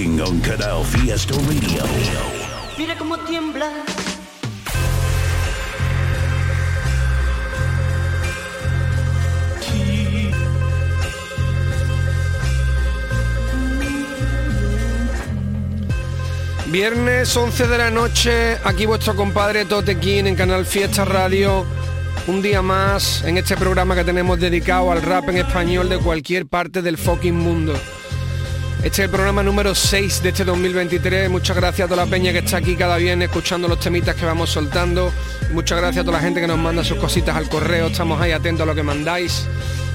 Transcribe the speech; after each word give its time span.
King 0.00 0.18
on 0.26 0.40
Canal 0.40 0.82
Fiesta 0.82 1.34
Radio. 1.46 1.82
Mira 2.78 2.96
cómo 2.96 3.18
tiembla. 3.18 3.70
Viernes 16.68 17.36
11 17.36 17.66
de 17.66 17.76
la 17.76 17.90
noche, 17.90 18.56
aquí 18.64 18.86
vuestro 18.86 19.14
compadre 19.14 19.66
Totequín 19.66 20.26
en 20.26 20.34
Canal 20.34 20.64
Fiesta 20.64 21.04
Radio. 21.04 21.66
Un 22.26 22.40
día 22.40 22.62
más 22.62 23.22
en 23.24 23.36
este 23.36 23.54
programa 23.54 23.94
que 23.94 24.04
tenemos 24.04 24.40
dedicado 24.40 24.92
al 24.92 25.02
rap 25.02 25.28
en 25.28 25.36
español 25.36 25.90
de 25.90 25.98
cualquier 25.98 26.46
parte 26.46 26.80
del 26.80 26.96
fucking 26.96 27.36
mundo. 27.36 27.74
Este 28.78 28.88
es 28.88 28.98
el 29.00 29.10
programa 29.10 29.42
número 29.42 29.74
6 29.74 30.22
de 30.22 30.28
este 30.30 30.44
2023. 30.44 31.28
Muchas 31.28 31.56
gracias 31.56 31.86
a 31.86 31.88
toda 31.88 32.04
la 32.04 32.10
peña 32.10 32.32
que 32.32 32.38
está 32.38 32.56
aquí 32.56 32.76
cada 32.76 32.96
viernes 32.96 33.28
escuchando 33.28 33.68
los 33.68 33.78
temitas 33.78 34.14
que 34.14 34.24
vamos 34.24 34.50
soltando. 34.50 35.12
Muchas 35.52 35.78
gracias 35.78 36.02
a 36.02 36.04
toda 36.04 36.18
la 36.18 36.24
gente 36.24 36.40
que 36.40 36.46
nos 36.46 36.58
manda 36.58 36.82
sus 36.82 36.98
cositas 36.98 37.36
al 37.36 37.48
correo. 37.48 37.88
Estamos 37.88 38.20
ahí 38.20 38.32
atentos 38.32 38.62
a 38.62 38.66
lo 38.66 38.74
que 38.74 38.82
mandáis. 38.82 39.46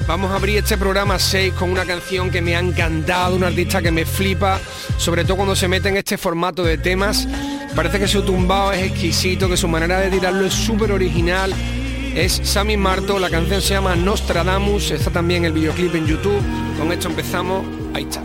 Vamos 0.06 0.30
a 0.30 0.36
abrir 0.36 0.58
este 0.58 0.78
programa 0.78 1.18
6 1.18 1.54
con 1.54 1.70
una 1.70 1.84
canción 1.84 2.30
que 2.30 2.40
me 2.40 2.54
ha 2.54 2.60
encantado, 2.60 3.34
un 3.34 3.42
artista 3.42 3.82
que 3.82 3.90
me 3.90 4.06
flipa, 4.06 4.60
sobre 4.98 5.24
todo 5.24 5.36
cuando 5.36 5.56
se 5.56 5.66
mete 5.66 5.88
en 5.88 5.96
este 5.96 6.16
formato 6.16 6.62
de 6.62 6.78
temas. 6.78 7.26
Parece 7.74 7.98
que 7.98 8.06
su 8.06 8.22
tumbao 8.22 8.70
es 8.70 8.84
exquisito, 8.84 9.48
que 9.48 9.56
su 9.56 9.66
manera 9.66 9.98
de 9.98 10.10
tirarlo 10.10 10.46
es 10.46 10.54
súper 10.54 10.92
original. 10.92 11.52
Es 12.14 12.40
Sammy 12.44 12.76
Marto, 12.76 13.18
la 13.18 13.28
canción 13.28 13.60
se 13.60 13.74
llama 13.74 13.96
Nostradamus, 13.96 14.92
está 14.92 15.10
también 15.10 15.44
el 15.44 15.52
videoclip 15.52 15.94
en 15.96 16.06
YouTube. 16.06 16.40
Con 16.78 16.92
esto 16.92 17.08
empezamos, 17.08 17.66
ahí 17.92 18.04
está. 18.04 18.22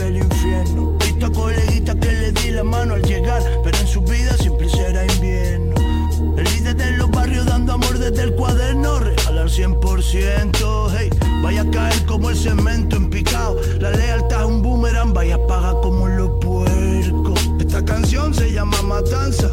El 0.00 0.16
infierno. 0.16 0.96
Visto 0.98 1.26
a 1.26 1.32
coleguitas 1.32 1.96
que 1.96 2.12
le 2.12 2.32
di 2.32 2.50
la 2.50 2.64
mano 2.64 2.94
al 2.94 3.02
llegar, 3.02 3.42
pero 3.62 3.76
en 3.76 3.86
su 3.86 4.00
vida 4.02 4.36
siempre 4.38 4.68
será 4.68 5.04
invierno. 5.04 5.74
El 6.36 6.44
líder 6.44 6.76
de 6.76 6.90
los 6.92 7.10
barrios 7.10 7.46
dando 7.46 7.74
amor 7.74 7.98
desde 7.98 8.22
el 8.22 8.34
cuaderno, 8.34 8.98
regalar 9.00 9.48
100%. 9.48 10.90
Hey, 10.96 11.10
vaya 11.42 11.62
a 11.62 11.70
caer 11.70 12.06
como 12.06 12.30
el 12.30 12.36
cemento 12.36 12.96
en 12.96 13.10
picado. 13.10 13.60
La 13.80 13.90
lealtad 13.90 14.40
es 14.40 14.46
un 14.46 14.62
boomerang, 14.62 15.12
vaya 15.12 15.34
a 15.34 15.46
pagar 15.46 15.74
como 15.82 16.08
los 16.08 16.30
puercos. 16.40 17.50
Esta 17.60 17.84
canción 17.84 18.32
se 18.32 18.52
llama 18.52 18.80
Matanza. 18.82 19.50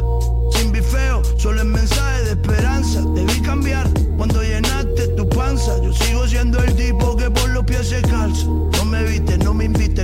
Sin 0.52 0.72
bifeo, 0.72 1.22
solo 1.38 1.62
en 1.62 1.72
mensaje 1.72 2.24
de 2.24 2.31
esperanza. 2.31 3.02
Debí 3.14 3.41
cambiar 3.41 3.88
cuando 4.18 4.41
llenaste 4.41 5.08
tu 5.09 5.28
panza. 5.28 5.81
Yo 5.84 5.91
sigo 5.94 6.28
siendo 6.28 6.64
el 6.64 6.74
tipo 6.75 7.16
que 7.18 7.30
por 7.30 7.50
los 7.50 7.66
pies 7.66 7.90
se 7.90 8.02
calza. 8.02 8.46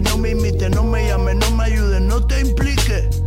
No 0.02 0.18
me 0.18 0.36
viste, 0.36 0.42
no 0.42 0.44
me 0.44 0.44
invites, 0.52 0.70
no 0.72 0.84
me 0.84 1.00
imites, 1.00 1.16
no 1.16 1.24
me 1.24 1.34
llames, 1.34 1.36
no 1.38 1.52
me 1.56 1.64
ayudes, 1.64 2.02
no 2.02 2.28
te 2.28 2.42
impliques. 2.42 3.22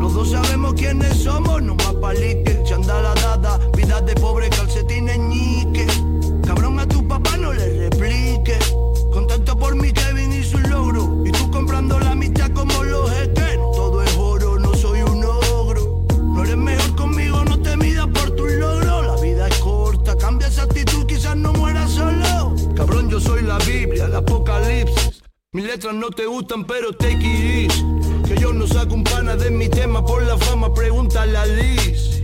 Los 0.00 0.14
dos 0.14 0.30
sabemos 0.30 0.72
quiénes 0.74 1.16
somos, 1.18 1.62
no 1.62 1.74
más 1.74 1.94
palique. 2.00 2.62
Chandala 2.64 3.14
dada, 3.16 3.60
vida 3.76 4.00
de 4.00 4.14
pobre, 4.14 4.48
calcetines 4.48 5.03
letras 25.74 25.94
no 25.94 26.08
te 26.10 26.26
gustan, 26.26 26.64
pero 26.64 26.92
take 26.92 27.64
it. 27.64 27.72
Que 28.26 28.36
yo 28.36 28.52
no 28.52 28.64
saco 28.64 28.94
un 28.94 29.02
pana 29.02 29.34
de 29.34 29.50
mi 29.50 29.68
tema 29.68 30.04
por 30.04 30.22
la 30.22 30.38
fama, 30.38 30.72
pregúntale 30.72 31.36
a 31.36 31.46
Liz. 31.46 32.22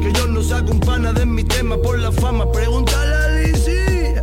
Que 0.00 0.12
yo 0.12 0.26
no 0.26 0.42
saco 0.42 0.72
un 0.72 0.80
pana 0.80 1.12
de 1.12 1.24
mi 1.24 1.44
tema 1.44 1.76
por 1.76 1.98
la 2.00 2.10
fama, 2.10 2.50
pregúntale 2.50 3.14
a 3.14 3.28
Lizzy. 3.38 4.18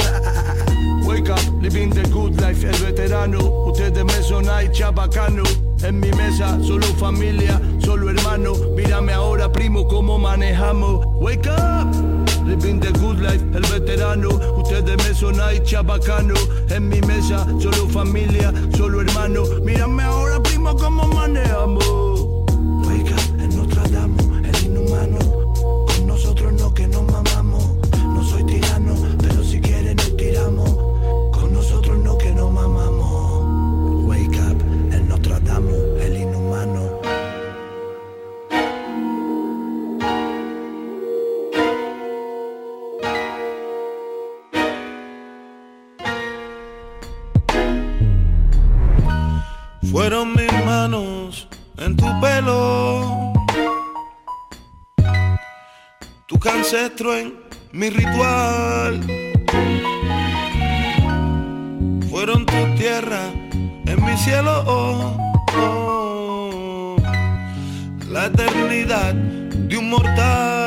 Wake 1.07 1.29
up, 1.29 1.39
living 1.61 1.91
the 1.91 2.03
good 2.09 2.41
life, 2.41 2.65
el 2.65 2.75
veterano. 2.83 3.39
Ustedes 3.67 4.03
me 4.03 4.21
sonáis 4.21 4.71
chabacano. 4.71 5.43
En 5.83 5.99
mi 6.01 6.11
mesa, 6.11 6.59
solo 6.61 6.85
familia, 6.97 7.59
solo 7.79 8.09
hermano. 8.09 8.53
Mírame 8.75 9.13
ahora, 9.13 9.49
primo, 9.49 9.87
cómo 9.87 10.19
manejamos. 10.19 11.05
Wake 11.21 11.47
up, 11.47 12.10
living 12.45 12.79
the 12.79 12.91
good 12.99 13.19
life, 13.19 13.41
el 13.53 13.63
veterano. 13.63 14.29
Ustedes 14.57 14.97
me 14.97 15.13
sonáis 15.13 15.63
chabacano. 15.63 16.33
En 16.69 16.89
mi 16.89 17.01
mesa, 17.01 17.45
solo 17.59 17.87
familia, 17.89 18.53
solo 18.75 19.01
hermano. 19.01 19.43
Mírame 19.63 20.03
ahora, 20.03 20.41
primo, 20.41 20.75
cómo 20.75 21.07
manejamos. 21.07 21.90
Fueron 49.91 50.33
mis 50.33 50.65
manos 50.65 51.49
en 51.77 51.97
tu 51.97 52.05
pelo, 52.21 53.33
tu 56.27 56.39
ancestro 56.49 57.13
en 57.13 57.33
mi 57.73 57.89
ritual. 57.89 59.01
Fueron 62.09 62.45
tu 62.45 62.75
tierra 62.77 63.33
en 63.85 64.05
mi 64.05 64.15
cielo, 64.15 64.63
oh, 64.65 65.17
la 68.07 68.27
eternidad 68.27 69.13
de 69.13 69.77
un 69.77 69.89
mortal. 69.89 70.60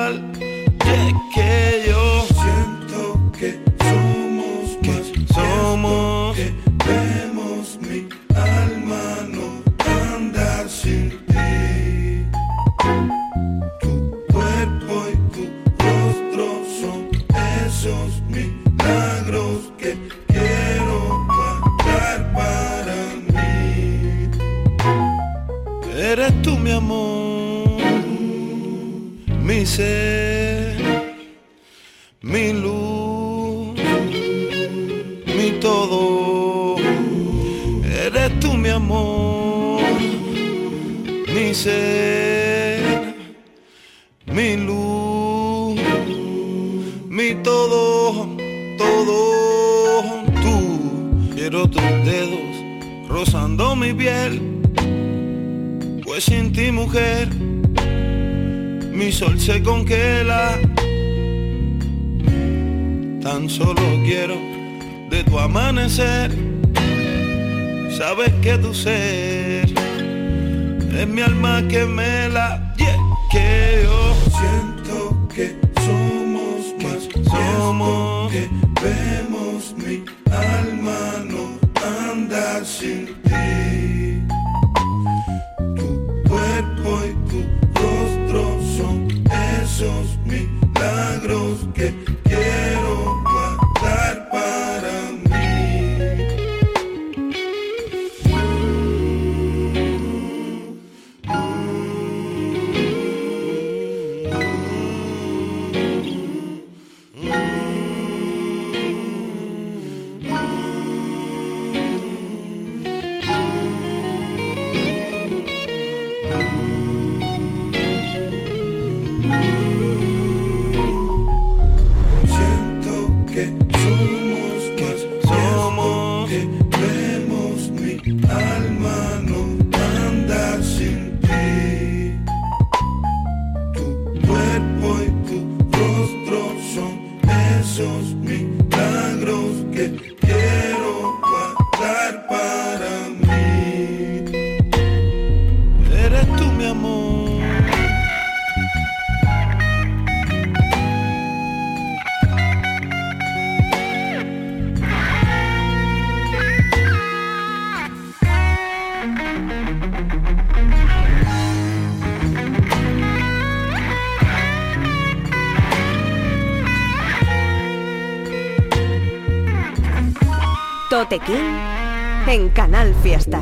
En 172.26 172.48
Canal 172.48 172.92
Fiesta. 173.02 173.40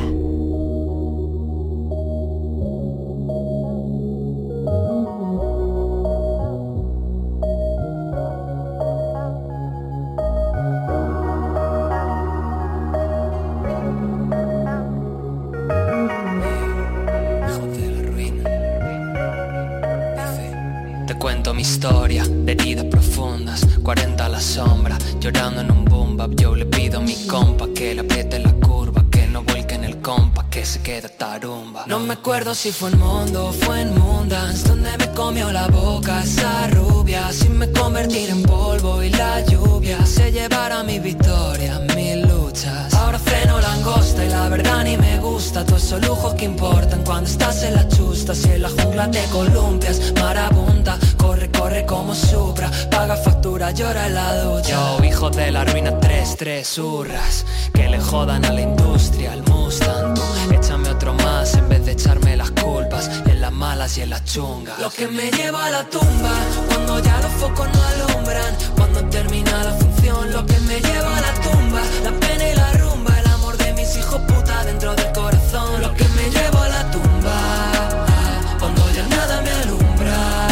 Te 21.12 21.18
cuento 21.18 21.52
mi 21.52 21.60
historia 21.60 22.24
de 22.26 22.52
heridas 22.52 22.86
profundas, 22.86 23.66
40 23.82 24.24
a 24.24 24.28
la 24.30 24.40
sombra, 24.40 24.96
llorando 25.20 25.60
en 25.60 25.70
un 25.70 25.84
boom 25.84 26.16
bap. 26.16 26.30
Yo 26.36 26.56
le 26.56 26.64
pido 26.64 27.00
a 27.00 27.02
mi 27.02 27.14
compa 27.26 27.68
que 27.74 27.94
le 27.94 28.00
apriete 28.00 28.38
la 28.38 28.50
curva, 28.54 29.04
que 29.10 29.26
no 29.26 29.42
vuelque 29.42 29.74
en 29.74 29.84
el 29.84 30.00
compa, 30.00 30.48
que 30.48 30.64
se 30.64 30.80
quede 30.80 31.10
tarumba. 31.10 31.84
No 31.86 31.98
me 32.00 32.14
acuerdo 32.14 32.54
si 32.54 32.72
fue 32.72 32.88
en 32.88 32.98
Mondo 32.98 33.48
o 33.48 33.52
fue 33.52 33.82
en 33.82 33.94
Mundance, 33.94 34.66
donde 34.66 34.96
me 34.96 35.10
comió 35.10 35.52
la 35.52 35.66
boca 35.68 36.22
esa 36.22 36.68
rubia, 36.68 37.30
sin 37.30 37.58
me 37.58 37.70
convertir 37.70 38.30
en 38.30 38.42
polvo 38.44 39.02
y 39.02 39.10
la 39.10 39.44
lluvia 39.44 40.06
se 40.06 40.32
llevara 40.32 40.82
mi 40.82 40.98
victoria, 40.98 41.78
mis 41.94 42.26
luchas. 42.26 42.91
Freno 43.24 43.60
langosta 43.60 44.24
y 44.24 44.28
la 44.28 44.48
verdad 44.48 44.84
ni 44.84 44.96
me 44.96 45.18
gusta, 45.18 45.64
todos 45.64 45.82
esos 45.84 46.06
lujos 46.06 46.34
que 46.34 46.44
importan 46.44 47.02
cuando 47.04 47.28
estás 47.30 47.62
en 47.62 47.74
la 47.74 47.86
chusta, 47.88 48.34
si 48.34 48.50
en 48.50 48.62
la 48.62 48.70
jungla 48.70 49.10
te 49.10 49.22
columpias, 49.26 50.12
marabunta, 50.20 50.98
corre, 51.16 51.50
corre 51.50 51.86
como 51.86 52.14
supra, 52.14 52.70
paga 52.90 53.16
factura, 53.16 53.70
llora 53.70 54.06
en 54.06 54.14
la 54.14 54.42
ducha. 54.42 54.70
Yo, 54.70 55.04
hijo 55.04 55.30
de 55.30 55.50
la 55.50 55.64
ruina, 55.64 55.98
tres, 56.00 56.36
tres 56.36 56.78
hurras, 56.78 57.44
que 57.72 57.88
le 57.88 58.00
jodan 58.00 58.44
a 58.44 58.52
la 58.52 58.60
industria, 58.60 59.32
al 59.32 59.42
Mustang, 59.44 60.14
tú, 60.14 60.22
échame 60.52 60.90
otro 60.90 61.14
más 61.14 61.54
en 61.54 61.68
vez 61.68 61.84
de 61.86 61.92
echarme 61.92 62.36
las 62.36 62.50
culpas, 62.52 63.08
en 63.26 63.40
las 63.40 63.52
malas 63.52 63.96
y 63.98 64.02
en 64.02 64.10
las 64.10 64.24
chungas. 64.24 64.78
Lo 64.78 64.90
que 64.90 65.08
me 65.08 65.30
lleva 65.30 65.66
a 65.66 65.70
la 65.70 65.84
tumba, 65.84 66.32
cuando 66.68 66.98
ya 67.00 67.20
los 67.20 67.32
focos 67.32 67.68
no 67.72 67.82
alumbran, 67.82 68.54
cuando 68.76 69.04
termina 69.08 69.64
la 69.64 69.72
función, 69.72 70.32
lo 70.32 70.44
que 70.46 70.58
me 70.60 70.80
lleva 70.80 71.16
a 71.16 71.20
la 71.20 71.34
tumba, 71.34 71.80
la 72.04 72.12
pena 72.20 72.48
y 72.48 72.54
la 72.54 72.72
dentro 74.82 74.94
del 75.04 75.12
corazón, 75.12 75.80
lo 75.80 75.94
que 75.94 76.04
me 76.08 76.28
lleva 76.28 76.64
a 76.64 76.68
la 76.68 76.90
tumba, 76.90 78.06
cuando 78.58 78.82
ya 78.92 79.06
nada 79.06 79.40
me 79.40 79.50
alumbra, 79.50 80.48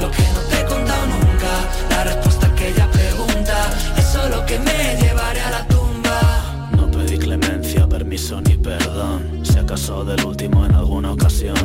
lo 0.00 0.10
que 0.10 0.22
no 0.34 0.40
te 0.50 0.60
he 0.60 0.64
contado 0.64 1.06
nunca, 1.06 1.52
la 1.88 2.04
respuesta 2.04 2.46
a 2.46 2.50
aquella 2.50 2.90
pregunta, 2.90 3.70
eso 3.96 4.24
es 4.24 4.36
lo 4.36 4.44
que 4.44 4.58
me 4.58 4.96
llevaré 5.00 5.40
a 5.40 5.50
la 5.50 5.66
tumba. 5.66 6.68
No 6.76 6.90
pedí 6.90 7.16
clemencia, 7.16 7.88
permiso 7.88 8.40
ni 8.42 8.56
perdón. 8.56 9.40
Si 9.42 9.58
acaso 9.58 10.04
del 10.04 10.24
último 10.26 10.66
en 10.66 10.74
alguna 10.74 11.12
ocasión. 11.12 11.56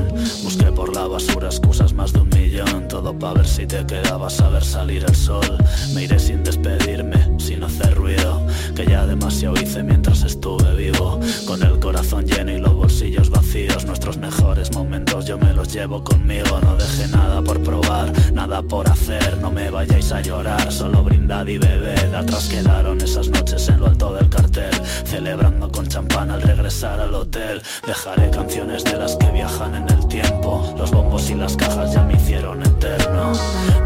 Busqué 0.44 0.72
por 0.72 0.96
la 0.96 1.08
basura 1.08 1.48
excusas 1.48 1.92
más 1.94 2.14
de 2.14 2.22
un 2.22 2.30
millón. 2.30 2.88
Todo 2.88 3.18
para 3.18 3.34
ver 3.34 3.48
si 3.48 3.66
te 3.66 3.86
quedabas 3.86 4.40
a 4.40 4.50
ver 4.50 4.64
salir 4.64 5.04
el 5.04 5.16
sol. 5.16 5.58
Me 5.94 6.04
iré 6.04 6.18
sin 6.18 6.44
despedirme, 6.44 7.33
sin 7.44 7.64
hacer 7.64 7.94
ruido. 7.96 8.48
Que 8.74 8.86
ya 8.86 9.06
demasiado 9.06 9.56
hice 9.62 9.84
mientras 9.84 10.24
estuve 10.24 10.76
vivo. 10.76 11.20
Con 11.46 11.62
el 11.62 11.78
corazón 11.80 12.26
lleno 12.26 12.52
y 12.52 12.58
los 12.58 12.74
bolsillos 12.74 13.30
vacíos. 13.30 13.86
Nuestros 13.86 14.18
mejores 14.18 14.74
momentos 14.74 15.26
yo 15.26 15.38
me 15.38 15.54
los 15.54 15.72
llevo 15.74 16.04
conmigo. 16.04 16.60
No 16.62 16.76
dejé 16.78 17.08
nada 17.10 17.42
por 17.42 17.62
probar, 17.62 18.12
nada 18.34 18.62
por 18.62 18.90
hacer. 18.90 19.38
No 19.40 19.52
me 19.52 19.70
vayáis 19.70 20.12
a 20.12 20.22
llorar, 20.22 20.72
solo 20.72 21.04
brindad 21.04 21.46
y 21.48 21.58
bebed. 21.58 22.14
Atrás 22.14 22.48
quedaron 22.48 23.02
esas 23.02 23.28
noches 23.30 23.68
en 23.68 23.80
lo 23.82 23.88
alto 23.88 24.14
del 24.14 24.30
cartel. 24.30 24.74
Celebrando 25.04 25.70
con 25.70 25.88
champán 25.88 26.32
al 26.32 26.42
regresar 26.42 27.00
al 27.02 27.14
hotel. 27.14 27.62
Dejaré 27.86 28.30
canciones 28.30 28.86
de 28.86 28.94
las 28.94 29.18
que 29.18 29.30
viajan 29.32 29.76
en 29.76 29.90
el 29.90 30.08
tiempo. 30.08 30.74
Los 30.78 30.92
bombos 30.92 31.30
y 31.30 31.36
las 31.36 31.58
cajas 31.58 31.94
ya 31.94 32.04
me 32.04 32.14
hicieron 32.14 32.64
eterno. 32.64 33.34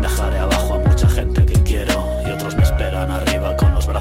Dejaré 0.01 0.37
abajo 0.37 0.75
a 0.75 0.79
mucha 0.79 1.09
gente 1.09 1.46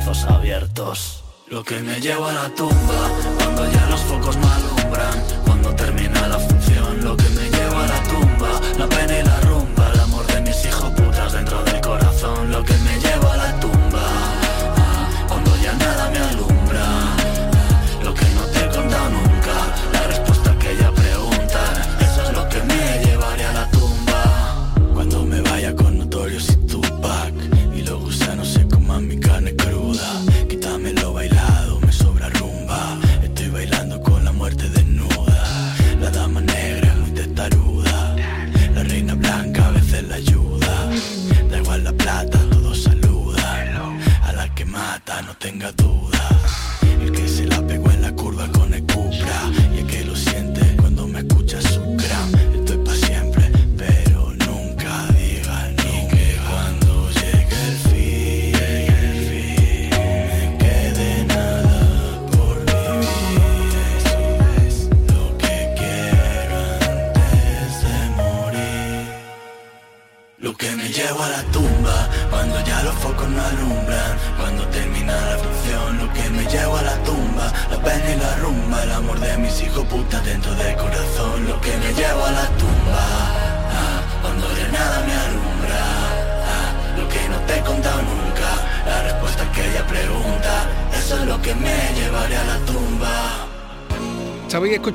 abiertos. 0.07 1.25
Lo 1.49 1.65
que 1.65 1.81
me 1.81 2.01
lleva 2.01 2.31
a 2.31 2.33
la 2.33 2.55
tumba, 2.55 3.11
cuando 3.39 3.71
ya 3.73 3.87
los 3.91 4.01
focos 4.03 4.37
no 4.37 4.49
alumbran, 4.53 5.25
cuando 5.45 5.75
termina 5.75 6.29
la 6.29 6.39
función, 6.39 7.05
lo 7.05 7.17
que 7.17 7.29
me 7.31 7.51
lleva 7.51 7.85
a 7.85 7.87
la 7.89 8.03
tumba, 8.05 8.61
la 8.79 8.89
pena 8.89 9.19
y 9.19 9.23
la 9.25 9.41
rumba, 9.41 9.56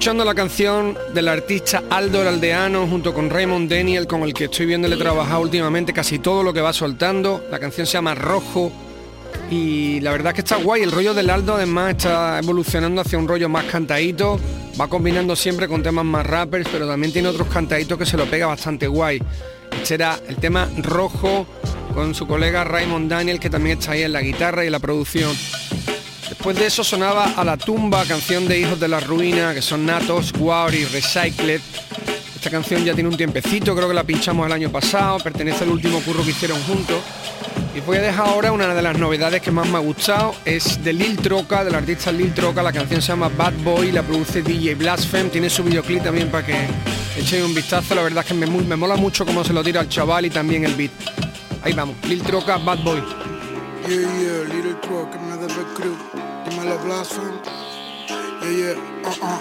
escuchando 0.01 0.25
la 0.25 0.34
canción 0.34 0.98
del 1.13 1.27
artista 1.27 1.84
Aldo 1.91 2.24
el 2.24 2.27
Aldeano 2.27 2.88
junto 2.88 3.13
con 3.13 3.29
Raymond 3.29 3.70
Daniel, 3.70 4.08
con 4.08 4.24
el 4.24 4.34
que 4.34 4.46
estoy 4.46 4.65
viéndole 4.65 4.98
trabajar 4.98 5.39
últimamente 5.39 5.93
casi 5.93 6.17
todo 6.17 6.41
lo 6.41 6.53
que 6.53 6.60
va 6.60 6.74
soltando. 6.74 7.46
La 7.51 7.60
canción 7.60 7.86
se 7.86 7.93
llama 7.93 8.15
Rojo 8.15 8.72
y 9.51 10.00
la 10.00 10.12
verdad 10.12 10.29
es 10.29 10.34
que 10.34 10.41
está 10.41 10.55
guay. 10.55 10.81
El 10.81 10.91
rollo 10.91 11.13
del 11.13 11.29
Aldo 11.29 11.53
además 11.53 11.91
está 11.91 12.39
evolucionando 12.39 13.01
hacia 13.01 13.20
un 13.20 13.27
rollo 13.27 13.48
más 13.48 13.65
cantadito. 13.65 14.39
Va 14.81 14.88
combinando 14.88 15.36
siempre 15.36 15.67
con 15.67 15.84
temas 15.84 16.03
más 16.03 16.25
rappers, 16.25 16.67
pero 16.72 16.88
también 16.88 17.13
tiene 17.13 17.27
otros 17.27 17.48
cantaditos 17.50 17.96
que 18.00 18.08
se 18.08 18.17
lo 18.17 18.25
pega 18.25 18.48
bastante 18.48 18.88
guay. 18.88 19.22
Este 19.84 19.93
era 19.93 20.20
el 20.27 20.38
tema 20.38 20.67
Rojo 20.77 21.46
con 21.93 22.15
su 22.15 22.25
colega 22.25 22.63
Raymond 22.63 23.08
Daniel, 23.08 23.39
que 23.39 23.51
también 23.51 23.77
está 23.77 23.91
ahí 23.91 24.01
en 24.01 24.13
la 24.13 24.22
guitarra 24.22 24.63
y 24.63 24.65
en 24.65 24.72
la 24.72 24.79
producción. 24.79 25.31
Después 26.32 26.58
de 26.58 26.66
eso 26.66 26.82
sonaba 26.82 27.34
A 27.36 27.44
la 27.44 27.58
tumba, 27.58 28.06
canción 28.06 28.48
de 28.48 28.58
Hijos 28.58 28.80
de 28.80 28.88
la 28.88 29.02
Ruina, 29.02 29.54
que 29.54 29.62
son 29.62 29.86
Natos, 29.86 30.32
y 30.34 30.86
Recycled. 30.86 31.60
Esta 32.36 32.50
canción 32.50 32.86
ya 32.86 32.94
tiene 32.94 33.10
un 33.10 33.18
tiempecito, 33.18 33.76
creo 33.76 33.90
que 33.90 33.94
la 33.94 34.06
pinchamos 34.06 34.46
el 34.46 34.54
año 34.54 34.72
pasado, 34.72 35.20
pertenece 35.20 35.66
al 35.66 35.72
último 35.72 36.00
curro 36.00 36.24
que 36.24 36.30
hicieron 36.30 36.58
juntos. 36.64 37.02
Y 37.76 37.82
voy 37.82 37.98
a 37.98 38.02
dejar 38.02 38.28
ahora 38.28 38.54
una 38.54 38.74
de 38.74 38.82
las 38.82 38.98
novedades 38.98 39.42
que 39.42 39.52
más 39.52 39.68
me 39.68 39.76
ha 39.76 39.82
gustado, 39.82 40.34
es 40.46 40.82
de 40.82 40.94
Lil 40.94 41.18
Troca, 41.18 41.66
del 41.66 41.76
artista 41.76 42.14
Lil 42.14 42.34
Troca, 42.34 42.64
la 42.64 42.72
canción 42.72 43.02
se 43.02 43.10
llama 43.10 43.28
Bad 43.28 43.54
Boy, 43.66 43.92
la 43.92 44.02
produce 44.02 44.42
DJ 44.42 44.76
Blasphemy, 44.76 45.30
tiene 45.30 45.50
su 45.50 45.66
videoclip 45.66 46.02
también 46.02 46.32
para 46.32 46.46
que 46.46 46.56
echéis 47.18 47.44
un 47.44 47.54
vistazo, 47.54 47.94
la 47.94 48.04
verdad 48.04 48.24
es 48.24 48.30
que 48.30 48.34
me, 48.34 48.48
me 48.48 48.78
mola 48.78 48.96
mucho 48.96 49.26
cómo 49.26 49.44
se 49.44 49.52
lo 49.52 49.62
tira 49.62 49.82
al 49.82 49.90
chaval 49.90 50.26
y 50.26 50.30
también 50.30 50.64
el 50.64 50.76
beat. 50.76 50.92
Ahí 51.62 51.74
vamos, 51.74 51.98
Lil 52.08 52.22
Troca, 52.24 52.56
Bad 52.56 52.80
Boy. 52.84 53.04
Another 55.42 55.66
crew. 55.74 55.98
Dímelo, 56.46 56.78
Blasphemy. 56.84 57.40
Yeah, 58.42 58.52
yeah, 58.52 58.76
uh-uh. 59.06 59.40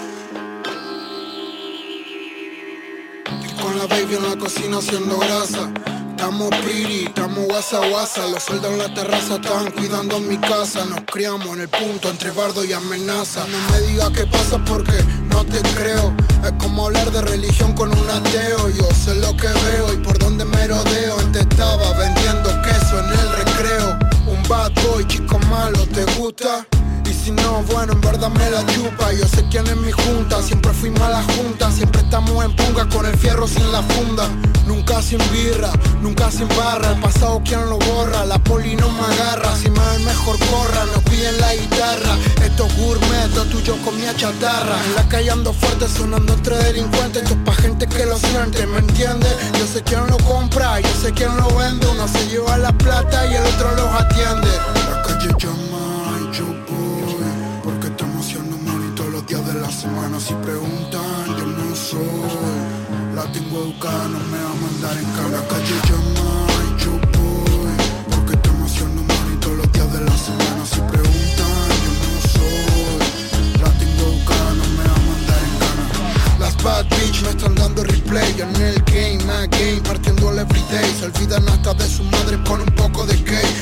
Y 3.45 3.61
con 3.61 3.77
la 3.77 3.85
baby 3.85 4.15
en 4.15 4.29
la 4.29 4.35
cocina 4.35 4.77
haciendo 4.77 5.17
grasa. 5.19 5.71
Estamos 6.11 6.49
pretty, 6.61 7.05
estamos 7.05 7.45
guasa 7.45 7.85
guasa. 7.87 8.27
Los 8.27 8.43
soldados 8.43 8.73
en 8.73 8.77
la 8.79 8.93
terraza 8.93 9.35
estaban 9.35 9.71
cuidando 9.71 10.19
mi 10.19 10.37
casa. 10.37 10.85
Nos 10.85 11.01
criamos 11.01 11.47
en 11.55 11.61
el 11.61 11.69
punto 11.69 12.09
entre 12.09 12.31
bardo 12.31 12.63
y 12.65 12.73
amenaza. 12.73 13.45
No 13.47 13.57
me 13.71 13.81
digas 13.87 14.09
qué 14.11 14.25
pasa 14.25 14.63
porque 14.65 15.03
no 15.29 15.43
te 15.45 15.61
creo. 15.75 16.13
Es 16.43 16.53
como 16.57 16.87
hablar 16.87 17.11
de 17.11 17.21
religión 17.21 17.73
con 17.73 17.89
un 17.89 18.09
ateo. 18.09 18.69
Yo 18.69 18.87
sé 18.93 19.15
lo 19.15 19.35
que 19.37 19.47
veo 19.47 19.93
y 19.93 19.97
por 19.97 20.17
dónde 20.17 20.45
me 20.45 20.67
rodeo. 20.67 21.19
Antes 21.19 21.43
estaba 21.43 21.93
vendiendo 21.97 22.49
queso 22.63 22.99
en 22.99 23.05
el 23.19 23.31
recreo. 23.33 24.10
Un 24.31 24.41
bad 24.47 24.71
boy, 24.83 25.05
chico 25.07 25.37
malo, 25.49 25.85
¿te 25.87 26.05
gusta? 26.17 26.65
Si 27.23 27.29
no, 27.29 27.61
bueno, 27.71 27.93
en 27.93 28.01
verdad 28.01 28.29
me 28.29 28.49
la 28.49 28.65
chupa. 28.65 29.13
Yo 29.13 29.27
sé 29.27 29.45
quién 29.51 29.67
es 29.67 29.75
mi 29.75 29.91
junta, 29.91 30.41
siempre 30.41 30.73
fui 30.73 30.89
mala 30.89 31.21
junta. 31.35 31.71
Siempre 31.71 32.01
estamos 32.01 32.43
en 32.43 32.55
punga 32.55 32.89
con 32.89 33.05
el 33.05 33.15
fierro 33.15 33.47
sin 33.47 33.71
la 33.71 33.83
funda. 33.83 34.27
Nunca 34.65 35.03
sin 35.03 35.19
birra, 35.31 35.71
nunca 36.01 36.31
sin 36.31 36.47
barra. 36.49 36.93
El 36.93 36.99
pasado 36.99 37.39
quien 37.45 37.69
lo 37.69 37.77
borra, 37.77 38.25
la 38.25 38.39
poli 38.39 38.75
no 38.75 38.89
me 38.89 39.01
agarra. 39.01 39.55
Si 39.55 39.69
me 39.69 39.79
el 39.95 40.03
mejor 40.03 40.39
corra, 40.39 40.85
nos 40.85 41.03
piden 41.03 41.39
la 41.39 41.53
guitarra. 41.53 42.17
Esto 42.43 42.65
es 42.65 42.77
gourmet, 42.77 43.35
lo 43.35 43.43
tuyo 43.45 43.75
comía 43.85 44.15
chatarra. 44.15 44.83
En 44.85 44.95
la 44.95 45.07
calle 45.07 45.29
ando 45.29 45.53
fuerte, 45.53 45.87
sonando 45.87 46.33
entre 46.33 46.57
delincuentes. 46.57 47.21
Esto 47.21 47.35
es 47.35 47.41
pa' 47.41 47.53
gente 47.53 47.85
que 47.85 48.05
lo 48.07 48.17
siente, 48.17 48.65
¿me 48.65 48.79
entiende? 48.79 49.27
Yo 49.59 49.67
sé 49.67 49.83
quién 49.83 50.07
lo 50.07 50.17
compra, 50.17 50.79
yo 50.79 50.89
sé 50.99 51.11
quién 51.11 51.37
lo 51.37 51.55
vende. 51.55 51.85
Uno 51.85 52.07
se 52.07 52.27
lleva 52.29 52.57
la 52.57 52.71
plata 52.71 53.27
y 53.27 53.35
el 53.35 53.45
otro 53.45 53.75
los 53.75 53.93
atiende. 53.93 54.49
La 54.89 55.03
calle 55.03 55.29
llama 55.37 55.90
los 59.71 59.83
días 59.83 59.93
de 59.93 59.95
la 60.01 60.19
semana. 60.19 60.19
Si 60.19 60.33
preguntan, 60.33 61.25
yo 61.37 61.45
no 61.45 61.75
soy. 61.75 63.15
La 63.15 63.23
tengo 63.31 63.63
educada, 63.63 64.07
no 64.07 64.19
me 64.19 64.37
va 64.37 64.51
a 64.51 64.55
mandar 64.55 64.97
en 64.97 65.05
cara. 65.15 65.29
La 65.29 65.47
calle 65.47 65.75
llama 65.87 66.27
y 66.67 66.83
yo 66.83 66.91
voy. 67.17 67.75
Porque 68.09 68.33
estamos 68.33 68.71
haciendo 68.71 69.01
money 69.01 69.37
todos 69.39 69.57
los 69.57 69.71
días 69.71 69.93
de 69.93 70.01
la 70.01 70.17
semana. 70.17 70.65
Si 70.65 70.79
preguntan, 70.91 71.67
yo 71.83 71.91
no 72.03 72.11
soy. 72.35 73.61
La 73.61 73.69
tengo 73.79 74.01
educada, 74.11 74.53
no 74.53 74.65
me 74.77 74.83
va 74.83 74.95
a 74.95 75.05
mandar 75.09 75.41
en 75.47 75.55
cara. 75.61 76.39
Las 76.39 76.63
bad 76.63 76.85
bitch 76.89 77.21
me 77.23 77.29
están 77.29 77.55
dando 77.55 77.83
replay 77.83 78.31
en 78.39 78.55
el 78.61 78.81
game, 78.83 79.19
my 79.25 79.47
game, 79.57 79.81
partiendo 79.83 80.31
el 80.31 80.39
everyday. 80.39 80.89
Se 80.99 81.05
olvidan 81.05 81.47
hasta 81.49 81.73
de 81.73 81.87
su 81.87 82.03
madre 82.03 82.37
por 82.39 82.59
un 82.59 82.71
poco 82.75 83.05
de 83.05 83.15
gay. 83.17 83.60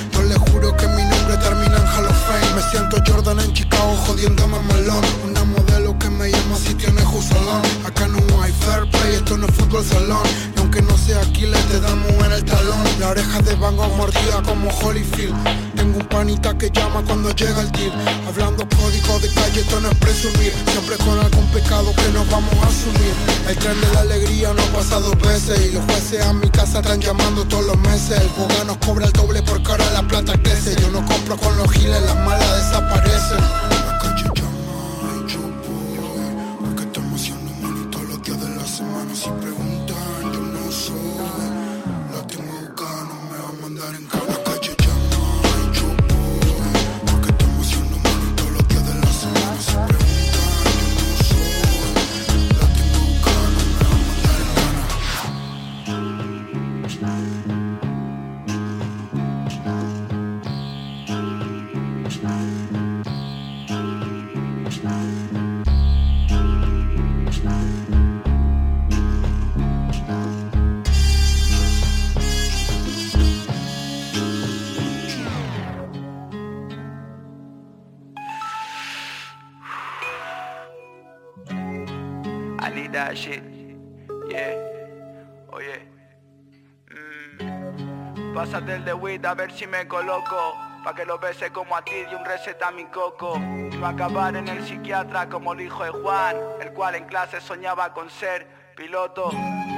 Y 9.81 10.59
aunque 10.59 10.81
no 10.81 10.97
sea 10.97 11.21
aquí, 11.21 11.45
le 11.45 11.57
te 11.57 11.79
damos 11.79 12.11
en 12.25 12.33
el 12.33 12.43
talón. 12.43 12.83
La 12.99 13.11
oreja 13.11 13.41
de 13.41 13.55
Van 13.55 13.77
Gogh 13.77 13.95
mordida 13.95 14.41
como 14.43 14.69
Holyfield. 14.69 15.33
Tengo 15.73 15.99
un 15.99 16.05
panita 16.07 16.57
que 16.57 16.69
llama 16.69 17.01
cuando 17.07 17.33
llega 17.33 17.61
el 17.61 17.71
deal. 17.71 17.93
Hablando 18.27 18.67
código 18.75 19.19
de 19.19 19.33
calle, 19.33 19.61
esto 19.61 19.79
no 19.79 19.89
es 19.89 19.97
presumir. 19.99 20.53
Siempre 20.73 20.97
con 20.97 21.17
algún 21.17 21.47
pecado 21.51 21.93
que 21.95 22.11
nos 22.11 22.29
vamos 22.29 22.53
a 22.55 22.67
asumir. 22.67 23.13
El 23.47 23.55
tren 23.55 23.79
de 23.79 23.93
la 23.93 24.01
alegría 24.01 24.53
no 24.53 24.63
pasa 24.77 24.99
dos 24.99 25.17
veces. 25.21 25.67
Y 25.67 25.71
los 25.71 25.85
jueces 25.85 26.25
a 26.25 26.33
mi 26.33 26.49
casa 26.49 26.79
están 26.79 26.99
llamando 26.99 27.45
todos 27.45 27.65
los 27.65 27.77
meses. 27.77 28.19
El 28.19 28.27
boga 28.37 28.65
nos 28.65 28.77
cobra 28.79 29.05
el 29.05 29.13
doble 29.13 29.41
por 29.43 29.63
cara 29.63 29.89
la 29.91 30.05
plata 30.05 30.33
crece. 30.43 30.75
Yo 30.75 30.89
no 30.89 31.05
compro 31.05 31.37
con 31.37 31.55
los 31.55 31.71
giles, 31.71 32.01
las 32.01 32.17
malas 32.17 32.65
desaparecen. 32.65 33.68
A 89.27 89.33
ver 89.33 89.51
si 89.51 89.67
me 89.67 89.87
coloco. 89.87 90.55
Pa' 90.83 90.95
que 90.95 91.05
lo 91.05 91.19
bese 91.19 91.51
como 91.51 91.75
a 91.75 91.81
ti 91.81 92.05
y 92.09 92.15
un 92.15 92.23
receta 92.23 92.69
a 92.69 92.71
mi 92.71 92.85
coco. 92.85 93.37
No 93.37 93.85
acabar 93.85 94.35
en 94.35 94.47
el 94.47 94.65
psiquiatra 94.65 95.27
como 95.27 95.51
el 95.53 95.61
hijo 95.61 95.83
de 95.83 95.91
Juan, 95.91 96.37
el 96.61 96.71
cual 96.71 96.95
en 96.95 97.05
clase 97.05 97.41
soñaba 97.41 97.93
con 97.93 98.09
ser 98.09 98.47
piloto. 98.75 99.29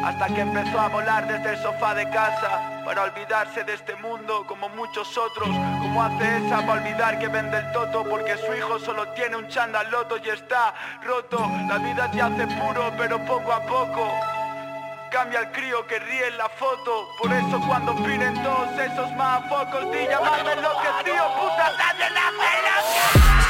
Hasta 0.06 0.28
que 0.28 0.42
empezó 0.42 0.80
a 0.80 0.90
volar 0.90 1.28
desde 1.28 1.56
el 1.56 1.58
sofá 1.58 1.96
de 1.96 2.08
casa 2.12 2.84
para 2.86 3.04
olvidarse 3.04 3.64
de 3.64 3.74
este 3.74 3.96
mundo 3.96 4.46
como 4.48 4.70
muchos 4.70 5.18
otros. 5.18 5.48
Como 5.48 6.04
hace 6.04 6.46
esa 6.46 6.60
para 6.66 6.74
olvidar 6.74 7.18
que 7.18 7.28
vende 7.28 7.58
el 7.58 7.72
toto 7.72 8.04
porque 8.04 8.38
su 8.38 8.54
hijo 8.54 8.78
solo 8.78 9.08
tiene 9.14 9.38
un 9.38 9.48
chandaloto 9.48 10.18
y 10.18 10.30
está 10.30 10.76
roto. 11.04 11.40
La 11.68 11.80
vida 11.80 12.12
te 12.12 12.22
hace 12.22 12.46
puro 12.46 12.92
pero 12.96 13.18
poco 13.26 13.52
a 13.52 13.62
poco 13.62 14.41
cambia 15.12 15.42
el 15.42 15.52
crío 15.52 15.86
que 15.88 16.00
ríe 16.00 16.28
en 16.28 16.38
la 16.38 16.50
foto. 16.50 17.10
Por 17.20 17.32
eso 17.32 17.62
cuando 17.68 17.94
piden 17.98 18.34
todos 18.42 18.70
esos 18.80 19.12
mafocos, 19.12 19.92
di 19.92 20.08
llamarme 20.08 20.56
lo 20.56 20.72
que 20.82 21.04
tío, 21.04 21.24
puta, 21.38 21.72
nadie 21.78 22.10
la 22.10 22.32
pelota. 22.40 23.42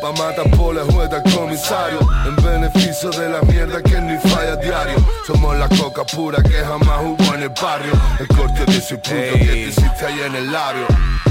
pa' 0.00 0.12
matar 0.12 0.48
por 0.56 0.74
la 0.74 0.84
juega 0.84 1.22
comisario 1.22 1.98
en 2.26 2.36
beneficio 2.36 3.10
de 3.10 3.28
la 3.28 3.40
pura 6.14 6.42
que 6.42 6.64
jamás 6.64 7.00
hubo 7.02 7.34
en 7.34 7.42
el 7.42 7.48
barrio. 7.50 7.92
El 8.18 8.28
corte 8.28 8.64
de 8.64 8.78
ese 8.78 8.96
puto 8.96 9.10
que 9.10 9.44
te 9.44 9.58
hiciste 9.58 10.06
ahí 10.06 10.20
en 10.26 10.34
el 10.34 10.52
labio. 10.52 10.86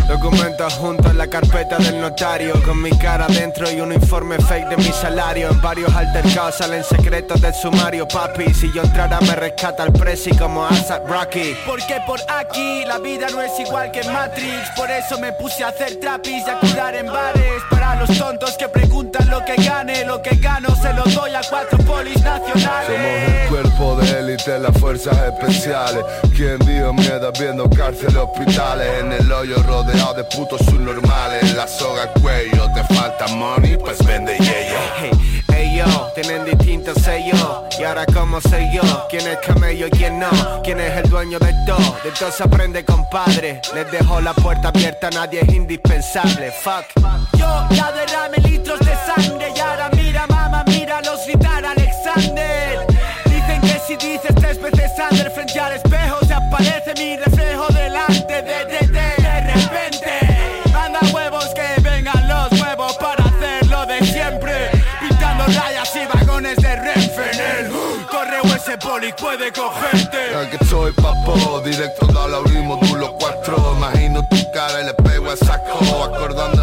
Documentos 0.08 0.74
juntos 0.76 1.12
en 1.12 1.18
la 1.18 1.28
carpeta 1.28 1.78
del 1.78 2.00
notario. 2.00 2.62
Con 2.64 2.82
mi 2.82 2.92
cara 2.92 3.28
dentro 3.28 3.70
y 3.72 3.82
un 3.82 3.92
informe 3.92 4.38
fake 4.38 4.70
de 4.70 4.78
mi 4.78 4.92
salario. 4.92 5.50
En 5.50 5.62
varios 5.62 5.94
altercados 5.96 6.56
salen 6.56 6.84
secretos 6.84 7.42
del 7.42 7.54
sumario. 7.54 8.08
Papi, 8.08 8.54
si 8.54 8.72
yo 8.74 8.84
entrara 8.84 9.20
me 9.22 9.36
rescata 9.36 9.84
el 9.84 9.94
presi 9.94 10.32
como 10.38 10.66
Asap 10.66 11.10
Rocky. 11.10 11.56
Porque 11.66 12.00
por 12.06 12.20
aquí 12.40 12.84
la 12.86 13.00
vida 13.00 13.28
no 13.32 13.42
es 13.42 13.60
igual 13.60 13.92
que 13.92 14.04
Matrix. 14.04 14.70
Por 14.76 14.92
eso 14.92 15.20
me 15.20 15.32
puse 15.34 15.64
a 15.64 15.70
hacer 15.70 16.00
trapis 16.00 16.46
y 16.46 16.50
a 16.50 16.60
curar 16.60 16.96
en 16.96 17.08
bares. 17.08 17.64
Para 17.70 17.96
los 17.96 18.18
tontos 18.18 18.56
que 18.58 18.70
preguntan 18.70 19.30
lo 19.30 19.44
que 19.44 19.56
gane 19.56 20.06
Lo 20.06 20.22
que 20.22 20.36
gano 20.36 20.76
se 20.76 20.94
lo 20.94 21.04
doy 21.04 21.34
a 21.34 21.42
cuatro 21.50 21.78
polis 21.80 22.22
nacionales. 22.22 22.88
Somos 22.88 23.42
el 23.42 23.50
cuerpo 23.50 23.96
de 23.96 24.25
élite, 24.26 24.60
las 24.60 24.78
fuerzas 24.78 25.18
especiales. 25.18 26.04
Quien 26.36 26.58
dio 26.60 26.94
miedo 26.94 27.32
viendo 27.40 27.70
cárceles, 27.70 28.16
hospitales. 28.16 28.88
En 29.00 29.12
el 29.12 29.32
hoyo 29.32 29.62
rodeo 29.64 30.14
de 30.14 30.24
putos 30.26 30.62
subnormales. 30.66 31.54
La 31.56 31.68
soga 31.68 32.12
cuello, 32.22 32.72
te 32.74 32.84
falta 32.94 33.28
money, 33.28 33.78
pues 33.78 34.04
vende 34.06 34.38
yello 34.38 34.80
Hey, 35.00 35.12
hey 35.50 35.78
yo, 35.78 36.12
tienen 36.16 36.46
distintos 36.46 37.02
sellos. 37.02 37.64
Y 37.80 37.84
ahora 37.84 38.06
cómo 38.06 38.42
sé 38.42 38.70
yo, 38.74 39.08
quién 39.10 39.28
es 39.28 39.38
camello 39.40 39.88
y 39.88 39.92
quién 39.92 40.20
no 40.20 40.30
Quién 40.64 40.80
es 40.80 40.96
el 40.98 41.10
dueño 41.10 41.38
de 41.40 41.54
todo, 41.66 41.98
de 42.04 42.12
todo 42.18 42.32
se 42.32 42.44
aprende 42.44 42.84
compadre. 42.86 43.62
Les 43.74 43.92
dejo 43.92 44.22
la 44.22 44.34
puerta 44.34 44.70
abierta, 44.70 45.10
nadie 45.12 45.42
es 45.42 45.54
indispensable, 45.54 46.52
fuck. 46.64 46.86
Yo 47.38 47.68
ya 47.72 47.92
derrame 47.92 48.38
litros 48.50 48.80
de 48.80 48.96
sangre. 49.06 49.52
Y 49.56 49.60
ahora 49.60 49.90
mira 49.94 50.26
mamá, 50.28 50.64
mira 50.68 51.02
los 51.02 51.26
gritar 51.26 51.66
Alexander 51.66 52.55
Sander 55.10 55.30
frente 55.30 55.60
al 55.60 55.74
espejo 55.74 56.18
Se 56.26 56.34
aparece 56.34 56.94
mi 56.98 57.16
reflejo 57.16 57.68
delante 57.68 58.42
de, 58.42 58.66
de, 58.66 58.88
de 58.88 59.54
repente. 59.54 60.10
Anda 60.74 61.00
huevos 61.14 61.46
que 61.54 61.82
vengan 61.82 62.28
los 62.28 62.60
huevos 62.60 62.98
para 62.98 63.24
hacerlo 63.26 63.86
de 63.86 64.04
siempre. 64.04 64.72
Pintando 65.00 65.46
rayas 65.46 65.96
y 65.96 66.18
vagones 66.18 66.56
de 66.58 66.76
Renfe 66.76 67.32
en 67.34 67.66
el 67.68 68.06
correo 68.08 68.44
ese 68.56 68.78
poli 68.80 69.14
puede 69.14 69.52
cogerte. 69.52 70.18
Ya 70.32 70.50
que 70.50 70.66
soy 70.66 70.92
papo, 70.94 71.62
directo 71.64 72.08
da 72.08 72.28
la 72.28 72.40
módulo 72.40 73.16
4 73.20 73.74
Imagino 73.78 74.28
tu 74.28 74.38
cara 74.52 74.82
y 74.82 74.86
le 74.86 74.94
pego 74.96 75.30
a 75.30 75.38
saco 75.38 76.04
Acordándome 76.04 76.55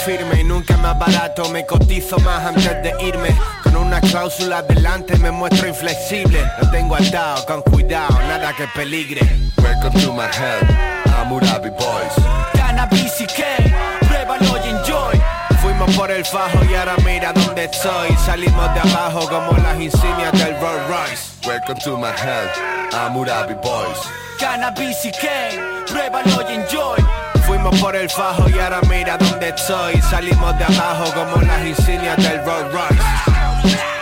firme 0.00 0.40
y 0.40 0.44
nunca 0.44 0.76
más 0.78 0.98
barato. 0.98 1.48
Me 1.50 1.64
cotizo 1.66 2.18
más 2.18 2.44
antes 2.44 2.82
de 2.82 2.94
irme. 3.00 3.34
Con 3.62 3.76
una 3.76 4.00
cláusula 4.00 4.62
delante 4.62 5.16
me 5.18 5.30
muestro 5.30 5.68
inflexible. 5.68 6.40
Lo 6.60 6.70
tengo 6.70 6.96
atado, 6.96 7.44
con 7.46 7.62
cuidado, 7.62 8.18
nada 8.28 8.52
que 8.54 8.66
peligre. 8.68 9.20
Welcome 9.58 10.00
to 10.02 10.12
my 10.12 10.24
hell, 10.24 10.66
Hammurabi 11.14 11.70
Boys. 11.70 12.14
Cannabis 12.54 13.20
y 13.20 13.26
que, 13.26 13.74
pruébalo 14.06 14.64
y 14.64 14.68
enjoy. 14.70 15.20
Fuimos 15.60 15.94
por 15.96 16.10
el 16.10 16.24
fajo 16.24 16.58
y 16.70 16.74
ahora 16.74 16.96
mira 17.04 17.32
dónde 17.32 17.64
estoy. 17.64 18.16
Salimos 18.24 18.72
de 18.74 18.80
abajo 18.80 19.28
como 19.28 19.52
las 19.58 19.80
insignias 19.80 20.32
del 20.32 20.58
Rolls 20.60 20.88
Royce. 20.88 21.48
Welcome 21.48 21.80
to 21.80 21.98
my 21.98 22.08
hell, 22.08 22.48
Hammurabi 22.92 23.54
Boys. 23.54 23.98
Cannabis 24.38 25.04
y 25.04 25.12
que, 25.12 25.84
pruébalo 25.86 26.50
y 26.50 26.54
enjoy 26.54 27.25
Fuimos 27.46 27.78
por 27.80 27.94
el 27.94 28.08
fajo 28.10 28.48
y 28.50 28.58
ahora 28.58 28.80
mira 28.88 29.16
dónde 29.16 29.48
estoy. 29.48 30.00
Salimos 30.02 30.58
de 30.58 30.64
abajo 30.64 31.12
como 31.14 31.40
las 31.42 31.64
insignias 31.64 32.16
del 32.16 32.44
Rolls 32.44 32.72
Royce 32.72 33.95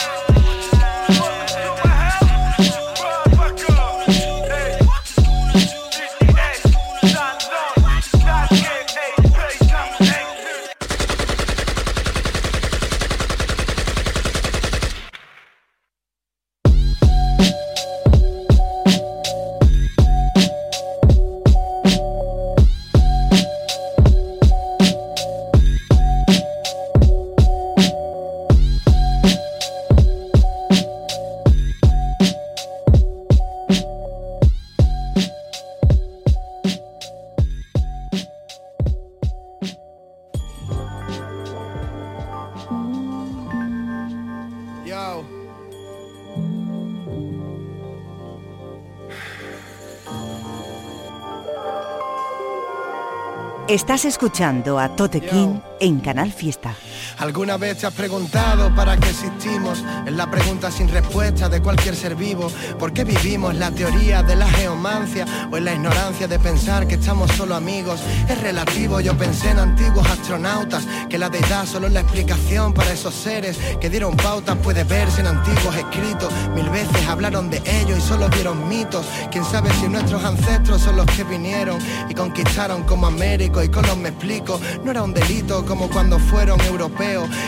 Estás 53.75 54.05
escuchando 54.05 54.79
a 54.79 54.95
Tote 54.95 55.21
King 55.21 55.59
en 55.81 55.99
Canal 55.99 56.31
Fiesta. 56.31 56.77
¿Alguna 57.19 57.57
vez 57.57 57.79
te 57.79 57.87
has 57.87 57.95
preguntado 57.95 58.75
para 58.75 58.97
qué 58.97 59.09
existimos? 59.09 59.83
Es 60.05 60.13
la 60.13 60.29
pregunta 60.31 60.71
sin 60.71 60.89
respuesta 60.89 61.49
de 61.49 61.63
cualquier 61.63 61.95
ser 61.95 62.17
vivo. 62.17 62.51
¿Por 62.79 62.93
qué 62.93 63.05
vivimos 63.05 63.55
la 63.55 63.71
teoría 63.71 64.23
de 64.23 64.35
la 64.35 64.49
geomancia 64.49 65.25
o 65.51 65.57
en 65.57 65.65
la 65.65 65.75
ignorancia 65.75 66.27
de 66.27 66.39
pensar 66.39 66.89
que 66.89 66.97
estamos 66.97 67.31
solo 67.33 67.55
amigos? 67.55 68.01
Es 68.29 68.41
relativo, 68.41 69.01
yo 69.01 69.17
pensé 69.17 69.51
en 69.51 69.61
antiguos 69.61 70.07
astronautas, 70.09 70.87
que 71.09 71.17
la 71.19 71.31
deidad 71.31 71.67
solo 71.67 71.87
es 71.87 71.93
la 71.93 72.01
explicación 72.01 72.75
para 72.75 72.93
esos 72.93 73.15
seres 73.15 73.59
que 73.81 73.89
dieron 73.89 74.17
pautas, 74.17 74.57
puede 74.59 74.83
verse 74.83 75.21
en 75.21 75.29
antiguos 75.29 75.77
escritos. 75.77 76.33
Mil 76.55 76.69
veces 76.69 77.07
hablaron 77.07 77.49
de 77.49 77.63
ellos 77.81 77.99
y 77.99 78.01
solo 78.01 78.29
vieron 78.29 78.69
mitos. 78.69 79.07
Quién 79.31 79.45
sabe 79.45 79.71
si 79.81 79.89
nuestros 79.89 80.25
ancestros 80.25 80.83
son 80.83 80.97
los 80.97 81.07
que 81.07 81.23
vinieron 81.23 81.79
y 82.09 82.15
conquistaron 82.15 82.83
como 82.83 83.07
Américo 83.07 83.63
y 83.63 83.69
con 83.69 83.87
los 83.87 83.97
me 83.97 84.09
explico. 84.09 84.61
No 84.85 84.91
era 84.91 85.03
un 85.05 85.15
delito 85.15 85.65
como 85.65 85.89
cuando 85.89 86.19
fueron 86.19 86.61
europeos 86.63 87.04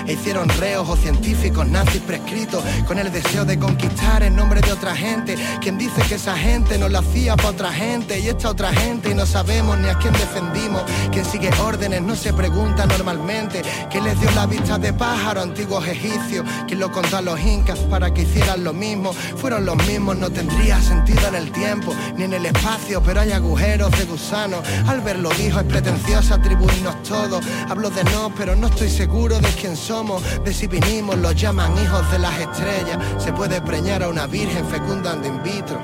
e 0.06 0.12
hicieron 0.12 0.48
reos 0.60 0.88
o 0.88 0.96
científicos 0.96 1.66
nazis 1.66 2.02
prescritos 2.02 2.62
con 2.86 2.98
el 2.98 3.10
deseo 3.10 3.44
de 3.44 3.58
conquistar 3.58 4.22
en 4.22 4.36
nombre 4.36 4.60
de 4.60 4.72
otra 4.72 4.94
gente. 4.94 5.36
Quien 5.60 5.78
dice 5.78 6.02
que 6.08 6.16
esa 6.16 6.36
gente 6.36 6.78
no 6.78 6.88
lo 6.88 6.98
hacía 6.98 7.36
para 7.36 7.48
otra 7.48 7.72
gente 7.72 8.18
y 8.20 8.28
esta 8.28 8.50
otra 8.50 8.72
gente 8.72 9.10
y 9.10 9.14
no 9.14 9.24
sabemos 9.24 9.78
ni 9.78 9.88
a 9.88 9.98
quién 9.98 10.12
defendimos. 10.12 10.82
Quien 11.10 11.24
sigue 11.24 11.50
órdenes 11.60 12.02
no 12.02 12.14
se 12.14 12.32
pregunta 12.32 12.86
normalmente. 12.86 13.62
¿Quién 13.90 14.04
les 14.04 14.20
dio 14.20 14.30
la 14.32 14.46
vista 14.46 14.78
de 14.78 14.92
pájaro 14.92 15.40
antiguos 15.40 15.86
egipcios? 15.86 16.44
¿Quién 16.66 16.80
lo 16.80 16.92
contó 16.92 17.16
a 17.16 17.22
los 17.22 17.40
incas 17.40 17.78
para 17.90 18.12
que 18.12 18.22
hicieran 18.22 18.62
lo 18.62 18.72
mismo? 18.72 19.12
Fueron 19.12 19.64
los 19.64 19.76
mismos, 19.86 20.16
no 20.16 20.30
tendría 20.30 20.80
sentido 20.82 21.28
en 21.28 21.34
el 21.34 21.50
tiempo 21.50 21.94
ni 22.16 22.24
en 22.24 22.34
el 22.34 22.44
espacio, 22.46 23.02
pero 23.02 23.20
hay 23.20 23.32
agujeros 23.32 23.90
de 23.92 24.04
gusano. 24.04 24.62
Albert 24.86 25.20
lo 25.20 25.30
dijo, 25.30 25.60
es 25.60 25.66
pretencioso 25.66 26.34
atribuirnos 26.34 27.02
todo. 27.02 27.40
Hablo 27.68 27.90
de 27.90 28.04
no, 28.04 28.32
pero 28.36 28.54
no 28.54 28.66
estoy 28.66 28.90
seguro 28.90 29.38
de 29.38 29.45
quién 29.54 29.76
somos, 29.76 30.22
de 30.44 30.52
si 30.52 30.66
vinimos, 30.66 31.16
los 31.18 31.34
llaman 31.34 31.72
hijos 31.82 32.10
de 32.10 32.18
las 32.18 32.38
estrellas. 32.38 32.98
Se 33.18 33.32
puede 33.32 33.60
preñar 33.60 34.02
a 34.02 34.08
una 34.08 34.26
virgen 34.26 34.66
fecundando 34.66 35.28
in 35.28 35.42
vitro. 35.42 35.78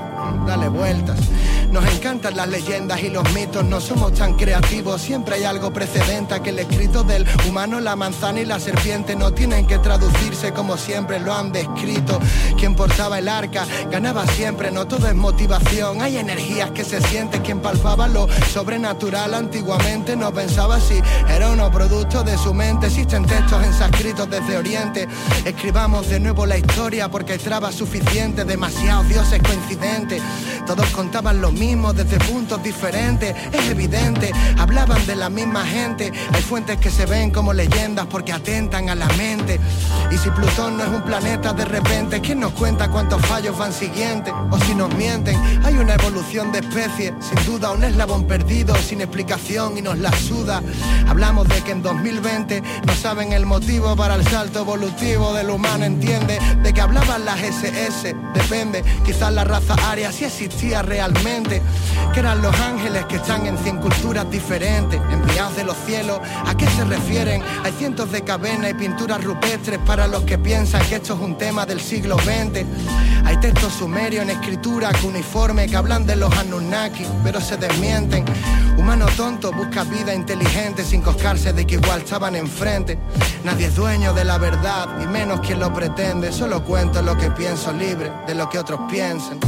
Dale 0.46 0.68
vueltas. 0.68 1.18
Nos 1.72 1.86
encantan 1.86 2.36
las 2.36 2.48
leyendas 2.48 3.02
y 3.02 3.08
los 3.08 3.32
mitos, 3.32 3.64
no 3.64 3.80
somos 3.80 4.12
tan 4.12 4.34
creativos, 4.34 5.00
siempre 5.00 5.36
hay 5.36 5.44
algo 5.44 5.72
precedente 5.72 6.34
a 6.34 6.42
que 6.42 6.50
el 6.50 6.58
escrito 6.58 7.02
del 7.02 7.26
humano, 7.48 7.80
la 7.80 7.96
manzana 7.96 8.40
y 8.40 8.44
la 8.44 8.60
serpiente 8.60 9.16
no 9.16 9.32
tienen 9.32 9.66
que 9.66 9.78
traducirse 9.78 10.52
como 10.52 10.76
siempre 10.76 11.18
lo 11.18 11.32
han 11.32 11.50
descrito. 11.50 12.20
Quien 12.58 12.74
portaba 12.74 13.20
el 13.20 13.28
arca 13.28 13.66
ganaba 13.90 14.26
siempre, 14.26 14.70
no 14.70 14.86
todo 14.86 15.08
es 15.08 15.14
motivación, 15.14 16.02
hay 16.02 16.18
energías 16.18 16.72
que 16.72 16.84
se 16.84 17.00
sienten, 17.00 17.40
quien 17.40 17.60
palpaba 17.60 18.06
lo 18.06 18.28
sobrenatural 18.52 19.32
antiguamente 19.32 20.14
no 20.14 20.30
pensaba 20.30 20.78
si 20.78 21.00
era 21.26 21.50
uno 21.50 21.70
producto 21.70 22.22
de 22.22 22.36
su 22.36 22.52
mente, 22.52 22.88
existen 22.88 23.24
en 23.60 23.74
sánscritos 23.74 24.30
desde 24.30 24.56
Oriente, 24.56 25.06
escribamos 25.44 26.08
de 26.08 26.18
nuevo 26.20 26.46
la 26.46 26.56
historia 26.56 27.10
porque 27.10 27.32
hay 27.32 27.38
trabas 27.38 27.74
suficientes, 27.74 28.46
demasiados 28.46 29.08
dioses 29.08 29.42
coincidentes. 29.42 30.22
Todos 30.66 30.86
contaban 30.88 31.40
lo 31.40 31.50
mismo 31.50 31.92
desde 31.92 32.18
puntos 32.20 32.62
diferentes, 32.62 33.34
es 33.52 33.68
evidente. 33.68 34.32
Hablaban 34.58 35.04
de 35.06 35.16
la 35.16 35.28
misma 35.28 35.66
gente. 35.66 36.12
Hay 36.32 36.42
fuentes 36.42 36.78
que 36.78 36.90
se 36.90 37.04
ven 37.04 37.30
como 37.30 37.52
leyendas 37.52 38.06
porque 38.06 38.32
atentan 38.32 38.88
a 38.88 38.94
la 38.94 39.08
mente. 39.18 39.60
Y 40.10 40.16
si 40.16 40.30
Plutón 40.30 40.78
no 40.78 40.84
es 40.84 40.90
un 40.90 41.02
planeta 41.02 41.52
de 41.52 41.64
repente, 41.64 42.20
¿quién 42.20 42.40
nos 42.40 42.52
cuenta 42.52 42.88
cuántos 42.88 43.20
fallos 43.26 43.58
van 43.58 43.72
siguientes? 43.72 44.32
O 44.50 44.58
si 44.60 44.74
nos 44.74 44.94
mienten, 44.94 45.36
hay 45.64 45.74
una 45.74 45.94
evolución 45.94 46.52
de 46.52 46.60
especies, 46.60 47.12
sin 47.20 47.44
duda 47.44 47.72
un 47.72 47.84
eslabón 47.84 48.26
perdido, 48.26 48.74
sin 48.76 49.00
explicación 49.00 49.76
y 49.76 49.82
nos 49.82 49.98
la 49.98 50.12
suda. 50.12 50.62
Hablamos 51.08 51.48
de 51.48 51.60
que 51.62 51.72
en 51.72 51.82
2020 51.82 52.62
no 52.86 52.94
saben 52.94 53.32
el 53.32 53.41
motivo 53.46 53.96
para 53.96 54.14
el 54.14 54.26
salto 54.26 54.60
evolutivo 54.60 55.32
del 55.32 55.50
humano, 55.50 55.84
entiende, 55.84 56.38
de 56.62 56.72
que 56.72 56.80
hablaban 56.80 57.24
las 57.24 57.40
SS, 57.40 58.14
depende, 58.34 58.82
quizás 59.04 59.32
la 59.32 59.44
raza 59.44 59.74
aria 59.90 60.12
si 60.12 60.24
existía 60.24 60.82
realmente, 60.82 61.62
que 62.12 62.20
eran 62.20 62.42
los 62.42 62.54
ángeles 62.60 63.04
que 63.06 63.16
están 63.16 63.46
en 63.46 63.56
cien 63.58 63.78
culturas 63.78 64.30
diferentes, 64.30 65.00
enviados 65.10 65.56
de 65.56 65.64
los 65.64 65.76
cielos, 65.86 66.20
¿a 66.46 66.56
qué 66.56 66.66
se 66.68 66.84
refieren? 66.84 67.42
Hay 67.64 67.72
cientos 67.72 68.12
de 68.12 68.22
cavernas 68.22 68.70
y 68.70 68.74
pinturas 68.74 69.22
rupestres 69.22 69.78
para 69.86 70.06
los 70.06 70.22
que 70.24 70.38
piensan 70.38 70.84
que 70.86 70.96
esto 70.96 71.14
es 71.14 71.20
un 71.20 71.38
tema 71.38 71.64
del 71.64 71.80
siglo 71.80 72.16
XX. 72.18 72.64
Hay 73.24 73.36
textos 73.38 73.72
sumerios 73.74 74.24
en 74.24 74.30
escritura 74.30 74.90
cuneiforme 75.00 75.66
que 75.66 75.76
hablan 75.76 76.06
de 76.06 76.16
los 76.16 76.34
Anunnaki, 76.36 77.06
pero 77.22 77.40
se 77.40 77.56
desmienten. 77.56 78.24
Humano 78.78 79.06
tonto 79.16 79.52
busca 79.52 79.84
vida 79.84 80.14
inteligente 80.14 80.84
sin 80.84 81.02
coscarse 81.02 81.52
de 81.52 81.66
que 81.66 81.76
igual 81.76 82.00
estaban 82.00 82.34
enfrente. 82.34 82.98
Nadie 83.44 83.66
es 83.66 83.74
dueño 83.74 84.12
de 84.12 84.24
la 84.24 84.38
verdad, 84.38 84.88
y 85.02 85.06
menos 85.06 85.40
quien 85.40 85.60
lo 85.60 85.72
pretende. 85.72 86.32
Solo 86.32 86.62
cuento 86.64 87.02
lo 87.02 87.16
que 87.16 87.30
pienso 87.30 87.72
libre 87.72 88.12
de 88.26 88.34
lo 88.34 88.48
que 88.48 88.58
otros 88.58 88.80
piensen. 88.90 89.38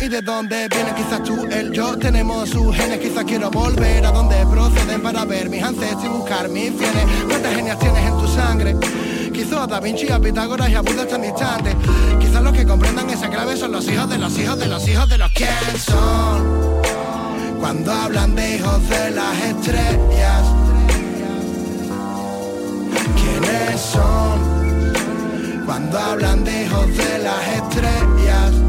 Y 0.00 0.08
de 0.08 0.22
dónde 0.22 0.68
vienen 0.68 0.94
quizás 0.94 1.22
tú, 1.22 1.46
él, 1.50 1.72
yo. 1.72 1.96
Tenemos 1.98 2.48
sus 2.48 2.74
genes 2.74 2.98
quizás 2.98 3.24
quiero 3.24 3.50
volver 3.50 4.04
a 4.04 4.12
donde 4.12 4.44
proceden 4.46 5.02
para 5.02 5.24
ver 5.24 5.48
mis 5.48 5.62
ancestros 5.62 6.04
y 6.04 6.08
buscar 6.08 6.48
mis 6.48 6.70
fieles. 6.70 7.04
Cuántas 7.28 7.54
genias 7.54 7.78
tienes 7.78 8.04
en 8.06 8.18
tu 8.18 8.28
sangre 8.28 8.76
Quizás 9.32 9.66
Da 9.68 9.80
Vinci, 9.80 10.10
a 10.10 10.20
Pitágoras 10.20 10.68
y 10.68 10.74
a 10.74 10.82
Buda 10.82 11.02
están 11.02 11.22
distantes. 11.22 11.74
Quizás 12.20 12.42
los 12.42 12.52
que 12.52 12.66
comprendan 12.66 13.08
esa 13.10 13.28
clave 13.30 13.56
son 13.56 13.72
los 13.72 13.88
hijos 13.88 14.08
de 14.08 14.18
los 14.18 14.38
hijos 14.38 14.58
de 14.58 14.66
los 14.66 14.86
hijos 14.86 15.08
de 15.08 15.18
los 15.18 15.30
quién 15.32 15.48
son 15.78 16.80
Cuando 17.58 17.92
hablan 17.92 18.34
de 18.34 18.56
hijos 18.56 18.88
de 18.88 19.10
las 19.10 19.38
estrellas. 19.38 20.42
¿Quiénes 23.16 23.80
son? 23.80 25.64
Cuando 25.64 25.98
hablan 25.98 26.44
de 26.44 26.64
hijos 26.64 26.86
de 26.96 27.18
las 27.18 27.48
estrellas 27.48 28.61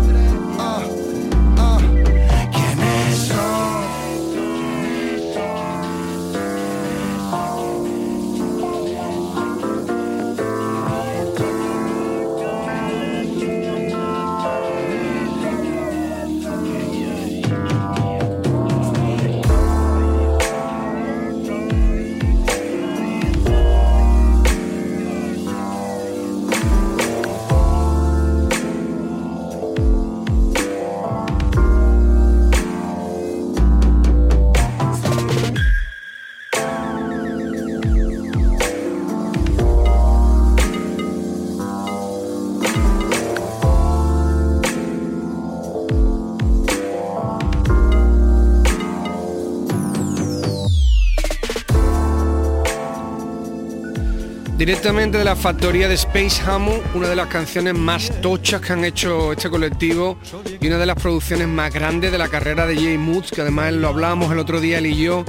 Directamente 54.65 55.17
de 55.17 55.25
la 55.25 55.35
factoría 55.35 55.89
de 55.89 55.95
Space 55.95 56.41
Hamu, 56.41 56.79
una 56.93 57.09
de 57.09 57.17
las 57.17 57.27
canciones 57.27 57.73
más 57.73 58.09
tochas 58.21 58.61
que 58.61 58.71
han 58.71 58.85
hecho 58.85 59.33
este 59.33 59.49
colectivo 59.49 60.17
y 60.61 60.67
una 60.67 60.77
de 60.77 60.85
las 60.85 60.95
producciones 60.95 61.49
más 61.49 61.73
grandes 61.73 62.13
de 62.13 62.17
la 62.17 62.29
carrera 62.29 62.65
de 62.65 62.77
Jay 62.77 62.97
Moods, 62.97 63.31
que 63.31 63.41
además 63.41 63.73
lo 63.73 63.89
hablábamos 63.89 64.31
el 64.31 64.39
otro 64.39 64.61
día 64.61 64.77
él 64.77 64.85
y 64.85 64.95
yo. 64.95 65.25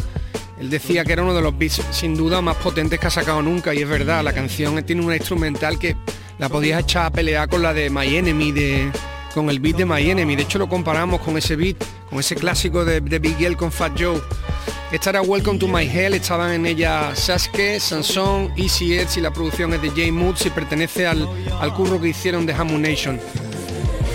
Él 0.61 0.71
decía 0.71 1.05
que 1.05 1.15
era 1.15 1.25
uno 1.25 1.35
de 1.35 1.43
los 1.43 1.59
beats 1.59 1.83
sin 1.91 2.15
duda 2.15 2.41
más 2.43 2.59
potentes 2.59 3.01
que 3.01 3.09
ha 3.09 3.11
sacado 3.11 3.43
nunca 3.43 3.75
y 3.75 3.83
es 3.83 3.89
verdad, 3.89 4.23
la 4.23 4.33
canción 4.33 4.81
tiene 4.85 5.05
una 5.05 5.17
instrumental 5.17 5.81
que 5.81 5.97
la 6.39 6.49
podías 6.49 6.83
echar 6.83 7.07
a 7.07 7.11
pelear 7.11 7.49
con 7.49 7.61
la 7.61 7.75
de 7.75 7.91
My 7.91 8.15
Enemy, 8.15 8.53
de, 8.53 8.93
con 9.35 9.51
el 9.51 9.59
beat 9.59 9.79
de 9.79 9.85
My 9.85 10.11
Enemy. 10.11 10.37
De 10.37 10.43
hecho 10.43 10.61
lo 10.61 10.69
comparamos 10.69 11.21
con 11.21 11.37
ese 11.37 11.57
beat, 11.57 11.83
con 12.09 12.21
ese 12.21 12.37
clásico 12.37 12.85
de, 12.85 13.01
de 13.01 13.19
Big 13.19 13.43
L 13.43 13.57
con 13.57 13.73
Fat 13.73 14.01
Joe. 14.01 14.21
Esta 14.95 15.11
era 15.11 15.23
Welcome 15.23 15.59
to 15.59 15.67
My 15.67 15.91
Hell, 15.93 16.15
estaban 16.15 16.53
en 16.53 16.67
ella 16.67 17.17
Sasuke, 17.17 17.81
Sansón, 17.81 18.53
Easy 18.57 18.95
Edge 18.95 19.19
y 19.19 19.23
la 19.23 19.33
producción 19.33 19.75
es 19.75 19.83
de 19.83 19.91
Jay 19.91 20.13
Moods 20.13 20.47
y 20.47 20.51
pertenece 20.51 21.05
al, 21.05 21.29
al 21.61 21.75
curro 21.75 22.01
que 22.01 22.11
hicieron 22.11 22.47
de 22.47 22.53
Hamu 22.53 22.79
Nation. 22.79 23.19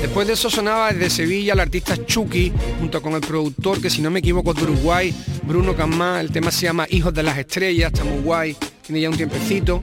Después 0.01 0.25
de 0.27 0.35
eso 0.35 0.49
sonaba 0.49 0.93
desde 0.93 1.09
Sevilla 1.09 1.51
el 1.51 1.59
artista 1.59 1.97
Chucky, 2.05 2.53
junto 2.79 3.01
con 3.01 3.13
el 3.13 3.19
productor, 3.19 3.81
que 3.81 3.89
si 3.89 4.01
no 4.01 4.09
me 4.09 4.19
equivoco 4.19 4.51
es 4.51 4.57
de 4.57 4.63
Uruguay, 4.63 5.13
Bruno 5.43 5.75
Camá, 5.75 6.21
el 6.21 6.31
tema 6.31 6.49
se 6.49 6.67
llama 6.67 6.87
Hijos 6.89 7.13
de 7.13 7.23
las 7.23 7.37
Estrellas, 7.37 7.91
está 7.91 8.05
guay, 8.23 8.55
tiene 8.81 9.01
ya 9.01 9.09
un 9.09 9.17
tiempecito. 9.17 9.81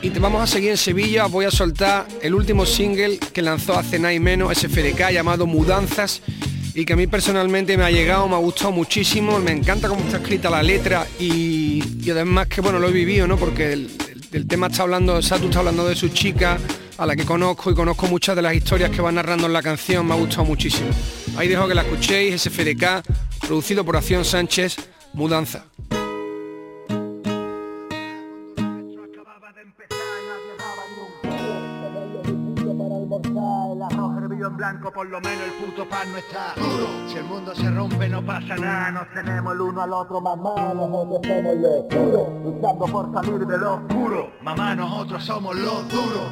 Y 0.00 0.08
te 0.08 0.18
vamos 0.18 0.42
a 0.42 0.46
seguir 0.46 0.70
en 0.70 0.78
Sevilla, 0.78 1.26
voy 1.26 1.44
a 1.44 1.50
soltar 1.50 2.08
el 2.22 2.34
último 2.34 2.64
single 2.64 3.18
que 3.18 3.42
lanzó 3.42 3.78
hace 3.78 3.98
nada 3.98 4.14
y 4.14 4.18
menos 4.18 4.56
SFDK 4.56 5.10
llamado 5.10 5.46
Mudanzas 5.46 6.22
y 6.74 6.84
que 6.84 6.92
a 6.92 6.96
mí 6.96 7.06
personalmente 7.06 7.76
me 7.76 7.84
ha 7.84 7.90
llegado, 7.90 8.28
me 8.28 8.34
ha 8.34 8.38
gustado 8.38 8.72
muchísimo, 8.72 9.38
me 9.40 9.52
encanta 9.52 9.88
cómo 9.88 10.00
está 10.02 10.18
escrita 10.18 10.50
la 10.50 10.62
letra 10.62 11.06
y, 11.18 11.82
además 12.10 12.46
que 12.48 12.60
bueno, 12.60 12.78
lo 12.78 12.88
he 12.88 12.92
vivido, 12.92 13.26
¿no? 13.26 13.36
Porque 13.36 13.72
el, 13.72 14.46
tema 14.46 14.68
está 14.68 14.82
hablando, 14.82 15.18
está 15.18 15.36
hablando 15.36 15.88
de 15.88 15.96
su 15.96 16.08
chica, 16.08 16.58
a 16.98 17.06
la 17.06 17.16
que 17.16 17.24
conozco 17.24 17.70
y 17.70 17.74
conozco 17.74 18.06
muchas 18.06 18.36
de 18.36 18.42
las 18.42 18.54
historias 18.54 18.90
que 18.90 19.00
va 19.02 19.10
narrando 19.10 19.46
en 19.46 19.52
la 19.52 19.62
canción, 19.62 20.06
me 20.06 20.14
ha 20.14 20.16
gustado 20.16 20.44
muchísimo. 20.44 20.90
Ahí 21.36 21.48
dejo 21.48 21.66
que 21.66 21.74
la 21.74 21.82
escuchéis, 21.82 22.42
SFDK, 22.42 23.02
producido 23.46 23.84
por 23.84 23.96
Acción 23.96 24.24
Sánchez, 24.24 24.76
Mudanza. 25.14 25.69
Blanco, 34.60 34.92
por 34.92 35.08
lo 35.08 35.18
menos 35.22 35.42
el 35.44 35.52
puto 35.52 35.88
pan 35.88 36.12
no 36.12 36.18
está. 36.18 36.52
Duro. 36.54 37.08
Si 37.08 37.16
el 37.16 37.24
mundo 37.24 37.54
se 37.54 37.70
rompe 37.70 38.06
no 38.10 38.22
pasa 38.22 38.56
nada, 38.56 38.90
nos 38.90 39.10
tenemos 39.14 39.54
el 39.54 39.60
uno 39.62 39.80
al 39.80 39.92
otro, 39.94 40.20
mamá, 40.20 40.74
nosotros 40.74 41.22
somos 41.26 41.56
los 41.56 41.88
duros, 41.88 42.28
luchando 42.44 42.84
por 42.86 43.14
salir 43.14 43.46
de 43.46 43.56
lo 43.56 43.74
oscuro. 43.76 44.32
Mamá, 44.42 44.74
nosotros 44.74 45.24
somos 45.24 45.56
los 45.56 45.88
duros. 45.88 46.28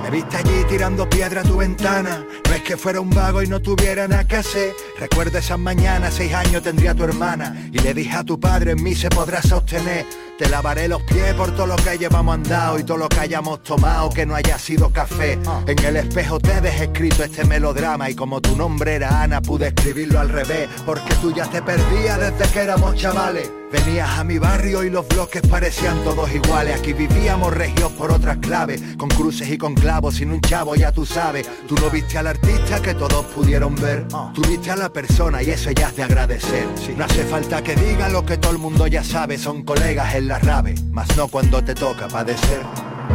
Me 0.00 0.10
viste 0.10 0.36
allí 0.36 0.64
tirando 0.68 1.08
piedra 1.08 1.40
a 1.40 1.44
tu 1.44 1.56
ventana. 1.56 2.24
No 2.48 2.54
es 2.54 2.62
que 2.62 2.76
fuera 2.76 3.00
un 3.00 3.10
vago 3.10 3.42
y 3.42 3.48
no 3.48 3.60
tuviera 3.60 4.06
nada 4.06 4.28
que 4.28 4.36
hacer. 4.36 4.72
Recuerda 5.00 5.40
esas 5.40 5.58
mañanas, 5.58 6.14
seis 6.14 6.32
años 6.34 6.62
tendría 6.62 6.94
tu 6.94 7.02
hermana. 7.02 7.68
Y 7.72 7.80
le 7.80 7.94
dije 7.94 8.16
a 8.16 8.22
tu 8.22 8.38
padre, 8.38 8.72
en 8.72 8.82
mí 8.82 8.94
se 8.94 9.08
podrá 9.10 9.42
sostener 9.42 10.06
Te 10.38 10.48
lavaré 10.48 10.88
los 10.88 11.02
pies 11.02 11.34
por 11.34 11.54
todo 11.54 11.66
lo 11.66 11.76
que 11.76 11.98
llevamos 11.98 12.34
andado 12.34 12.78
Y 12.78 12.84
todo 12.84 12.96
lo 12.96 13.08
que 13.08 13.20
hayamos 13.20 13.62
tomado 13.62 14.10
que 14.10 14.26
no 14.26 14.34
haya 14.34 14.58
sido 14.58 14.90
café. 14.90 15.38
En 15.66 15.78
el 15.84 15.96
espejo 15.96 16.40
te 16.40 16.60
dejé 16.60 16.84
escrito 16.84 17.22
este 17.22 17.44
melodrama 17.44 18.10
Y 18.10 18.14
como 18.14 18.40
tu 18.40 18.56
nombre 18.56 18.94
era 18.94 19.22
Ana 19.22 19.40
pude 19.40 19.68
escribirlo 19.68 20.20
al 20.20 20.28
revés 20.28 20.68
Porque 20.84 21.14
tú 21.16 21.32
ya 21.32 21.46
te 21.46 21.62
perdías 21.62 22.18
desde 22.18 22.52
que 22.52 22.60
éramos 22.60 22.96
chavales 22.96 23.61
Venías 23.72 24.18
a 24.18 24.24
mi 24.24 24.38
barrio 24.38 24.84
y 24.84 24.90
los 24.90 25.08
bloques 25.08 25.40
parecían 25.42 26.04
todos 26.04 26.30
iguales. 26.32 26.78
Aquí 26.78 26.92
vivíamos 26.92 27.54
regios 27.54 27.90
por 27.92 28.12
otras 28.12 28.36
claves, 28.36 28.82
con 28.98 29.08
cruces 29.08 29.48
y 29.48 29.56
con 29.56 29.74
clavos, 29.74 30.16
sin 30.16 30.30
un 30.30 30.40
chavo 30.42 30.74
ya 30.74 30.92
tú 30.92 31.06
sabes. 31.06 31.48
Tú 31.66 31.74
no 31.76 31.88
viste 31.88 32.18
al 32.18 32.26
artista 32.26 32.82
que 32.82 32.94
todos 32.94 33.24
pudieron 33.26 33.74
ver, 33.76 34.06
tú 34.34 34.42
viste 34.42 34.70
a 34.70 34.76
la 34.76 34.92
persona 34.92 35.42
y 35.42 35.50
eso 35.50 35.70
ya 35.70 35.88
es 35.88 35.96
de 35.96 36.02
agradecer. 36.02 36.66
No 36.96 37.04
hace 37.04 37.24
falta 37.24 37.62
que 37.62 37.74
diga 37.74 38.08
lo 38.10 38.26
que 38.26 38.36
todo 38.36 38.52
el 38.52 38.58
mundo 38.58 38.86
ya 38.86 39.02
sabe, 39.02 39.38
son 39.38 39.62
colegas 39.62 40.14
en 40.14 40.28
la 40.28 40.38
rave, 40.38 40.74
mas 40.90 41.16
no 41.16 41.28
cuando 41.28 41.64
te 41.64 41.74
toca 41.74 42.08
padecer. 42.08 42.60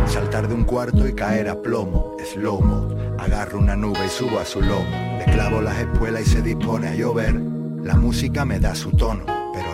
Saltar 0.07 0.47
de 0.47 0.55
un 0.55 0.63
cuarto 0.63 1.07
y 1.07 1.13
caer 1.13 1.49
a 1.49 1.61
plomo, 1.61 2.15
slow 2.33 2.61
mo. 2.61 2.89
Agarro 3.19 3.59
una 3.59 3.75
nube 3.75 4.05
y 4.05 4.09
subo 4.09 4.39
a 4.39 4.45
su 4.45 4.61
lomo. 4.61 4.85
Le 5.19 5.25
clavo 5.25 5.61
las 5.61 5.77
espuelas 5.77 6.23
y 6.23 6.29
se 6.29 6.41
dispone 6.41 6.87
a 6.87 6.95
llover. 6.95 7.35
La 7.83 7.95
música 7.95 8.43
me 8.43 8.59
da 8.59 8.75
su 8.75 8.91
tono, 8.91 9.25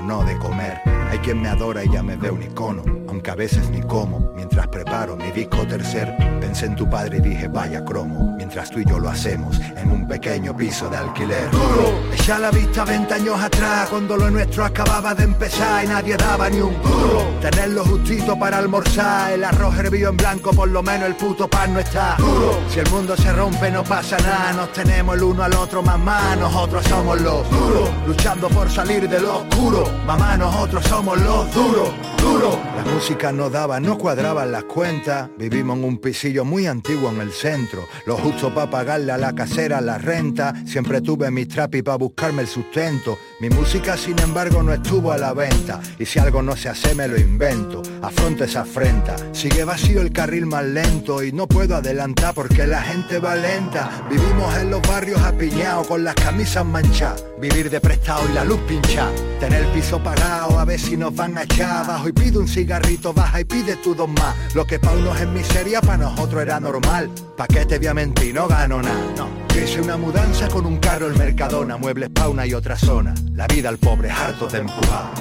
no 0.04 0.24
de 0.24 0.38
comer. 0.38 1.03
Hay 1.14 1.20
quien 1.20 1.44
me 1.44 1.48
adora 1.48 1.84
y 1.84 1.90
ya 1.92 2.02
me 2.02 2.16
ve 2.16 2.32
un 2.32 2.42
icono, 2.42 2.84
aunque 3.08 3.30
a 3.30 3.36
veces 3.36 3.70
ni 3.70 3.82
como. 3.82 4.34
Mientras 4.36 4.68
preparo 4.68 5.16
mi 5.16 5.32
disco 5.32 5.58
tercer, 5.68 6.12
pensé 6.42 6.66
en 6.66 6.76
tu 6.76 6.90
padre 6.90 7.20
y 7.20 7.22
dije 7.22 7.48
vaya 7.48 7.86
cromo. 7.86 8.34
Mientras 8.36 8.72
tú 8.72 8.80
y 8.80 8.86
yo 8.86 8.98
lo 8.98 9.10
hacemos 9.10 9.60
en 9.78 9.92
un 9.92 10.08
pequeño 10.08 10.58
piso 10.58 10.90
de 10.90 10.98
alquiler. 10.98 11.52
Duro, 11.52 12.02
echa 12.12 12.40
la 12.40 12.50
vista 12.50 12.84
20 12.84 13.14
años 13.14 13.40
atrás, 13.40 13.90
cuando 13.90 14.18
lo 14.18 14.32
nuestro 14.32 14.66
acababa 14.66 15.14
de 15.14 15.26
empezar 15.26 15.86
y 15.86 15.88
nadie 15.88 16.18
daba 16.18 16.50
ni 16.50 16.62
un 16.62 16.82
duro. 16.82 17.28
Tenerlo 17.40 17.86
justito 17.86 18.38
para 18.40 18.58
almorzar, 18.58 19.34
el 19.34 19.44
arroz 19.44 19.78
hervido 19.78 20.10
en 20.10 20.18
blanco, 20.18 20.50
por 20.50 20.70
lo 20.70 20.82
menos 20.82 21.10
el 21.10 21.16
puto 21.16 21.48
pan 21.48 21.76
no 21.76 21.80
está. 21.80 22.16
Duro, 22.18 22.60
si 22.70 22.80
el 22.80 22.90
mundo 22.90 23.16
se 23.16 23.32
rompe 23.32 23.70
no 23.70 23.84
pasa 23.84 24.18
nada, 24.18 24.54
nos 24.54 24.74
tenemos 24.74 25.16
el 25.16 25.22
uno 25.22 25.44
al 25.44 25.54
otro, 25.54 25.84
mamá, 25.84 26.36
nosotros 26.38 26.84
somos 26.86 27.22
los 27.22 27.48
duros, 27.52 27.90
luchando 28.08 28.50
por 28.50 28.68
salir 28.68 29.08
de 29.08 29.22
lo 29.22 29.42
oscuro, 29.42 29.88
mamá, 30.08 30.36
nosotros 30.38 30.84
somos 30.86 31.03
los 31.12 31.54
duros, 31.54 31.90
duros. 32.18 32.58
La 32.78 32.84
música 32.94 33.34
no 33.34 33.50
daba, 33.50 33.80
no 33.82 33.98
cuadraban 33.98 34.54
las 34.54 34.64
cuentas, 34.64 35.30
vivimos 35.38 35.78
en 35.78 35.84
un 35.84 35.98
pisillo 35.98 36.46
muy 36.46 36.66
antiguo 36.66 37.10
en 37.10 37.20
el 37.20 37.32
centro, 37.32 37.88
lo 38.06 38.16
justo 38.16 38.54
para 38.54 38.72
pagarle 38.72 39.12
a 39.12 39.18
la 39.18 39.36
casera 39.36 39.82
la 39.82 39.98
renta, 39.98 40.54
siempre 40.66 41.02
tuve 41.02 41.30
mis 41.30 41.50
trapis 41.50 41.84
para 41.84 41.98
buscarme 41.98 42.42
el 42.42 42.48
sustento, 42.48 43.18
mi 43.44 43.50
música 43.50 43.98
sin 43.98 44.18
embargo 44.20 44.64
no 44.64 44.72
estuvo 44.72 45.12
a 45.12 45.18
la 45.18 45.34
venta, 45.34 45.82
y 46.00 46.06
si 46.06 46.18
algo 46.18 46.42
no 46.42 46.56
se 46.56 46.70
hace 46.70 46.96
me 46.96 47.10
lo 47.10 47.20
invento, 47.20 47.82
afronta 48.02 48.46
esa 48.46 48.62
afrenta, 48.62 49.18
sigue 49.34 49.66
vacío 49.66 50.00
el 50.00 50.14
carril 50.14 50.46
más 50.46 50.64
lento 50.64 51.22
y 51.22 51.34
no 51.34 51.46
puedo 51.46 51.76
adelantar 51.76 52.34
porque 52.34 52.66
la 52.66 52.82
gente 52.82 53.20
va 53.20 53.36
lenta, 53.36 54.08
vivimos 54.10 54.56
en 54.56 54.72
los 54.72 54.82
barrios 54.84 55.20
apiñados 55.20 55.88
con 55.88 56.06
las 56.06 56.16
camisas 56.16 56.66
manchadas, 56.66 57.22
vivir 57.38 57.70
de 57.70 57.82
prestado 57.82 58.22
y 58.30 58.34
la 58.34 58.46
luz 58.46 58.62
pincha, 58.66 59.10
tener 59.42 59.66
el 59.66 59.72
piso 59.74 60.02
pagado 60.02 60.58
a 60.58 60.64
ver 60.64 60.80
si 60.80 60.96
nos 60.96 61.14
van 61.14 61.38
a 61.38 61.44
echar 61.44 61.84
abajo. 61.84 62.08
Y 62.08 62.14
pide 62.14 62.38
un 62.38 62.48
cigarrito, 62.48 63.12
baja 63.12 63.42
y 63.42 63.44
pide 63.44 63.76
tú 63.76 63.94
dos 63.94 64.08
más, 64.08 64.56
lo 64.56 64.64
que 64.64 64.80
pa' 64.80 64.94
unos 64.94 65.20
es 65.20 65.28
miseria, 65.28 65.82
pa' 65.82 65.98
nosotros 65.98 66.44
era 66.44 66.62
normal, 66.62 67.10
pa' 67.36 67.48
que 67.48 67.66
te 67.66 67.78
voy 67.78 67.88
a 67.88 67.94
mentir, 67.94 68.34
no 68.34 68.48
gano 68.48 68.82
nada, 68.82 69.14
no. 69.18 69.43
Hice 69.56 69.82
una 69.82 69.98
mudanza 69.98 70.48
con 70.50 70.66
un 70.66 70.78
carro 70.78 71.08
el 71.08 71.18
Mercadona, 71.18 71.78
muebles 71.78 72.10
pa' 72.10 72.28
una 72.28 72.46
y 72.46 72.54
otra 72.54 72.78
zona, 72.78 73.14
la 73.34 73.48
vida 73.48 73.70
al 73.70 73.78
pobre 73.78 74.10
harto 74.12 74.48
de 74.48 74.60
empujar. 74.60 75.12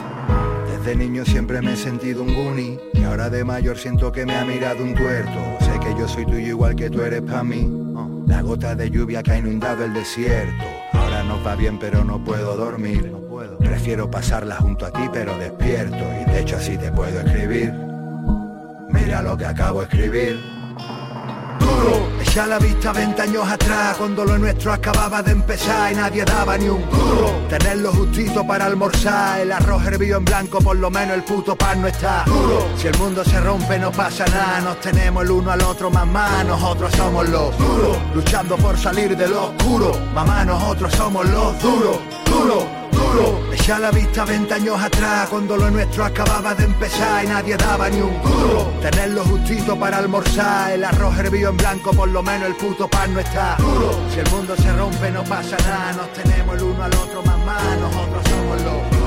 Desde 0.71 0.97
niño 0.97 1.25
siempre 1.25 1.61
me 1.63 1.75
he 1.75 1.77
sentido 1.77 2.23
un 2.23 2.35
guni 2.35 2.79
y 2.95 3.05
ahora 3.05 3.31
de 3.31 3.45
mayor 3.45 3.79
siento 3.79 4.11
que 4.11 4.27
me 4.27 4.35
ha 4.37 4.45
mirado 4.45 4.83
un 4.83 4.95
tuerto. 4.95 5.39
Sé 5.61 5.79
que 5.81 5.95
yo 5.99 6.09
soy 6.09 6.25
tuyo 6.27 6.49
igual 6.49 6.75
que 6.75 6.91
tú 6.91 7.03
eres 7.03 7.23
para 7.23 7.45
mí. 7.45 7.69
Oh, 7.95 8.25
La 8.27 8.43
gota 8.43 8.75
de 8.75 8.91
lluvia 8.91 9.23
que 9.23 9.33
ha 9.33 9.39
inundado 9.39 9.85
el 9.85 9.95
desierto. 9.95 10.65
Ahora 10.93 11.23
nos 11.23 11.47
va 11.47 11.55
bien 11.55 11.79
pero 11.79 12.03
no 12.03 12.23
puedo 12.25 12.57
dormir. 12.57 13.15
Prefiero 13.61 14.11
pasarla 14.11 14.57
junto 14.57 14.87
a 14.87 14.93
ti 14.93 15.09
pero 15.13 15.39
despierto 15.39 16.05
y 16.21 16.31
de 16.31 16.41
hecho 16.41 16.57
así 16.57 16.77
te 16.77 16.91
puedo 16.91 17.21
escribir. 17.21 17.73
Mira 18.89 19.23
lo 19.23 19.37
que 19.37 19.47
acabo 19.47 19.81
de 19.81 19.87
escribir. 19.87 20.41
Duro, 21.61 22.09
echa 22.33 22.47
la 22.47 22.59
vista 22.59 22.93
20 22.95 23.21
años 23.21 23.47
atrás 23.47 23.97
cuando 23.99 24.25
lo 24.25 24.39
nuestro 24.39 24.73
acababa 24.73 25.23
de 25.23 25.33
empezar 25.33 25.93
y 25.93 25.97
nadie 25.97 26.25
daba 26.25 26.57
ni 26.57 26.67
un 26.67 26.81
duro. 26.89 27.31
Tenerlo 27.51 27.93
justito 27.93 28.47
para 28.47 28.65
almorzar, 28.65 29.41
el 29.41 29.53
arroz 29.53 29.85
hervido 29.85 30.17
en 30.17 30.25
blanco, 30.25 30.59
por 30.59 30.77
lo 30.77 30.91
menos 30.91 31.15
el 31.15 31.25
puto 31.25 31.55
pan 31.55 31.83
no 31.83 31.89
está 31.89 32.25
duro. 32.25 32.69
Si 32.79 32.87
el 32.87 32.97
mundo 32.97 33.23
se 33.23 33.39
rompe 33.39 33.79
no 33.79 33.93
pasa 33.93 34.25
nada, 34.27 34.63
nos 34.63 34.81
tenemos 34.81 35.25
el 35.25 35.31
uno 35.31 35.51
al 35.51 35.61
otro, 35.61 35.91
mamá, 35.91 36.43
nosotros 36.45 36.91
somos 36.97 37.29
los 37.29 37.59
duros, 37.59 37.99
luchando 38.15 38.57
por 38.57 38.79
salir 38.79 39.15
de 39.15 39.29
lo 39.29 39.49
oscuro, 39.49 39.93
mamá, 40.15 40.43
nosotros 40.43 40.91
somos 40.95 41.29
los 41.29 41.61
duros, 41.61 41.99
duros. 42.25 42.82
Duro, 43.03 43.41
echa 43.53 43.79
la 43.79 43.91
vista 43.91 44.25
20 44.25 44.55
años 44.55 44.81
atrás 44.81 45.29
cuando 45.29 45.57
lo 45.57 45.71
nuestro 45.71 46.05
acababa 46.05 46.55
de 46.55 46.65
empezar 46.65 47.25
y 47.25 47.27
nadie 47.27 47.57
daba 47.57 47.89
ni 47.89 48.01
un 48.01 48.23
duro. 48.23 48.73
Tenerlo 48.81 49.25
justito 49.25 49.77
para 49.79 49.99
almorzar, 49.99 50.73
el 50.73 50.85
arroz 50.85 51.19
hervido 51.19 51.51
en 51.51 51.57
blanco, 51.57 51.91
por 51.93 52.09
lo 52.09 52.23
menos 52.23 52.49
el 52.49 52.55
puto 52.57 52.89
pan 52.89 53.13
no 53.13 53.21
está 53.21 53.57
duro. 53.59 53.91
Si 54.13 54.21
el 54.21 54.31
mundo 54.31 54.55
se 54.57 54.73
rompe 54.73 55.11
no 55.11 55.25
pasa 55.25 55.57
nada, 55.59 55.93
nos 55.93 56.13
tenemos 56.13 56.57
el 56.57 56.63
uno 56.63 56.85
al 56.85 56.95
otro, 56.95 57.23
mamá, 57.25 57.59
nosotros 57.81 58.23
somos 58.31 58.63
los 58.63 59.02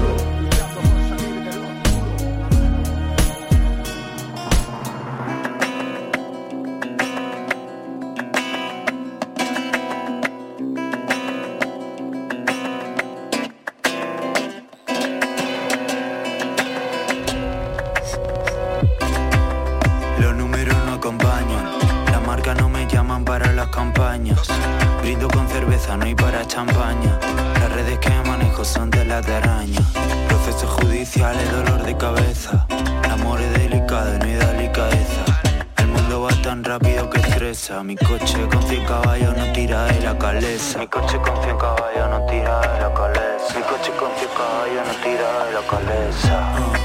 la 29.21 29.37
araña. 29.37 29.79
Procesos 30.27 30.69
judiciales, 30.71 31.49
dolor 31.51 31.83
de 31.83 31.95
cabeza. 31.95 32.67
El 33.03 33.11
amor 33.11 33.39
es 33.39 33.53
delicado 33.53 34.17
no 34.19 34.25
hay 34.25 34.33
delicadeza. 34.33 35.23
El 35.77 35.87
mundo 35.87 36.23
va 36.23 36.41
tan 36.41 36.63
rápido 36.63 37.09
que 37.09 37.19
estresa. 37.19 37.81
Mi 37.83 37.95
coche 37.95 38.45
con 38.51 38.61
100 38.61 38.85
caballos 38.85 39.37
no 39.37 39.53
tira 39.53 39.85
de 39.85 40.01
la 40.01 40.17
calesa. 40.17 40.79
Mi 40.79 40.87
coche 40.87 41.17
con 41.17 41.41
100 41.41 41.57
caballos 41.57 42.09
no 42.09 42.25
tira 42.25 42.59
de 42.59 42.79
la 42.81 42.93
calesa. 42.93 43.55
Mi 43.55 43.61
coche 43.63 43.91
con 43.97 44.11
100 44.17 44.29
caballos 44.35 44.87
no 44.87 44.93
tira 45.03 45.45
de 45.45 45.53
la 45.53 45.61
calesa. 45.69 46.84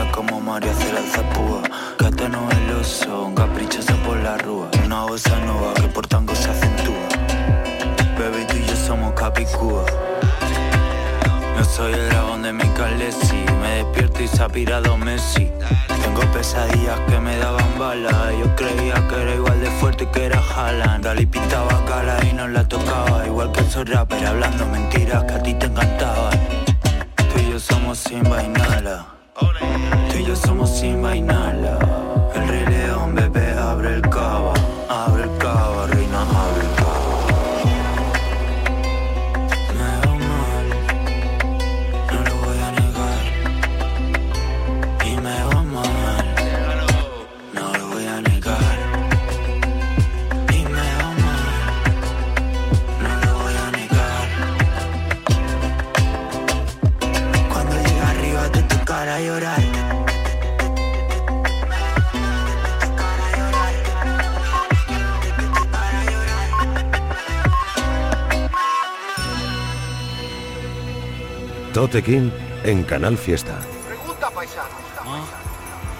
Voy 0.00 0.08
a 0.08 0.12
tocar 0.12 0.12
como 0.12 0.40
Mario 0.40 0.70
hacer 0.70 0.94
el 0.94 1.04
zapúa. 1.04 1.62
Gata 1.98 2.28
noveloso, 2.28 3.24
un 3.24 3.34
caprichoso 3.34 3.94
por 4.04 4.16
la 4.18 4.36
rúa. 4.38 4.70
Una 4.84 5.04
bossa 5.04 5.38
nova 5.40 5.74
que 5.74 5.88
por 5.88 6.06
tango 6.06 6.34
se 6.34 6.50
acentúa. 6.50 7.08
Baby, 8.18 8.46
tú 8.48 8.56
y 8.56 8.64
yo 8.64 8.76
somos 8.76 9.12
capicúa. 9.14 9.84
No 11.56 11.64
soy 11.64 11.92
el 11.92 12.08
dragón 12.08 12.42
de 12.42 12.54
mi 12.54 12.64
calesi 12.70 13.44
Me 13.60 13.84
despierto 13.84 14.22
y 14.22 14.28
se 14.28 14.42
ha 14.42 14.48
pirado 14.48 14.96
Messi 14.96 15.50
Tengo 16.02 16.22
pesadillas 16.32 16.98
que 17.06 17.18
me 17.18 17.36
daban 17.36 17.78
balas 17.78 18.32
Yo 18.38 18.56
creía 18.56 18.94
que 19.08 19.20
era 19.20 19.34
igual 19.34 19.60
de 19.60 19.70
fuerte 19.72 20.08
que 20.10 20.24
era 20.24 20.40
Haaland 20.40 21.04
Dalí 21.04 21.26
pintaba 21.26 21.84
cara 21.84 22.18
y 22.24 22.32
no 22.32 22.48
la 22.48 22.66
tocaba 22.66 23.26
Igual 23.26 23.52
que 23.52 23.60
esos 23.60 23.86
rappers 23.90 24.24
hablando 24.24 24.64
mentiras 24.68 25.24
que 25.24 25.34
a 25.34 25.42
ti 25.42 25.52
te 25.52 25.66
encantaban 25.66 26.38
Tú 27.16 27.40
y 27.40 27.50
yo 27.50 27.60
somos 27.60 27.98
sin 27.98 28.22
vainala 28.22 29.19
Tú 30.10 30.18
y 30.18 30.24
yo 30.24 30.36
somos 30.36 30.70
sin 30.70 31.02
vainala 31.02 31.99
Tote 71.72 72.02
King 72.02 72.30
en 72.64 72.82
Canal 72.82 73.16
Fiesta. 73.16 73.58
Pregunta 73.86 74.28
paisano. 74.30 74.74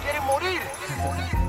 ¿Quieren 0.02 0.24
morir? 0.24 0.60
Yeah. 0.60 1.30
Shit. 1.30 1.39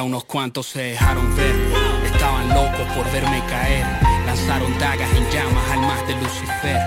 Ya 0.00 0.04
unos 0.04 0.24
cuantos 0.24 0.66
se 0.66 0.80
dejaron 0.80 1.36
ver, 1.36 1.54
estaban 2.06 2.48
locos 2.48 2.88
por 2.96 3.04
verme 3.12 3.42
caer. 3.50 3.84
Lanzaron 4.24 4.72
dagas 4.78 5.10
en 5.14 5.30
llamas 5.30 5.70
al 5.72 5.80
más 5.80 6.06
de 6.08 6.14
Lucifer. 6.14 6.80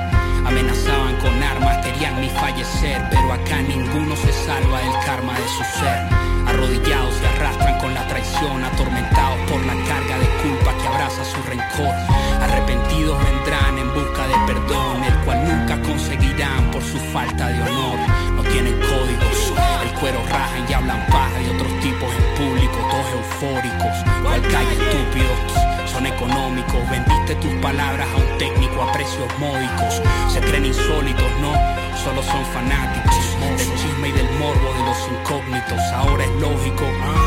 Amenazaban 0.44 1.16
con 1.18 1.44
armas, 1.44 1.86
querían 1.86 2.20
mi 2.20 2.28
fallecer, 2.30 3.06
pero 3.12 3.34
acá 3.34 3.62
ninguno 3.62 4.16
se 4.16 4.34
salva 4.34 4.80
del 4.80 4.94
karma 5.06 5.34
de 5.34 5.48
su 5.48 5.64
ser. 5.78 6.24
Arrodillados 6.48 7.14
se 7.14 7.28
arrastran 7.28 7.78
con 7.78 7.94
la 7.94 8.08
traición, 8.08 8.64
atormentados 8.64 9.40
por 9.48 9.64
la 9.64 9.76
carga 9.86 10.18
de 10.18 10.28
culpa 10.42 10.76
que 10.82 10.88
abraza 10.88 11.24
su 11.24 11.38
rencor. 11.44 11.94
Arrepentidos 12.42 13.24
vendrán 13.24 13.78
en 13.78 13.94
busca 13.94 14.28
de 14.28 14.54
perdón, 14.54 15.04
el 15.04 15.18
cual 15.24 15.48
nunca 15.48 15.80
conseguirán 15.84 16.72
por 16.72 16.82
su 16.82 16.98
falta 17.14 17.48
de 17.50 17.62
honor. 17.62 18.00
No 18.38 18.43
tienen 18.54 18.80
códigos, 18.82 19.54
el 19.84 20.00
cuero 20.00 20.20
rajan 20.30 20.66
y 20.70 20.74
hablan 20.74 21.06
paja 21.08 21.42
y 21.42 21.56
otros 21.56 21.74
tipos 21.82 22.10
en 22.14 22.36
público, 22.38 22.78
todos 22.92 23.10
eufóricos. 23.14 23.96
Cual 24.22 24.42
calle 24.44 24.74
estúpidos, 24.74 25.92
son 25.92 26.06
económicos. 26.06 26.90
Vendiste 26.90 27.36
tus 27.36 27.54
palabras 27.56 28.08
a 28.14 28.18
un 28.18 28.38
técnico 28.38 28.84
a 28.84 28.92
precios 28.94 29.28
módicos. 29.40 30.02
Se 30.32 30.40
creen 30.40 30.68
insólitos, 30.68 31.32
no, 31.42 31.52
solo 32.04 32.22
son 32.22 32.44
fanáticos 32.48 33.16
del 33.58 33.76
chisme 33.76 34.10
y 34.10 34.12
del 34.12 34.30
morbo 34.38 34.74
de 34.74 34.84
los 34.84 34.98
incógnitos. 35.10 35.80
Ahora 35.94 36.24
es 36.24 36.32
lógico 36.42 36.84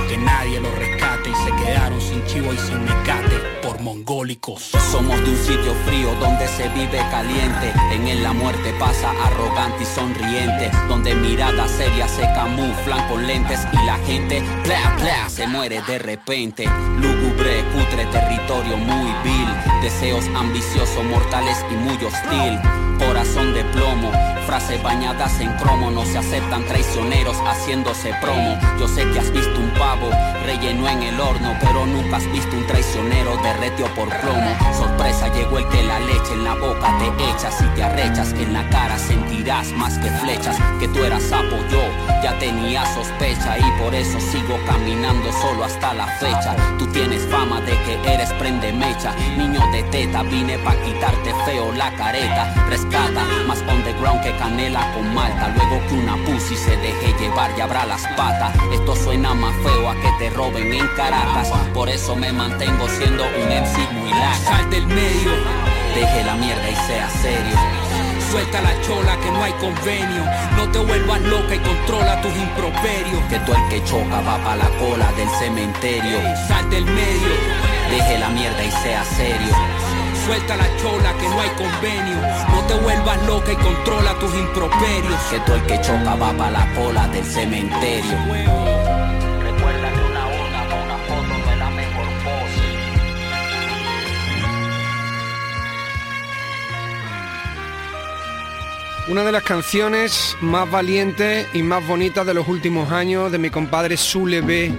que 0.09 0.17
nadie 0.19 0.61
los 0.61 0.75
rescate 0.75 1.31
y 1.31 1.35
se 1.35 1.65
quedaron 1.65 2.01
sin 2.01 2.25
chivo 2.27 2.53
y 2.53 2.59
sin 2.59 2.85
mecate 2.85 3.37
por 3.63 3.81
mongólicos. 3.81 4.63
Somos 4.91 5.19
de 5.25 5.31
un 5.31 5.37
sitio 5.37 5.75
frío 5.87 6.15
donde 6.21 6.47
se 6.49 6.69
vive 6.71 6.99
caliente. 7.11 7.73
En 7.93 8.07
él 8.07 8.23
la 8.23 8.33
muerte 8.33 8.75
pasa 8.79 9.11
arrogante 9.25 9.83
y 9.83 9.87
sonriente. 9.87 10.71
Donde 10.89 11.15
miradas 11.15 11.71
serias 11.71 12.11
se 12.11 12.23
camuflan 12.23 13.09
con 13.09 13.27
lentes 13.27 13.61
y 13.73 13.87
la 13.87 13.97
gente, 14.07 14.43
plea, 14.63 14.95
plea, 14.99 15.29
se 15.29 15.47
muere 15.47 15.81
de 15.87 15.99
repente. 15.99 16.65
Lúgubre, 17.01 17.65
cutre, 17.73 18.05
territorio 18.07 18.77
muy 18.77 19.11
vil. 19.25 19.49
Deseos 19.83 20.25
ambiciosos, 20.37 21.05
mortales 21.05 21.65
y 21.71 21.75
muy 21.75 21.97
hostil. 22.05 22.86
Corazón 22.99 23.55
de 23.55 23.65
plomo, 23.65 24.11
frases 24.47 24.83
bañadas 24.83 25.41
en 25.41 25.53
cromo. 25.55 25.91
No 25.91 26.05
se 26.05 26.19
aceptan 26.19 26.65
traicioneros 26.67 27.37
haciéndose 27.47 28.13
promo. 28.21 28.59
Yo 28.79 28.89
sé 28.89 29.09
que 29.11 29.21
has 29.21 29.31
visto 29.31 29.61
un 29.61 29.71
pavo 29.71 30.11
relleno 30.45 30.89
en 30.89 31.03
el 31.03 31.21
horno, 31.21 31.55
pero 31.61 31.87
nunca 31.87 32.17
has 32.17 32.33
visto 32.33 32.57
un 32.57 32.67
traicionero 32.67 33.37
derretido 33.43 33.89
por 33.95 34.09
plomo. 34.21 34.51
Sorpresa, 34.77 35.33
llegó 35.35 35.59
el 35.59 35.69
que 35.69 35.83
la 35.83 35.99
leche 36.01 36.33
en 36.33 36.45
la 36.45 36.55
boca 36.55 36.97
te 36.99 37.31
echas 37.31 37.61
y 37.61 37.67
te 37.75 37.83
arrechas. 37.85 38.33
En 38.33 38.53
la 38.53 38.69
cara 38.71 38.99
sentirás 38.99 39.73
más 39.73 39.99
que 39.99 40.11
flechas. 40.11 40.57
Que 40.79 40.89
tú 40.89 41.05
eras 41.05 41.23
sapo, 41.23 41.57
yo 41.71 41.83
ya 42.23 42.39
tenía 42.39 42.85
sospecha 42.95 43.59
y 43.59 43.83
por 43.83 43.95
eso 43.95 44.19
sigo 44.21 44.59
caminando 44.67 45.31
solo 45.33 45.65
hasta 45.65 45.95
la 45.95 46.07
fecha. 46.19 46.55
Tú 46.79 46.87
tienes 46.89 47.23
fama 47.27 47.61
de 47.61 47.73
que 47.83 48.13
eres 48.13 48.33
prende 48.35 48.73
mecha. 48.73 49.15
Niño 49.37 49.61
de 49.73 49.83
teta, 49.85 50.23
vine 50.23 50.59
pa' 50.59 50.75
quitarte 50.83 51.35
feo 51.45 51.73
la 51.73 51.91
careta. 51.97 52.55
Rescata, 52.91 53.25
más 53.47 53.59
underground 53.63 54.23
que 54.23 54.37
canela 54.37 54.93
con 54.95 55.13
malta. 55.15 55.49
Luego 55.57 55.87
que 55.89 55.95
una 55.95 56.17
pussy 56.25 56.57
se 56.57 56.77
deje 56.77 57.15
llevar 57.19 57.51
y 57.57 57.61
abra 57.61 57.85
las 57.87 58.03
patas. 58.17 58.55
Esto 58.73 58.95
suena 58.95 59.35
más 59.35 59.55
feo 59.63 59.91
a 59.91 59.95
que 59.95 60.11
te 60.19 60.31
roben 60.31 60.73
en 60.73 60.87
Caracas. 60.97 61.49
Por 61.75 61.89
eso 61.89 62.15
me 62.15 62.33
mantengo 62.33 62.89
siendo 62.89 63.25
un 63.25 63.49
MC 63.49 63.93
muy 63.93 64.11
laca. 64.11 64.35
Sal 64.37 64.71
del 64.71 64.87
medio, 64.87 65.33
Deje 65.95 66.25
la 66.25 66.35
mierda 66.35 66.71
y 66.71 66.77
sea 66.87 67.09
serio. 67.11 67.57
suelta 68.31 68.61
la 68.61 68.81
chola 68.83 69.17
que 69.17 69.31
no 69.31 69.43
hay 69.43 69.53
convenio. 69.55 70.23
No 70.57 70.69
te 70.71 70.79
vuelvas 70.79 71.21
loca 71.23 71.55
y 71.55 71.59
controla 71.59 72.21
tus 72.21 72.37
improperios. 72.37 73.23
Que 73.31 73.39
tú 73.41 73.53
el 73.53 73.69
que 73.69 73.83
choca 73.85 74.21
va 74.21 74.37
pa' 74.45 74.57
la 74.57 74.69
cola 74.79 75.11
del 75.17 75.29
cementerio. 75.41 76.19
Sal 76.47 76.69
del 76.71 76.85
medio, 76.85 77.35
Deje 77.91 78.19
la 78.19 78.29
mierda 78.29 78.63
y 78.65 78.71
sea 78.71 79.03
serio. 79.05 79.55
Suelta 80.27 80.57
la 80.57 80.77
chola 80.77 81.15
que 81.19 81.29
no 81.29 81.41
hay 81.41 81.51
convenio. 81.51 82.17
No 82.51 82.61
te 82.67 82.75
vuelvas 82.75 83.27
loca 83.27 83.53
y 83.53 83.57
controla 83.57 84.19
tus 84.19 84.35
improperios. 84.35 85.21
Que 85.31 85.39
tú 85.41 85.53
el 85.53 85.63
que 85.63 85.81
choca 85.81 86.15
va 86.17 86.33
pa' 86.37 86.51
la 86.51 86.67
cola 86.75 87.07
del 87.09 87.25
cementerio. 87.25 88.19
Recuerda 89.49 89.93
que 89.95 90.01
una 90.11 90.27
urna 90.27 90.69
para 90.69 90.83
una 90.85 90.99
foto 90.99 91.39
no 91.39 91.51
es 91.53 91.59
la 91.59 91.71
mejor 91.71 92.07
pose. 92.25 92.67
Una 99.09 99.23
de 99.23 99.33
las 99.33 99.45
canciones 99.45 100.37
más 100.41 100.69
valientes 100.69 101.47
y 101.55 101.63
más 101.63 101.87
bonitas 101.87 102.27
de 102.27 102.35
los 102.35 102.49
últimos 102.49 102.91
años 102.91 103.31
de 103.31 103.39
mi 103.39 103.51
compadre 103.51 103.97
Sule 103.97 104.41
B. 104.41 104.75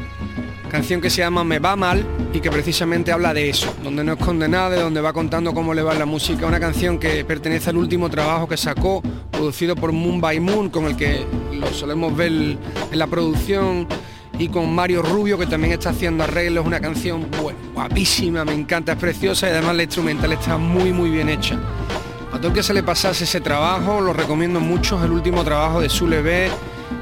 Canción 0.70 1.00
que 1.00 1.10
se 1.10 1.22
llama 1.22 1.44
Me 1.44 1.60
va 1.60 1.76
mal 1.76 2.06
y 2.34 2.42
que 2.42 2.52
precisamente 2.52 3.12
habla 3.12 3.34
de 3.34 3.50
eso, 3.50 3.74
donde 3.84 4.04
no 4.04 4.14
esconde 4.14 4.50
nada, 4.50 4.72
de 4.72 4.82
donde 4.82 5.00
va 5.00 5.14
contando 5.14 5.54
cómo 5.54 5.74
le 5.74 5.82
va 5.82 5.94
la 5.96 6.06
música. 6.06 6.46
Una 6.46 6.60
canción 6.60 7.00
que 7.00 7.24
pertenece 7.24 7.70
al 7.70 7.78
último 7.78 8.10
trabajo 8.10 8.48
que 8.48 8.58
sacó, 8.58 9.02
producido 9.32 9.76
por 9.76 9.94
Moon 9.94 10.20
by 10.20 10.40
Moon, 10.42 10.70
con 10.70 10.86
el 10.86 10.98
que 10.98 11.26
lo 11.54 11.68
solemos 11.68 12.16
ver 12.16 12.32
en 12.32 12.60
la 12.92 13.08
producción 13.08 13.88
y 14.38 14.50
con 14.50 14.74
Mario 14.74 15.02
Rubio 15.02 15.38
que 15.38 15.48
también 15.48 15.74
está 15.74 15.92
haciendo 15.92 16.24
arreglos, 16.24 16.66
una 16.66 16.80
canción 16.80 17.28
bueno, 17.42 17.60
guapísima, 17.74 18.46
me 18.46 18.54
encanta, 18.54 18.92
es 18.92 18.98
preciosa 19.00 19.48
y 19.48 19.52
además 19.52 19.76
la 19.76 19.84
instrumental 19.84 20.32
está 20.34 20.58
muy 20.58 20.92
muy 20.92 21.10
bien 21.10 21.30
hecha. 21.30 21.58
A 22.34 22.40
todo 22.40 22.54
que 22.54 22.62
se 22.62 22.74
le 22.74 22.84
pasase 22.84 23.24
ese 23.24 23.42
trabajo, 23.42 24.02
lo 24.02 24.14
recomiendo 24.14 24.60
mucho, 24.60 24.98
es 25.00 25.06
el 25.06 25.12
último 25.12 25.44
trabajo 25.44 25.80
de 25.80 25.90
Sule 25.90 26.22
B. 26.22 26.50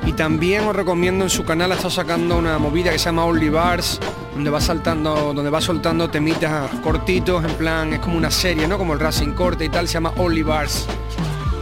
Y 0.06 0.14
también 0.14 0.68
os 0.68 0.76
recomiendo 0.76 1.24
en 1.24 1.30
su 1.30 1.44
canal, 1.44 1.72
ha 1.72 1.76
estado 1.76 1.92
sacando 1.92 2.38
una 2.38 2.58
movida 2.58 2.92
que 2.92 3.00
se 3.00 3.06
llama 3.06 3.26
Only 3.26 3.50
Bars, 3.50 4.00
donde 4.34 4.50
va 4.50 4.62
saltando, 4.62 5.34
donde 5.34 5.50
va 5.50 5.62
soltando 5.62 6.10
temitas 6.10 6.70
cortitos, 6.84 7.44
en 7.44 7.52
plan, 7.56 7.94
es 7.94 8.00
como 8.00 8.18
una 8.18 8.32
serie, 8.32 8.68
¿no? 8.68 8.78
Como 8.78 8.94
el 8.94 9.00
Racing 9.00 9.34
Corte 9.34 9.66
y 9.66 9.70
tal, 9.70 9.88
se 9.88 9.96
llama 9.96 10.14
Only 10.18 10.44
Bars. 10.44 10.86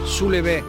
Sule. 0.06 0.62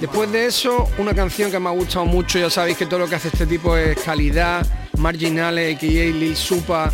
Después 0.00 0.30
de 0.30 0.46
eso, 0.46 0.88
una 0.98 1.14
canción 1.14 1.50
que 1.50 1.58
me 1.58 1.68
ha 1.68 1.72
gustado 1.72 2.04
mucho, 2.04 2.38
ya 2.38 2.50
sabéis 2.50 2.76
que 2.76 2.84
todo 2.84 3.00
lo 3.00 3.08
que 3.08 3.14
hace 3.14 3.28
este 3.28 3.46
tipo 3.46 3.76
es 3.76 3.98
calidad, 3.98 4.66
marginales, 4.98 5.78
que 5.78 5.86
Lil 5.86 6.36
Supa, 6.36 6.92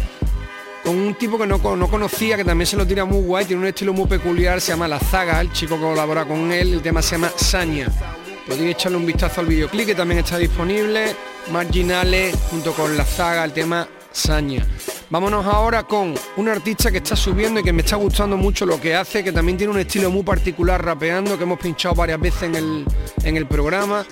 con 0.85 0.97
un 0.97 1.15
tipo 1.15 1.37
que 1.37 1.47
no, 1.47 1.59
no 1.59 1.89
conocía, 1.89 2.37
que 2.37 2.45
también 2.45 2.67
se 2.67 2.77
lo 2.77 2.87
tira 2.87 3.05
muy 3.05 3.23
guay, 3.23 3.45
tiene 3.45 3.63
un 3.63 3.69
estilo 3.69 3.93
muy 3.93 4.07
peculiar, 4.07 4.61
se 4.61 4.73
llama 4.73 4.87
La 4.87 5.01
Zaga, 5.01 5.41
el 5.41 5.53
chico 5.53 5.77
que 5.77 5.83
colabora 5.83 6.25
con 6.25 6.53
él, 6.53 6.75
el 6.75 6.83
tema 6.83 7.03
se 7.03 7.17
llama 7.17 7.33
Saña. 7.35 7.89
Podéis 8.53 8.73
echarle 8.73 8.99
un 8.99 9.07
vistazo 9.07 9.41
al 9.41 9.47
videoclip 9.47 9.87
que 9.87 9.95
también 9.95 10.19
está 10.19 10.37
disponible, 10.37 11.17
Marginales, 11.51 12.37
junto 12.51 12.75
con 12.75 12.99
La 12.99 13.05
Zaga, 13.07 13.45
el 13.45 13.53
tema 13.55 13.89
Saña. 14.13 14.67
Vámonos 15.09 15.47
ahora 15.47 15.85
con 15.85 16.13
un 16.37 16.49
artista 16.51 16.91
que 16.91 16.99
está 16.99 17.17
subiendo 17.17 17.61
y 17.61 17.63
que 17.63 17.73
me 17.73 17.81
está 17.81 17.97
gustando 17.97 18.37
mucho 18.37 18.67
lo 18.67 18.79
que 18.79 18.95
hace, 18.95 19.25
que 19.25 19.33
también 19.33 19.57
tiene 19.57 19.73
un 19.73 19.79
estilo 19.79 20.11
muy 20.11 20.23
particular 20.23 20.85
rapeando, 20.85 21.39
que 21.39 21.45
hemos 21.45 21.59
pinchado 21.59 21.95
varias 21.95 22.21
veces 22.21 22.43
en 22.43 22.55
el, 22.57 22.85
en 23.25 23.39
el 23.39 23.47
programa, 23.47 24.05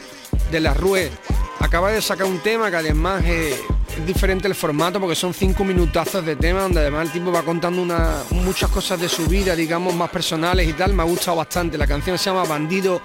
de 0.51 0.61
La 0.61 0.73
Rue. 0.73 1.11
Acaba 1.59 1.91
de 1.91 2.01
sacar 2.01 2.27
un 2.27 2.39
tema 2.39 2.71
que 2.71 2.77
además 2.77 3.23
es, 3.27 3.61
es 3.95 4.07
diferente 4.07 4.49
el 4.49 4.55
formato 4.55 4.99
porque 4.99 5.17
son 5.17 5.35
cinco 5.35 5.65
minutazos 5.65 6.25
de 6.25 6.37
tema 6.37 6.63
donde 6.63 6.81
además 6.81 7.09
el 7.09 7.13
tipo 7.13 7.31
va 7.31 7.43
contando 7.43 7.83
una, 7.83 8.23
muchas 8.31 8.71
cosas 8.71 8.99
de 8.99 9.11
su 9.11 9.27
vida, 9.27 9.55
digamos, 9.55 9.95
más 9.95 10.09
personales 10.09 10.67
y 10.67 10.73
tal. 10.73 10.95
Me 10.95 11.03
ha 11.03 11.07
gustado 11.07 11.37
bastante. 11.37 11.77
La 11.77 11.87
canción 11.87 12.17
se 12.17 12.31
llama 12.31 12.45
Bandido 12.45 13.03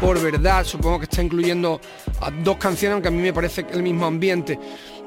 por 0.00 0.20
Verdad. 0.20 0.64
Supongo 0.64 0.98
que 0.98 1.04
está 1.04 1.22
incluyendo 1.22 1.80
a 2.20 2.30
dos 2.30 2.56
canciones, 2.56 2.94
aunque 2.94 3.08
a 3.08 3.10
mí 3.10 3.22
me 3.22 3.32
parece 3.32 3.66
el 3.72 3.82
mismo 3.82 4.06
ambiente. 4.06 4.58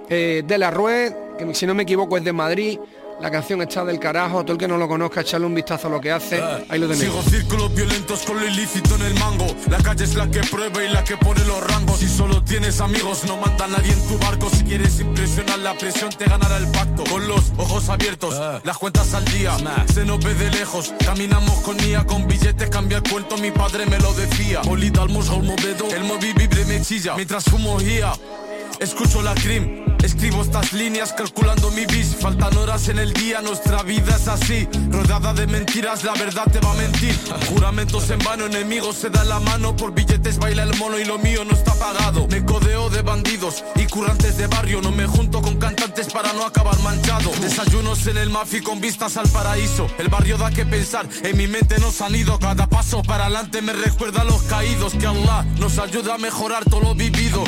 Eh, 0.09 0.43
de 0.45 0.57
la 0.57 0.71
Rue, 0.71 1.13
que 1.37 1.53
si 1.53 1.65
no 1.65 1.73
me 1.73 1.83
equivoco 1.83 2.17
es 2.17 2.23
de 2.23 2.33
Madrid. 2.33 2.79
La 3.19 3.31
canción 3.31 3.61
está 3.63 3.83
del 3.83 3.99
carajo, 3.99 4.43
todo 4.43 4.53
el 4.53 4.59
que 4.59 4.67
no 4.67 4.77
lo 4.77 4.87
conozca, 4.87 5.21
echarle 5.21 5.47
un 5.47 5.55
vistazo 5.55 5.87
a 5.87 5.89
lo 5.89 5.99
que 5.99 6.11
hace. 6.11 6.41
Ahí 6.69 6.79
lo 6.79 6.87
tenéis. 6.87 7.09
Sigo 7.09 7.21
círculos 7.23 7.73
violentos 7.73 8.21
con 8.21 8.39
lo 8.39 8.45
ilícito 8.45 8.95
en 8.95 9.01
el 9.01 9.13
mango. 9.15 9.47
La 9.69 9.77
calle 9.79 10.03
es 10.03 10.13
la 10.13 10.29
que 10.29 10.41
prueba 10.41 10.83
y 10.83 10.89
la 10.89 11.03
que 11.03 11.17
pone 11.17 11.43
los 11.45 11.65
rangos. 11.67 11.97
Si 11.97 12.07
solo 12.07 12.43
tienes 12.43 12.79
amigos, 12.79 13.23
no 13.25 13.37
manda 13.37 13.67
nadie 13.67 13.91
en 13.91 14.07
tu 14.07 14.19
barco. 14.19 14.49
Si 14.51 14.63
quieres 14.63 14.99
impresionar 14.99 15.57
la 15.59 15.75
presión, 15.75 16.11
te 16.11 16.25
ganará 16.25 16.57
el 16.57 16.67
pacto. 16.67 17.03
Con 17.05 17.27
los 17.27 17.51
ojos 17.57 17.89
abiertos, 17.89 18.39
las 18.63 18.77
cuentas 18.77 19.11
al 19.15 19.25
día. 19.25 19.57
Se 19.91 20.05
nos 20.05 20.23
ve 20.23 20.35
de 20.35 20.51
lejos, 20.51 20.93
caminamos 21.03 21.59
con 21.61 21.75
mía. 21.77 22.05
Con 22.05 22.27
billetes 22.27 22.69
cambia 22.69 22.97
el 22.97 23.03
cuento, 23.03 23.37
mi 23.37 23.49
padre 23.49 23.87
me 23.87 23.97
lo 23.97 24.13
decía. 24.13 24.61
Bolita 24.61 25.01
al 25.01 25.09
musgo, 25.09 25.37
el 25.37 25.43
movedo, 25.43 25.87
el 25.89 26.03
móvil 26.03 26.35
vibre 26.35 26.65
me 26.65 26.81
chilla. 26.81 27.15
Mientras 27.15 27.45
fumo 27.45 27.77
guía. 27.79 28.13
Escucho 28.79 29.23
la 29.23 29.33
crim, 29.33 29.83
escribo 30.03 30.43
estas 30.43 30.71
líneas 30.71 31.11
calculando 31.11 31.71
mi 31.71 31.87
bis. 31.87 32.15
Faltan 32.15 32.55
horas 32.57 32.87
en 32.89 32.99
el 32.99 33.11
día, 33.11 33.41
nuestra 33.41 33.81
vida 33.81 34.15
es 34.15 34.27
así. 34.27 34.67
Rodeada 34.91 35.33
de 35.33 35.47
mentiras, 35.47 36.03
la 36.03 36.13
verdad 36.13 36.45
te 36.51 36.59
va 36.59 36.71
a 36.71 36.75
mentir. 36.75 37.17
Juramentos 37.49 38.07
en 38.11 38.19
vano, 38.19 38.45
enemigos 38.45 38.97
se 38.97 39.09
dan 39.09 39.29
la 39.29 39.39
mano. 39.39 39.75
Por 39.75 39.93
billetes 39.93 40.37
baila 40.37 40.61
el 40.61 40.75
mono 40.77 40.99
y 40.99 41.05
lo 41.05 41.17
mío 41.17 41.43
no 41.43 41.53
está 41.53 41.73
pagado. 41.73 42.27
Me 42.27 42.45
codeo 42.45 42.91
de 42.91 43.01
bandidos 43.01 43.63
y 43.75 43.87
currantes 43.87 44.37
de 44.37 44.45
barrio. 44.45 44.79
No 44.81 44.91
me 44.91 45.07
junto 45.07 45.41
con 45.41 45.57
cantantes 45.57 46.07
para 46.13 46.31
no 46.33 46.45
acabar 46.45 46.77
manchado. 46.81 47.31
Desayunos 47.41 48.05
en 48.05 48.17
el 48.17 48.29
mafi 48.29 48.61
con 48.61 48.79
vistas 48.79 49.17
al 49.17 49.27
paraíso. 49.29 49.87
El 49.97 50.09
barrio 50.09 50.37
da 50.37 50.51
que 50.51 50.65
pensar, 50.67 51.07
en 51.23 51.35
mi 51.35 51.47
mente 51.47 51.79
nos 51.79 51.99
han 52.01 52.13
ido. 52.13 52.37
Cada 52.37 52.67
paso 52.67 53.01
para 53.01 53.25
adelante 53.25 53.63
me 53.63 53.73
recuerda 53.73 54.21
a 54.21 54.25
los 54.25 54.43
caídos. 54.43 54.93
Que 54.93 55.07
Allah 55.07 55.43
nos 55.59 55.79
ayuda 55.79 56.13
a 56.13 56.17
mejorar 56.19 56.63
todo 56.65 56.81
lo 56.81 56.95
vivido. 56.95 57.43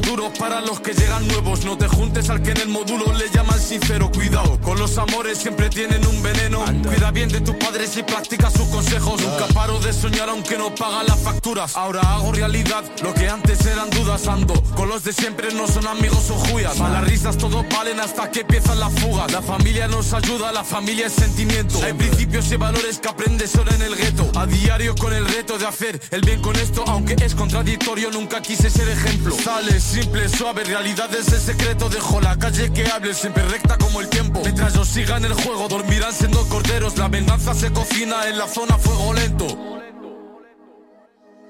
Maduros 0.00 0.32
para 0.38 0.62
los 0.62 0.80
que 0.80 0.94
llegan 0.94 1.28
nuevos. 1.28 1.64
no 1.66 1.76
te 1.76 1.86
juntes 1.86 2.30
al 2.30 2.42
que 2.42 2.52
en 2.52 2.60
el 2.60 2.68
módulo 2.68 3.12
le 3.12 3.28
llaman 3.30 3.58
sincero. 3.60 4.10
Cuidado, 4.10 4.58
con 4.62 4.78
los 4.78 4.96
amores 4.96 5.36
siempre 5.36 5.68
tienen 5.68 6.06
un 6.06 6.22
veneno. 6.22 6.64
Cuida 6.86 7.10
bien 7.10 7.28
de 7.28 7.40
tu 7.42 7.58
padre 7.58 7.86
si 7.86 8.02
practica 8.02 8.50
sus 8.50 8.68
consejos. 8.68 9.20
Nunca 9.20 9.46
paro 9.52 9.78
de 9.80 9.92
soñar 9.92 10.30
aunque 10.30 10.56
no 10.56 10.74
paga 10.74 11.02
las 11.02 11.18
facturas. 11.20 11.76
Ahora 11.76 12.00
hago 12.14 12.32
realidad 12.32 12.82
lo 13.02 13.12
que 13.12 13.28
antes 13.28 13.66
eran 13.66 13.90
dudas. 13.90 14.26
Ando 14.26 14.54
con 14.74 14.88
los 14.88 15.04
de 15.04 15.12
siempre, 15.12 15.52
no 15.52 15.68
son 15.68 15.86
amigos 15.86 16.30
o 16.30 16.34
juyas. 16.34 16.78
Malas 16.78 17.04
risas 17.04 17.36
todos 17.36 17.66
valen 17.68 18.00
hasta 18.00 18.30
que 18.30 18.40
empiezan 18.40 18.80
las 18.80 18.94
fugas. 19.00 19.30
La 19.32 19.42
familia 19.42 19.86
nos 19.86 20.14
ayuda, 20.14 20.50
la 20.50 20.64
familia 20.64 21.08
es 21.08 21.12
sentimiento. 21.12 21.78
Hay 21.84 21.92
principios 21.92 22.50
y 22.52 22.56
valores 22.56 23.00
que 23.00 23.08
aprendes 23.08 23.50
solo 23.50 23.70
en 23.72 23.82
el 23.82 23.94
gueto. 23.96 24.30
A 24.34 24.46
diario 24.46 24.94
con 24.94 25.12
el 25.12 25.26
reto 25.28 25.58
de 25.58 25.66
hacer 25.66 26.00
el 26.10 26.22
bien 26.22 26.40
con 26.40 26.56
esto, 26.56 26.84
aunque 26.86 27.16
es 27.22 27.34
contradictorio, 27.34 28.10
nunca 28.10 28.40
quise 28.40 28.70
ser 28.70 28.88
ejemplo. 28.88 29.34
Sale 29.34 29.78
simple, 29.90 30.28
suave, 30.28 30.64
realidad 30.64 31.12
es 31.14 31.32
el 31.32 31.40
secreto. 31.40 31.88
Dejo 31.88 32.20
la 32.20 32.36
calle 32.36 32.72
que 32.72 32.86
hable, 32.86 33.12
siempre 33.12 33.42
recta 33.44 33.76
como 33.76 34.00
el 34.00 34.08
tiempo. 34.08 34.40
Mientras 34.42 34.74
yo 34.74 34.84
siga 34.84 35.16
en 35.16 35.24
el 35.24 35.34
juego, 35.34 35.68
dormirán 35.68 36.12
siendo 36.12 36.46
corderos. 36.48 36.96
La 36.96 37.08
venganza 37.08 37.54
se 37.54 37.72
cocina 37.72 38.28
en 38.28 38.38
la 38.38 38.46
zona 38.46 38.78
fuego 38.78 39.12
lento. 39.12 39.46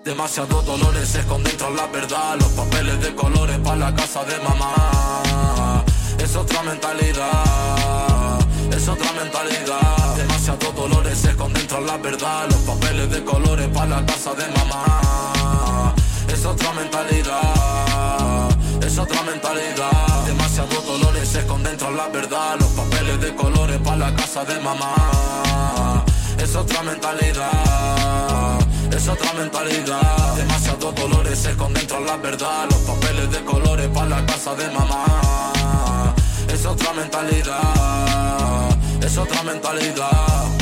Demasiados 0.04 0.64
dolores 0.64 1.08
se 1.08 1.20
esconden 1.20 1.56
tras 1.56 1.72
la 1.74 1.86
verdad. 1.88 2.36
Los 2.38 2.48
papeles 2.52 3.02
de 3.02 3.14
colores 3.14 3.58
para 3.58 3.76
la 3.76 3.94
casa 3.94 4.24
de 4.24 4.38
mamá. 4.38 5.84
Es 6.18 6.36
otra 6.36 6.62
mentalidad, 6.62 8.38
es 8.72 8.88
otra 8.88 9.12
mentalidad. 9.12 10.16
Demasiados 10.16 10.74
dolores 10.74 11.18
se 11.18 11.30
esconden 11.30 11.66
tras 11.66 11.82
la 11.82 11.96
verdad. 11.98 12.46
Los 12.48 12.60
papeles 12.60 13.10
de 13.10 13.24
colores 13.24 13.68
para 13.68 14.00
la 14.00 14.06
casa 14.06 14.32
de 14.34 14.46
mamá. 14.48 15.94
Es 16.32 16.46
otra 16.46 16.72
mentalidad, 16.72 17.79
otra 19.00 19.22
mentalidad. 19.22 20.26
Demasiados 20.26 20.86
dolores 20.86 21.28
se 21.28 21.38
esconden 21.40 21.76
tras 21.76 21.92
la 21.92 22.08
verdad. 22.08 22.56
Los 22.58 22.68
papeles 22.68 23.20
de 23.20 23.34
colores 23.34 23.78
para 23.78 23.96
la 23.96 24.14
casa 24.14 24.44
de 24.44 24.60
mamá. 24.60 26.04
Es 26.38 26.54
otra 26.54 26.82
mentalidad 26.82 28.60
es 29.00 29.08
otra 29.08 29.32
mentalidad. 29.32 30.34
Demasiados 30.36 30.94
dolores 30.94 31.38
se 31.38 31.50
esconden 31.50 31.86
tras 31.86 32.02
la 32.02 32.16
verdad. 32.16 32.66
Los 32.68 32.80
papeles 32.80 33.30
de 33.30 33.44
colores 33.44 33.88
para 33.88 34.06
la 34.06 34.26
casa 34.26 34.54
de 34.54 34.68
mamá. 34.70 36.14
Es 36.48 36.66
otra 36.66 36.92
mentalidad, 36.92 38.76
es 39.02 39.16
otra 39.16 39.42
mentalidad. 39.44 40.59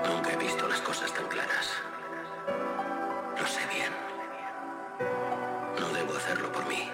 Nunca 0.00 0.32
he 0.32 0.36
visto 0.36 0.66
las 0.66 0.80
cosas 0.80 1.12
tan 1.12 1.26
claras. 1.28 1.68
Lo 3.38 3.46
sé 3.46 3.60
bien. 3.72 3.92
No 5.78 5.88
debo 5.90 6.16
hacerlo 6.16 6.50
por 6.50 6.66
mí. 6.66 6.90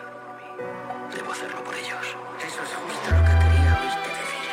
Debo 1.15 1.33
hacerlo 1.33 1.63
por 1.65 1.75
ellos. 1.75 2.05
Eso 2.39 2.63
es 2.63 2.75
justo 2.75 3.11
lo 3.11 3.25
que 3.25 3.33
quería 3.43 3.79
oírte 3.81 4.09
decir. 4.19 4.51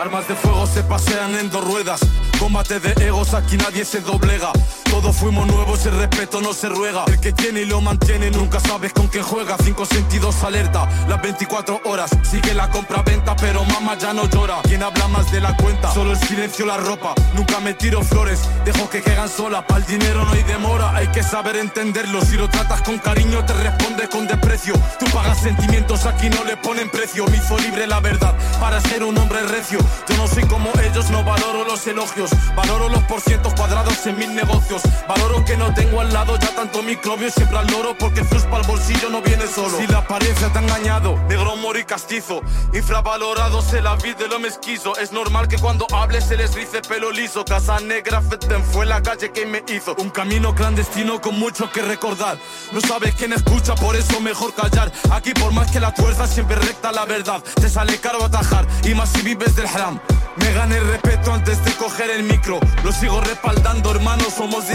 Armas 0.00 0.28
de 0.28 0.34
fuego 0.34 0.66
se 0.66 0.82
pasean 0.84 1.34
en 1.36 1.50
dos 1.50 1.64
ruedas. 1.64 2.00
Combate 2.38 2.80
de 2.80 2.92
egos, 3.06 3.34
aquí 3.34 3.56
nadie 3.56 3.84
se 3.84 4.00
doblega. 4.00 4.52
Todos 4.92 5.16
fuimos 5.16 5.46
nuevos, 5.46 5.86
el 5.86 5.96
respeto 5.96 6.42
no 6.42 6.52
se 6.52 6.68
ruega. 6.68 7.04
El 7.06 7.18
que 7.18 7.32
tiene 7.32 7.62
y 7.62 7.64
lo 7.64 7.80
mantiene, 7.80 8.30
nunca 8.30 8.60
sabes 8.60 8.92
con 8.92 9.08
qué 9.08 9.22
juega. 9.22 9.56
Cinco 9.64 9.86
sentidos 9.86 10.44
alerta, 10.44 10.86
las 11.08 11.20
24 11.22 11.80
horas. 11.86 12.10
Sigue 12.22 12.52
la 12.52 12.68
compra-venta, 12.68 13.34
pero 13.36 13.64
mamá 13.64 13.96
ya 13.96 14.12
no 14.12 14.28
llora. 14.28 14.60
¿Quién 14.64 14.82
habla 14.82 15.08
más 15.08 15.32
de 15.32 15.40
la 15.40 15.56
cuenta? 15.56 15.90
Solo 15.94 16.10
el 16.10 16.18
silencio, 16.18 16.66
la 16.66 16.76
ropa. 16.76 17.14
Nunca 17.34 17.58
me 17.60 17.72
tiro 17.72 18.02
flores, 18.02 18.40
dejo 18.66 18.90
que 18.90 19.00
caigan 19.00 19.30
sola. 19.30 19.66
Para 19.66 19.80
el 19.80 19.86
dinero 19.86 20.26
no 20.26 20.32
hay 20.32 20.42
demora, 20.42 20.94
hay 20.94 21.06
que 21.08 21.22
saber 21.22 21.56
entenderlo. 21.56 22.20
Si 22.20 22.36
lo 22.36 22.50
tratas 22.50 22.82
con 22.82 22.98
cariño, 22.98 23.42
te 23.46 23.54
responde 23.54 24.10
con 24.10 24.26
desprecio. 24.26 24.74
Tú 24.98 25.06
pagas 25.06 25.40
sentimientos, 25.40 26.04
aquí 26.04 26.28
no 26.28 26.44
le 26.44 26.58
ponen 26.58 26.90
precio. 26.90 27.24
Me 27.28 27.38
hizo 27.38 27.56
libre 27.56 27.86
la 27.86 28.00
verdad 28.00 28.34
para 28.60 28.78
ser 28.82 29.04
un 29.04 29.16
hombre 29.16 29.40
recio. 29.44 29.78
Yo 30.06 30.16
no 30.18 30.26
soy 30.26 30.44
como 30.44 30.70
ellos, 30.84 31.08
no 31.08 31.24
valoro 31.24 31.64
los 31.64 31.86
elogios. 31.86 32.30
Valoro 32.54 32.90
los 32.90 33.02
porcientos 33.04 33.54
cuadrados 33.54 34.06
en 34.06 34.18
mil 34.18 34.34
negocios. 34.34 34.81
Valoro 35.08 35.44
que 35.44 35.56
no 35.56 35.72
tengo 35.74 36.00
al 36.00 36.12
lado 36.12 36.38
ya 36.38 36.54
tanto 36.54 36.82
microbio 36.82 37.30
siempre 37.30 37.58
al 37.58 37.66
loro 37.66 37.96
porque 37.98 38.20
el 38.20 38.26
flux 38.26 38.46
bolsillo 38.66 39.10
no 39.10 39.20
viene 39.20 39.46
solo. 39.46 39.76
Si 39.78 39.86
la 39.86 39.98
apariencia 39.98 40.52
te 40.52 40.58
ha 40.58 40.62
engañado, 40.62 41.16
negro 41.28 41.56
moro 41.56 41.78
y 41.78 41.84
castizo. 41.84 42.40
Infravalorado 42.72 43.62
se 43.62 43.82
la 43.82 43.96
vida 43.96 44.16
de 44.18 44.28
lo 44.28 44.38
mezquizo. 44.38 44.96
Es 44.96 45.12
normal 45.12 45.48
que 45.48 45.58
cuando 45.58 45.86
hables 45.92 46.24
se 46.24 46.36
les 46.36 46.54
dice 46.54 46.80
pelo 46.82 47.10
liso. 47.10 47.44
Casa 47.44 47.80
negra, 47.80 48.20
feten 48.22 48.62
fue 48.64 48.86
la 48.86 49.02
calle 49.02 49.32
que 49.32 49.46
me 49.46 49.62
hizo. 49.68 49.94
Un 49.98 50.10
camino 50.10 50.54
clandestino 50.54 51.20
con 51.20 51.38
mucho 51.38 51.70
que 51.70 51.82
recordar. 51.82 52.38
No 52.72 52.80
sabes 52.80 53.14
quién 53.14 53.32
escucha, 53.32 53.74
por 53.74 53.96
eso 53.96 54.20
mejor 54.20 54.54
callar. 54.54 54.92
Aquí 55.10 55.32
por 55.34 55.52
más 55.52 55.70
que 55.70 55.80
la 55.80 55.92
fuerza 55.92 56.26
siempre 56.26 56.56
recta 56.56 56.92
la 56.92 57.04
verdad. 57.04 57.42
Te 57.54 57.68
sale 57.68 57.98
caro 57.98 58.24
atajar 58.24 58.66
y 58.84 58.94
más 58.94 59.10
si 59.10 59.22
vives 59.22 59.54
del 59.56 59.66
haram. 59.66 60.00
Me 60.36 60.52
gané 60.54 60.78
el 60.78 60.86
respeto 60.86 61.32
antes 61.32 61.62
de 61.64 61.72
coger 61.72 62.10
el 62.10 62.22
micro. 62.22 62.58
Lo 62.84 62.92
sigo 62.92 63.20
respaldando, 63.20 63.90
hermanos, 63.90 64.32
somos 64.34 64.66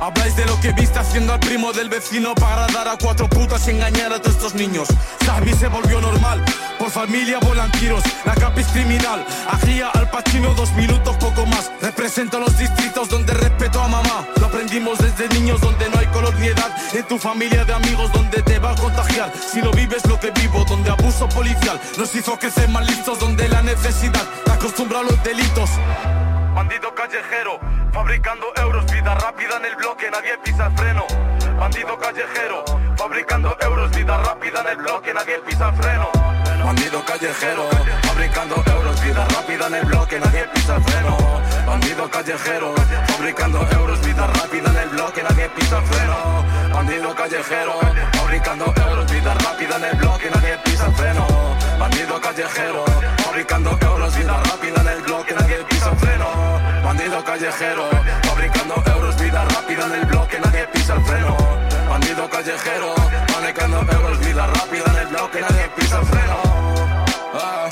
Habláis 0.00 0.34
de 0.34 0.44
lo 0.46 0.60
que 0.60 0.72
viste 0.72 0.98
haciendo 0.98 1.32
al 1.32 1.38
primo 1.38 1.72
del 1.72 1.88
vecino 1.88 2.34
para 2.34 2.64
agradar 2.64 2.88
a 2.88 2.98
cuatro 2.98 3.28
putas 3.28 3.66
y 3.68 3.70
engañar 3.70 4.12
a 4.12 4.18
todos 4.18 4.34
estos 4.34 4.54
niños. 4.54 4.88
Sabi 5.24 5.52
se 5.52 5.68
volvió 5.68 6.00
normal. 6.00 6.44
Por 6.78 6.90
familia 6.90 7.38
volan 7.38 7.70
tiros, 7.72 8.02
la 8.24 8.34
capa 8.34 8.60
es 8.60 8.66
criminal. 8.66 9.24
Agía 9.48 9.88
al 9.94 10.10
pachino 10.10 10.52
dos 10.54 10.72
minutos, 10.72 11.16
poco 11.18 11.46
más. 11.46 11.70
Represento 11.80 12.40
los 12.40 12.58
distritos 12.58 13.08
donde 13.08 13.32
respeto 13.34 13.80
a 13.80 13.86
mamá. 13.86 14.26
Lo 14.40 14.46
aprendimos 14.46 14.98
desde 14.98 15.28
niños 15.28 15.60
donde 15.60 15.88
no 15.88 15.98
hay 15.98 16.06
color 16.06 16.34
ni 16.40 16.48
edad. 16.48 16.70
En 16.92 17.04
tu 17.04 17.18
familia 17.18 17.64
de 17.64 17.72
amigos 17.72 18.12
donde 18.12 18.42
te 18.42 18.58
va 18.58 18.72
a 18.72 18.74
contagiar. 18.74 19.32
Si 19.32 19.60
lo 19.60 19.70
vives 19.70 20.04
lo 20.06 20.18
que 20.18 20.32
vivo, 20.32 20.64
donde 20.64 20.90
abuso 20.90 21.28
policial 21.28 21.80
nos 21.96 22.14
hizo 22.14 22.36
crecer 22.38 22.68
más 22.68 22.84
listos, 22.86 23.20
donde 23.20 23.48
la 23.48 23.62
necesidad 23.62 24.24
te 24.44 24.50
acostumbra 24.50 25.00
a 25.00 25.02
los 25.04 25.22
delitos. 25.22 25.70
Bandido 26.54 26.94
callejero, 26.94 27.60
fabricando 27.92 28.46
euros, 28.56 28.90
vida 28.90 29.14
rápida 29.14 29.56
en 29.58 29.64
el 29.66 29.76
bloque, 29.76 30.10
nadie 30.10 30.38
pisa 30.42 30.66
el 30.66 30.76
freno. 30.76 31.06
Bandido 31.58 31.98
callejero, 31.98 32.64
fabricando 32.96 33.56
euros, 33.60 33.90
vida 33.90 34.16
rápida 34.18 34.60
en 34.60 34.68
el 34.68 34.76
bloque, 34.76 35.14
nadie 35.14 35.38
pisa 35.46 35.68
el 35.68 35.76
freno. 35.76 36.08
Bandido 36.64 37.04
callejero, 37.04 37.68
fabricando 38.02 38.56
euros, 38.66 39.02
vida 39.02 39.26
rápida 39.28 39.66
en 39.66 39.74
el 39.74 39.84
bloque, 39.84 40.18
nadie 40.18 40.44
pisa 40.54 40.76
el 40.76 40.82
freno. 40.84 41.16
Bandido 41.66 42.10
callejero, 42.10 42.74
fabricando 43.06 43.68
euros, 43.70 44.00
vida 44.04 44.26
rápida 44.26 44.70
en 44.70 44.76
el 44.76 44.88
bloque, 44.88 45.22
nadie 45.22 45.48
pisa 45.50 45.78
el 45.78 45.84
freno. 45.86 46.44
Bandido 46.72 47.14
callejero, 47.14 47.72
fabricando 48.12 48.74
euros, 48.88 49.12
vida 49.12 49.34
rápida 49.34 49.76
en 49.76 49.84
el 49.84 49.96
bloque, 49.96 50.30
nadie 50.30 50.58
pisa 50.64 50.86
el 50.86 50.94
freno. 50.94 51.26
Bandido 51.78 52.20
callejero, 52.20 52.84
fabricando 53.24 53.78
euros, 53.80 54.16
vida 54.16 54.40
rápida 54.50 54.80
en 54.80 54.88
el 54.88 55.02
bloque, 55.02 55.34
nadie 55.34 55.56
pisa 55.68 55.90
freno. 55.96 56.61
Bandido 56.92 57.24
callejero, 57.24 57.88
fabricando 58.22 58.74
euros, 58.94 59.16
vida 59.18 59.42
rápida 59.46 59.86
en 59.86 59.92
el 59.94 60.04
bloque, 60.04 60.38
nadie 60.38 60.66
pisa 60.74 60.92
el 60.92 61.02
freno. 61.04 61.38
Bandido 61.88 62.28
callejero, 62.28 62.94
fabricando 63.28 63.78
euros, 63.78 64.18
vida 64.20 64.46
rápida 64.46 64.84
en 64.88 64.96
el 64.98 65.06
bloque, 65.06 65.40
nadie 65.40 65.70
pisa 65.74 66.00
el 66.00 66.04
freno. 66.04 66.36
Ah, 67.32 67.68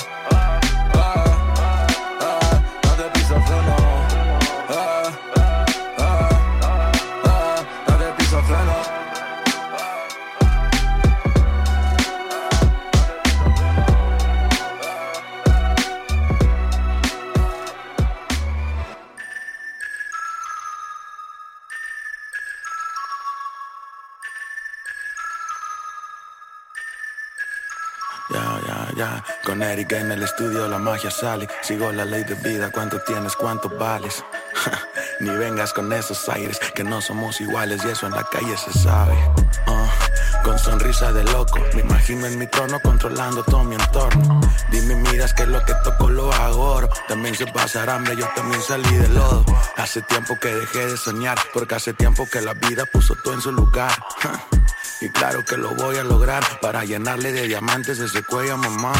Erika 29.63 29.99
en 29.99 30.11
el 30.11 30.23
estudio 30.23 30.67
la 30.67 30.79
magia 30.79 31.11
sale. 31.11 31.47
Sigo 31.61 31.91
la 31.91 32.05
ley 32.05 32.23
de 32.23 32.35
vida, 32.35 32.71
cuánto 32.71 32.99
tienes, 33.01 33.35
cuánto 33.35 33.69
vales. 33.69 34.23
Ni 35.19 35.29
vengas 35.29 35.73
con 35.73 35.91
esos 35.93 36.27
aires, 36.29 36.59
que 36.73 36.83
no 36.83 37.01
somos 37.01 37.39
iguales 37.41 37.83
y 37.85 37.89
eso 37.89 38.07
en 38.07 38.13
la 38.13 38.23
calle 38.23 38.57
se 38.57 38.71
sabe. 38.73 39.15
Ah, 39.67 39.89
con 40.43 40.57
sonrisa 40.57 41.11
de 41.13 41.23
loco, 41.25 41.59
me 41.75 41.81
imagino 41.81 42.25
en 42.25 42.39
mi 42.39 42.47
trono 42.47 42.79
controlando 42.79 43.43
todo 43.43 43.63
mi 43.63 43.75
entorno. 43.75 44.41
Dime, 44.71 44.95
miras 44.95 45.33
que 45.33 45.45
lo 45.45 45.63
que 45.65 45.73
toco 45.83 46.09
lo 46.09 46.31
hago 46.33 46.61
oro. 46.61 46.89
También 47.07 47.35
se 47.35 47.45
pasar 47.45 47.89
hambre, 47.89 48.15
yo 48.15 48.27
también 48.35 48.61
salí 48.61 48.95
del 48.95 49.13
lodo. 49.13 49.45
Hace 49.77 50.01
tiempo 50.01 50.37
que 50.39 50.53
dejé 50.53 50.87
de 50.87 50.97
soñar, 50.97 51.37
porque 51.53 51.75
hace 51.75 51.93
tiempo 51.93 52.27
que 52.29 52.41
la 52.41 52.53
vida 52.53 52.85
puso 52.85 53.15
todo 53.23 53.33
en 53.33 53.41
su 53.41 53.51
lugar. 53.51 53.91
Y 55.01 55.09
claro 55.09 55.43
que 55.43 55.57
lo 55.57 55.73
voy 55.73 55.97
a 55.97 56.03
lograr 56.03 56.43
para 56.61 56.85
llenarle 56.85 57.31
de 57.31 57.47
diamantes 57.47 57.99
ese 57.99 58.21
cuello 58.23 58.53
a 58.53 58.57
mamá. 58.57 58.93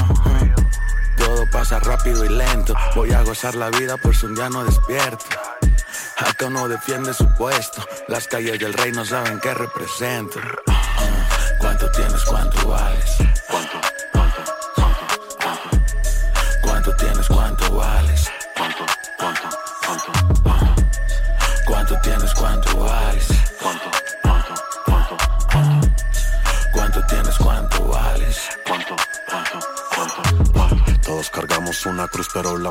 Todo 1.16 1.47
pasa 1.52 1.80
rápido 1.80 2.26
y 2.26 2.30
lento. 2.30 2.74
Voy 2.95 3.12
a 3.12 3.22
gozar 3.22 3.54
la 3.54 3.70
vida 3.70 3.97
por 3.97 4.16
si 4.16 4.26
un 4.26 4.34
día 4.34 4.49
no 4.49 4.64
despierto. 4.64 5.26
Acá 6.18 6.47
uno 6.47 6.68
defiende 6.68 7.14
su 7.14 7.28
puesto. 7.36 7.86
Las 8.08 8.28
calles 8.28 8.60
del 8.60 8.74
rey 8.74 8.91
no 8.91 9.06
saben 9.06 9.39
qué 9.39 9.54
represento. 9.54 10.39
¿Cuánto 11.60 11.91
tienes? 11.91 12.20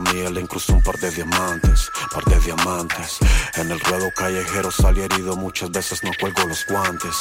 Mía 0.00 0.30
le 0.30 0.40
incrustó 0.40 0.74
un 0.74 0.82
par 0.82 0.98
de 0.98 1.10
diamantes, 1.10 1.90
par 2.12 2.24
de 2.24 2.40
diamantes. 2.40 3.18
En 3.56 3.70
el 3.70 3.80
ruedo 3.80 4.10
callejero 4.16 4.70
salí 4.70 5.02
herido, 5.02 5.36
muchas 5.36 5.70
veces 5.70 6.02
no 6.02 6.10
cuelgo 6.18 6.44
los 6.46 6.64
guantes. 6.66 7.14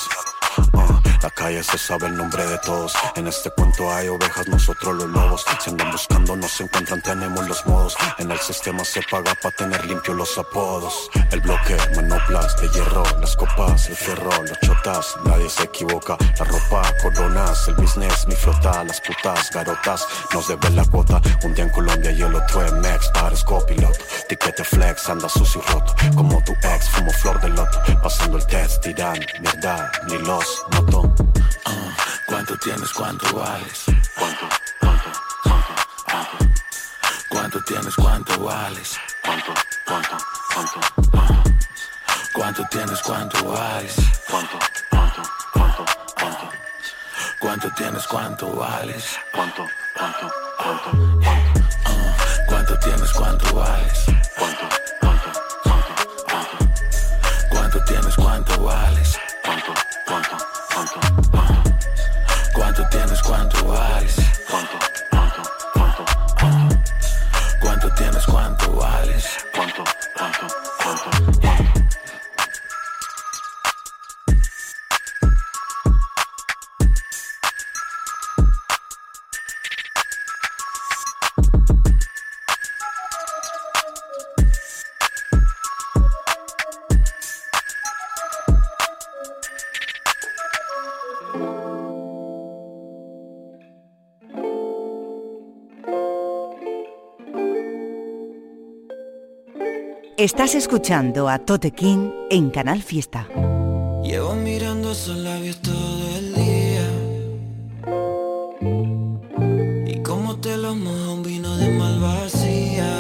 Ah, 0.73 1.01
la 1.21 1.29
calle 1.31 1.61
se 1.63 1.77
sabe 1.77 2.07
el 2.07 2.15
nombre 2.15 2.45
de 2.45 2.57
todos. 2.59 2.93
En 3.15 3.27
este 3.27 3.49
cuento 3.51 3.91
hay 3.91 4.07
ovejas, 4.07 4.47
nosotros 4.47 4.95
los 4.95 5.09
lobos. 5.09 5.45
Si 5.59 5.69
andan 5.69 5.91
buscando, 5.91 6.35
no 6.35 6.47
se 6.47 6.63
encuentran, 6.63 7.01
tenemos 7.01 7.47
los 7.47 7.65
modos. 7.65 7.97
En 8.19 8.31
el 8.31 8.39
sistema 8.39 8.85
se 8.85 9.01
paga 9.09 9.35
para 9.41 9.55
tener 9.55 9.85
limpio 9.85 10.13
los 10.13 10.37
apodos. 10.37 11.09
El 11.31 11.41
bloque, 11.41 11.77
manoplas 11.95 12.55
de 12.61 12.69
hierro, 12.69 13.03
las 13.19 13.35
copas, 13.35 13.89
el 13.89 13.95
ferro, 13.95 14.31
los 14.43 14.59
chotas. 14.61 15.15
Nadie 15.25 15.49
se 15.49 15.63
equivoca. 15.63 16.17
La 16.37 16.45
ropa, 16.45 16.93
coronas, 17.01 17.67
el 17.67 17.75
business, 17.75 18.25
mi 18.27 18.35
flota, 18.35 18.83
las 18.85 19.01
putas, 19.01 19.49
garotas. 19.51 20.07
Nos 20.33 20.47
deben 20.47 20.75
la 20.75 20.85
cuota. 20.85 21.21
Un 21.43 21.53
día 21.53 21.65
en 21.65 21.71
Colombia 21.71 22.11
y 22.11 22.21
el 22.21 22.33
otro 22.33 22.65
en 22.65 22.79
Mex. 22.79 23.09
Pares 23.09 23.43
copiloto. 23.43 23.99
Tiquete 24.29 24.63
flex, 24.63 25.09
anda 25.09 25.27
sucio 25.27 25.61
y 25.67 25.71
roto. 25.71 25.93
Como 26.15 26.41
tu 26.43 26.53
ex, 26.53 26.89
fumo 26.89 27.11
flor 27.11 27.41
de 27.41 27.49
loto. 27.49 27.77
Pasando 28.01 28.37
el 28.37 28.45
test, 28.45 28.81
tiran, 28.83 29.19
mierda, 29.41 29.91
ni 30.07 30.17
los 30.19 30.63
noto. 30.71 31.08
Ah, 31.65 31.95
¿Cuánto 32.27 32.57
tienes? 32.57 32.91
¿Cuánto 32.93 33.35
vales? 33.35 33.83
¿Cuánto? 34.17 34.47
¿Cuánto? 34.79 35.11
¿Cuánto? 35.43 35.73
¿Cuánto? 36.05 36.37
¿Cuánto 37.29 37.63
tienes? 37.63 37.95
¿Cuánto 37.95 38.39
vales? 38.39 38.97
¿Cuánto? 39.23 39.53
¿Cuánto? 39.85 40.17
¿Cuánto? 40.53 40.79
¿Cuánto? 41.11 41.43
¿Cuánto 42.33 42.63
tienes? 42.71 43.01
¿Cuánto 43.01 43.43
vales? 43.45 43.95
¿Cuánto? 44.29 44.59
¿Cuánto? 44.89 45.21
¿Cuánto? 45.53 45.85
¿Cuánto? 46.15 46.51
¿Cuánto 47.39 47.71
tienes? 47.75 48.07
¿Cuánto 48.07 48.55
vales? 48.55 49.05
¿Cuánto? 49.33 49.65
¿Cuánto? 49.97 50.31
¿Cuánto? 50.57 50.91
¿Cuánto? 51.21 51.61
Ah, 51.85 52.15
¿Cuánto 52.47 52.79
tienes? 52.79 53.11
¿Cuánto 53.11 53.55
vales? 53.55 54.05
¿Cuánto? 54.37 54.69
¿Cuánto? 55.01 55.31
¿Cuánto? 55.63 55.93
¿Cuánto? 56.29 56.57
¿Cuánto 57.49 57.83
tienes? 57.85 58.15
¿Cuánto 58.15 58.61
vales? 58.63 59.19
¿Cuánto? 59.43 59.73
¿Cuánto? 60.05 60.48
¿Cuánto? 60.79 60.99
¿Cuánto? 61.31 61.71
¿Cuánto 62.53 62.89
tienes? 62.89 63.21
¿Cuánto 63.21 63.65
vales? 63.65 64.15
¿Cuánto? 64.49 64.77
¿Cuánto? 64.77 64.77
¿Cuánto? 64.79 64.98
Estás 100.19 100.53
escuchando 100.53 101.29
a 101.29 101.39
Tote 101.39 101.71
King 101.71 102.09
en 102.29 102.49
Canal 102.49 102.83
Fiesta. 102.83 103.25
Llevo 104.03 104.35
mirando 104.35 104.91
esos 104.91 105.15
labios 105.15 105.61
todo 105.61 106.17
el 106.17 106.35
día. 106.35 106.89
Y 109.87 110.03
como 110.03 110.35
te 110.41 110.57
los 110.57 110.75
mojo 110.75 111.13
un 111.13 111.23
vino 111.23 111.55
de 111.55 111.69
malvasía. 111.69 112.99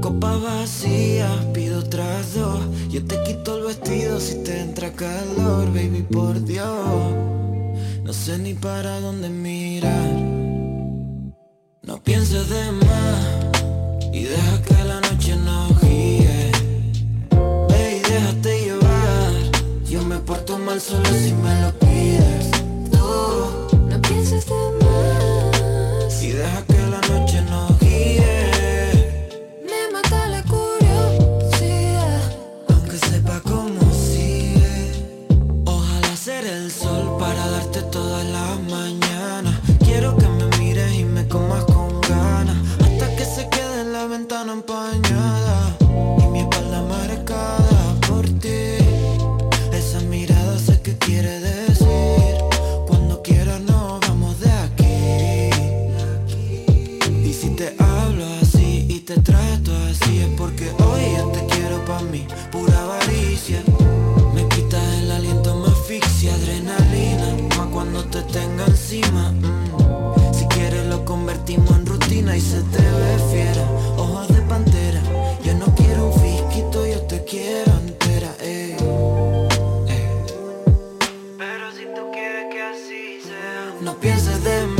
Copa 0.00 0.38
vacía, 0.38 1.28
pido 1.52 1.86
tras 1.86 2.32
dos. 2.32 2.60
Yo 2.88 3.04
te 3.04 3.22
quito 3.24 3.58
el 3.58 3.64
vestido 3.64 4.20
si 4.20 4.42
te 4.42 4.62
entra 4.62 4.90
calor, 4.94 5.66
baby, 5.66 6.00
por 6.10 6.42
Dios. 6.46 7.12
No 8.04 8.14
sé 8.14 8.38
ni 8.38 8.54
para 8.54 9.00
dónde 9.00 9.28
mirar. 9.28 10.12
No 11.82 12.02
pienses 12.02 12.48
de 12.48 12.72
más 12.72 12.87
porto 20.78 20.78
mal 20.78 20.80
solo 20.80 21.04
si 21.18 21.37
no 83.80 83.94
pienses 83.94 84.42
de 84.44 84.66
mí. 84.66 84.77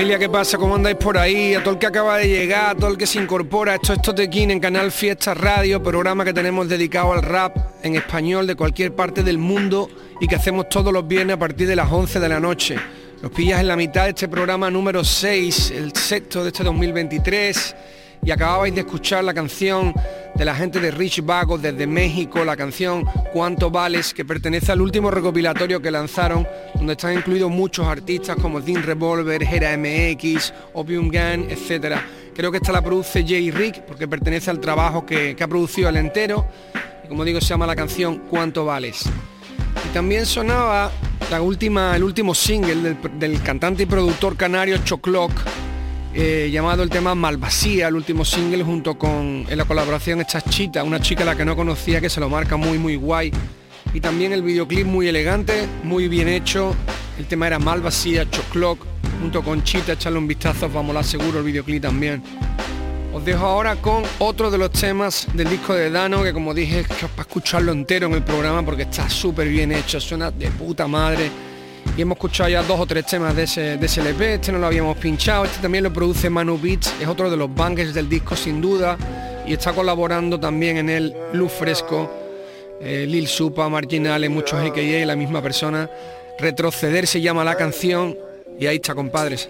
Familia, 0.00 0.18
¿qué 0.18 0.30
pasa? 0.30 0.56
¿Cómo 0.56 0.76
andáis 0.76 0.96
por 0.96 1.18
ahí? 1.18 1.54
A 1.54 1.62
todo 1.62 1.74
el 1.74 1.78
que 1.78 1.86
acaba 1.86 2.16
de 2.16 2.26
llegar, 2.26 2.70
a 2.70 2.74
todo 2.74 2.90
el 2.90 2.96
que 2.96 3.06
se 3.06 3.20
incorpora, 3.20 3.74
esto 3.74 3.92
es 3.92 4.00
Totequín 4.00 4.50
en 4.50 4.58
Canal 4.58 4.90
Fiesta 4.92 5.34
Radio, 5.34 5.82
programa 5.82 6.24
que 6.24 6.32
tenemos 6.32 6.66
dedicado 6.70 7.12
al 7.12 7.20
rap 7.20 7.54
en 7.82 7.96
español 7.96 8.46
de 8.46 8.54
cualquier 8.54 8.94
parte 8.94 9.22
del 9.22 9.36
mundo 9.36 9.90
y 10.18 10.26
que 10.26 10.36
hacemos 10.36 10.70
todos 10.70 10.90
los 10.90 11.06
viernes 11.06 11.36
a 11.36 11.38
partir 11.38 11.68
de 11.68 11.76
las 11.76 11.92
11 11.92 12.18
de 12.18 12.28
la 12.30 12.40
noche. 12.40 12.76
Los 13.20 13.30
pillas 13.30 13.60
en 13.60 13.68
la 13.68 13.76
mitad 13.76 14.04
de 14.04 14.10
este 14.10 14.26
programa 14.26 14.70
número 14.70 15.04
6, 15.04 15.70
el 15.72 15.94
sexto 15.94 16.44
de 16.44 16.48
este 16.48 16.64
2023, 16.64 17.76
y 18.22 18.30
acababais 18.30 18.74
de 18.74 18.82
escuchar 18.82 19.24
la 19.24 19.34
canción 19.34 19.94
de 20.34 20.44
la 20.44 20.54
gente 20.54 20.80
de 20.80 20.90
Rich 20.90 21.24
Vago 21.24 21.58
desde 21.58 21.86
México, 21.86 22.44
la 22.44 22.56
canción 22.56 23.04
Cuánto 23.32 23.70
Vales, 23.70 24.14
que 24.14 24.24
pertenece 24.24 24.72
al 24.72 24.80
último 24.80 25.10
recopilatorio 25.10 25.80
que 25.80 25.90
lanzaron, 25.90 26.46
donde 26.74 26.92
están 26.92 27.14
incluidos 27.14 27.50
muchos 27.50 27.86
artistas 27.86 28.36
como 28.40 28.60
Dean 28.60 28.82
Revolver, 28.82 29.42
Hera 29.42 29.76
MX, 29.76 30.52
Opium 30.74 31.08
Gang, 31.08 31.44
etc. 31.50 31.96
Creo 32.34 32.50
que 32.50 32.58
esta 32.58 32.72
la 32.72 32.82
produce 32.82 33.24
Jay 33.26 33.50
Rick, 33.50 33.82
porque 33.82 34.08
pertenece 34.08 34.50
al 34.50 34.60
trabajo 34.60 35.04
que, 35.04 35.34
que 35.36 35.44
ha 35.44 35.48
producido 35.48 35.88
el 35.88 35.96
entero, 35.96 36.46
y 37.04 37.08
como 37.08 37.24
digo, 37.24 37.40
se 37.40 37.48
llama 37.48 37.66
la 37.66 37.76
canción 37.76 38.22
Cuánto 38.30 38.64
Vales. 38.64 39.04
Y 39.86 39.92
también 39.92 40.26
sonaba 40.26 40.90
la 41.30 41.42
última, 41.42 41.96
el 41.96 42.02
último 42.04 42.34
single 42.34 42.76
del, 42.76 42.96
del 43.18 43.42
cantante 43.42 43.82
y 43.82 43.86
productor 43.86 44.36
canario 44.36 44.78
Choclock, 44.84 45.32
eh, 46.12 46.50
llamado 46.52 46.82
el 46.82 46.90
tema 46.90 47.14
Malvasía, 47.14 47.88
el 47.88 47.94
último 47.94 48.24
single 48.24 48.64
junto 48.64 48.98
con 48.98 49.46
en 49.48 49.56
la 49.56 49.64
colaboración 49.64 50.20
esta 50.20 50.40
chita, 50.40 50.82
una 50.82 51.00
chica 51.00 51.24
la 51.24 51.36
que 51.36 51.44
no 51.44 51.54
conocía 51.54 52.00
que 52.00 52.10
se 52.10 52.20
lo 52.20 52.28
marca 52.28 52.56
muy 52.56 52.78
muy 52.78 52.96
guay. 52.96 53.32
Y 53.92 54.00
también 54.00 54.32
el 54.32 54.42
videoclip 54.42 54.86
muy 54.86 55.08
elegante, 55.08 55.66
muy 55.82 56.08
bien 56.08 56.28
hecho. 56.28 56.74
El 57.18 57.26
tema 57.26 57.46
era 57.46 57.58
Malvasía, 57.58 58.28
Choclock, 58.30 58.84
junto 59.20 59.42
con 59.42 59.62
Chita, 59.62 59.92
echarle 59.92 60.18
un 60.18 60.26
vistazo, 60.26 60.68
vamos 60.68 60.96
a 60.96 61.02
seguro 61.02 61.38
el 61.38 61.44
videoclip 61.44 61.82
también. 61.82 62.22
Os 63.12 63.24
dejo 63.24 63.44
ahora 63.44 63.76
con 63.76 64.04
otro 64.18 64.50
de 64.50 64.58
los 64.58 64.70
temas 64.70 65.26
del 65.34 65.50
disco 65.50 65.74
de 65.74 65.90
Dano, 65.90 66.22
que 66.22 66.32
como 66.32 66.54
dije, 66.54 66.80
es 66.80 66.88
que 66.88 67.06
para 67.06 67.22
escucharlo 67.22 67.72
entero 67.72 68.06
en 68.06 68.14
el 68.14 68.22
programa 68.22 68.64
porque 68.64 68.82
está 68.82 69.10
súper 69.10 69.48
bien 69.48 69.72
hecho, 69.72 70.00
suena 70.00 70.30
de 70.30 70.48
puta 70.50 70.86
madre. 70.86 71.30
Y 71.96 72.02
hemos 72.02 72.16
escuchado 72.16 72.48
ya 72.48 72.62
dos 72.62 72.80
o 72.80 72.86
tres 72.86 73.04
temas 73.06 73.34
de 73.36 73.42
ese, 73.42 73.76
de 73.76 73.86
ese 73.86 74.00
LP, 74.00 74.34
este 74.34 74.52
no 74.52 74.58
lo 74.58 74.66
habíamos 74.66 74.96
pinchado, 74.96 75.44
este 75.44 75.60
también 75.60 75.84
lo 75.84 75.92
produce 75.92 76.30
Manu 76.30 76.58
Beats, 76.58 76.94
es 77.00 77.08
otro 77.08 77.30
de 77.30 77.36
los 77.36 77.54
bangers 77.54 77.92
del 77.92 78.08
disco 78.08 78.36
sin 78.36 78.60
duda, 78.60 78.96
y 79.46 79.52
está 79.52 79.72
colaborando 79.72 80.38
también 80.38 80.76
en 80.78 80.88
el 80.88 81.14
Luz 81.32 81.52
Fresco, 81.52 82.10
eh, 82.80 83.06
Lil 83.06 83.26
Supa, 83.26 83.68
Marginales, 83.68 84.30
muchos 84.30 84.60
AKA, 84.60 85.04
la 85.04 85.16
misma 85.16 85.42
persona. 85.42 85.90
Retroceder 86.38 87.06
se 87.06 87.20
llama 87.20 87.44
la 87.44 87.54
canción, 87.56 88.16
y 88.58 88.66
ahí 88.66 88.76
está, 88.76 88.94
compadres. 88.94 89.48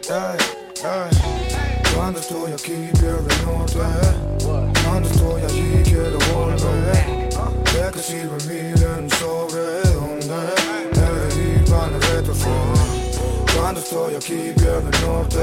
Estoy 13.90 14.14
aquí 14.14 14.52
pierdo 14.54 14.88
el 14.92 15.00
norte. 15.06 15.38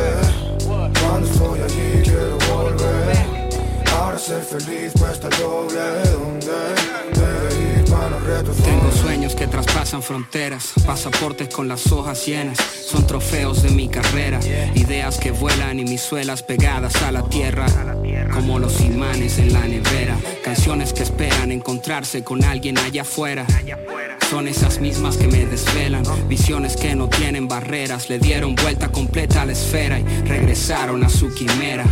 Cuando 1.01 1.27
estoy 1.29 1.59
allí 1.59 2.01
quiero 2.03 2.37
volver. 2.53 3.17
Ahora 3.93 4.17
ser 4.17 4.41
feliz 4.41 4.93
cuesta 4.97 5.27
el 5.27 5.37
doble. 5.37 5.79
Donde 6.13 6.47
He 7.11 7.19
de 7.19 7.81
ir 7.81 7.91
para 7.91 8.19
retroceder 8.19 8.79
Tengo 8.79 8.91
sueños 8.91 9.35
que 9.35 9.47
traspasan 9.47 10.01
fronteras, 10.01 10.73
pasaportes 10.85 11.49
con 11.49 11.67
las 11.67 11.91
hojas 11.91 12.25
llenas, 12.25 12.57
son 12.57 13.05
trofeos 13.05 13.63
de 13.63 13.71
mi 13.71 13.89
carrera, 13.89 14.39
ideas 14.75 15.17
que 15.17 15.31
vuelan 15.31 15.79
y 15.79 15.83
mis 15.83 16.01
suelas 16.01 16.41
pegadas 16.43 17.01
a 17.01 17.11
la 17.11 17.23
tierra, 17.23 17.65
como 18.33 18.59
los 18.59 18.79
imanes 18.81 19.39
en 19.39 19.51
la 19.51 19.67
nevera, 19.67 20.15
canciones 20.43 20.93
que 20.93 21.03
esperan 21.03 21.51
encontrarse 21.51 22.23
con 22.23 22.43
alguien 22.43 22.77
allá 22.77 23.01
afuera. 23.01 23.45
Son 24.29 24.45
esas 24.49 24.81
mismas 24.81 25.15
que 25.15 25.27
me 25.27 25.45
desvelan, 25.45 26.03
visiones 26.27 26.75
que 26.75 26.93
no 26.95 27.07
tienen 27.07 27.47
barreras, 27.47 28.09
le 28.09 28.19
dieron 28.19 28.55
vuelta 28.55 28.91
completa 28.91 29.43
a 29.43 29.45
la 29.45 29.53
esfera 29.53 29.99
y 29.99 30.03
regresaron 30.03 31.01
a 31.05 31.09
su 31.09 31.33
quimera. 31.33 31.85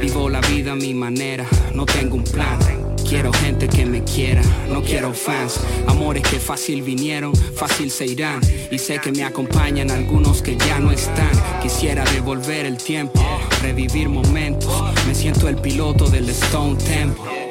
Vivo 0.00 0.30
la 0.30 0.40
vida 0.40 0.72
a 0.72 0.74
mi 0.74 0.94
manera, 0.94 1.44
no 1.74 1.84
tengo 1.84 2.16
un 2.16 2.24
plan. 2.24 2.58
Quiero 3.06 3.30
gente 3.30 3.68
que 3.68 3.84
me 3.84 4.02
quiera, 4.04 4.40
no 4.70 4.82
quiero 4.82 5.12
fans. 5.12 5.60
Amores 5.86 6.22
que 6.22 6.40
fácil 6.40 6.80
vinieron, 6.80 7.34
fácil 7.34 7.90
se 7.90 8.06
irán. 8.06 8.40
Y 8.70 8.78
sé 8.78 8.98
que 8.98 9.12
me 9.12 9.22
acompañan 9.22 9.90
algunos 9.90 10.40
que 10.40 10.56
ya 10.56 10.80
no 10.80 10.90
están. 10.90 11.30
Quisiera 11.62 12.04
devolver 12.06 12.64
el 12.64 12.78
tiempo, 12.78 13.22
revivir 13.60 14.08
momentos. 14.08 14.72
Me 15.06 15.14
siento 15.14 15.46
el 15.46 15.56
piloto 15.56 16.08
del 16.08 16.28
Stone 16.30 16.76
Temple. 16.76 17.45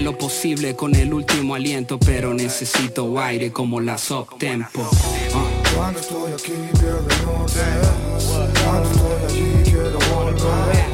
Lo 0.00 0.18
posible 0.18 0.74
con 0.74 0.96
el 0.96 1.14
último 1.14 1.54
aliento, 1.54 1.96
pero 1.96 2.34
necesito 2.34 3.20
aire 3.20 3.52
como 3.52 3.80
la 3.80 3.94
Up 3.94 4.36
Tempo. 4.36 4.90
Cuando 5.76 6.00
estoy 6.00 6.32
aquí 6.32 6.52
pierdo 6.72 7.06
el 7.08 7.24
Cuando 8.64 8.90
estoy 8.90 9.62
quiero 9.62 9.98
volver. 10.12 10.86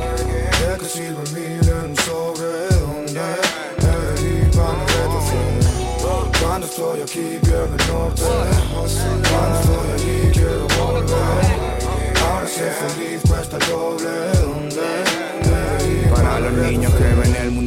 ¿De 0.61 0.79
qué 0.79 0.85
sirve 0.85 1.23
el 1.23 1.69
en 1.69 1.97
sobre 1.97 2.69
donde 2.83 3.21
He 3.79 3.83
de 4.13 4.29
ir 4.29 4.51
para 4.51 4.85
retroceder 4.85 6.39
Cuando 6.43 6.67
estoy 6.67 7.01
aquí 7.01 7.39
pierdo 7.41 7.75
el 7.79 7.87
norte. 7.87 8.23
Cuando 8.71 9.59
estoy 9.59 9.89
allí 9.95 10.31
quiero 10.35 10.67
volver. 10.77 11.47
Ahora 12.23 12.47
ser 12.47 12.73
feliz 12.75 13.23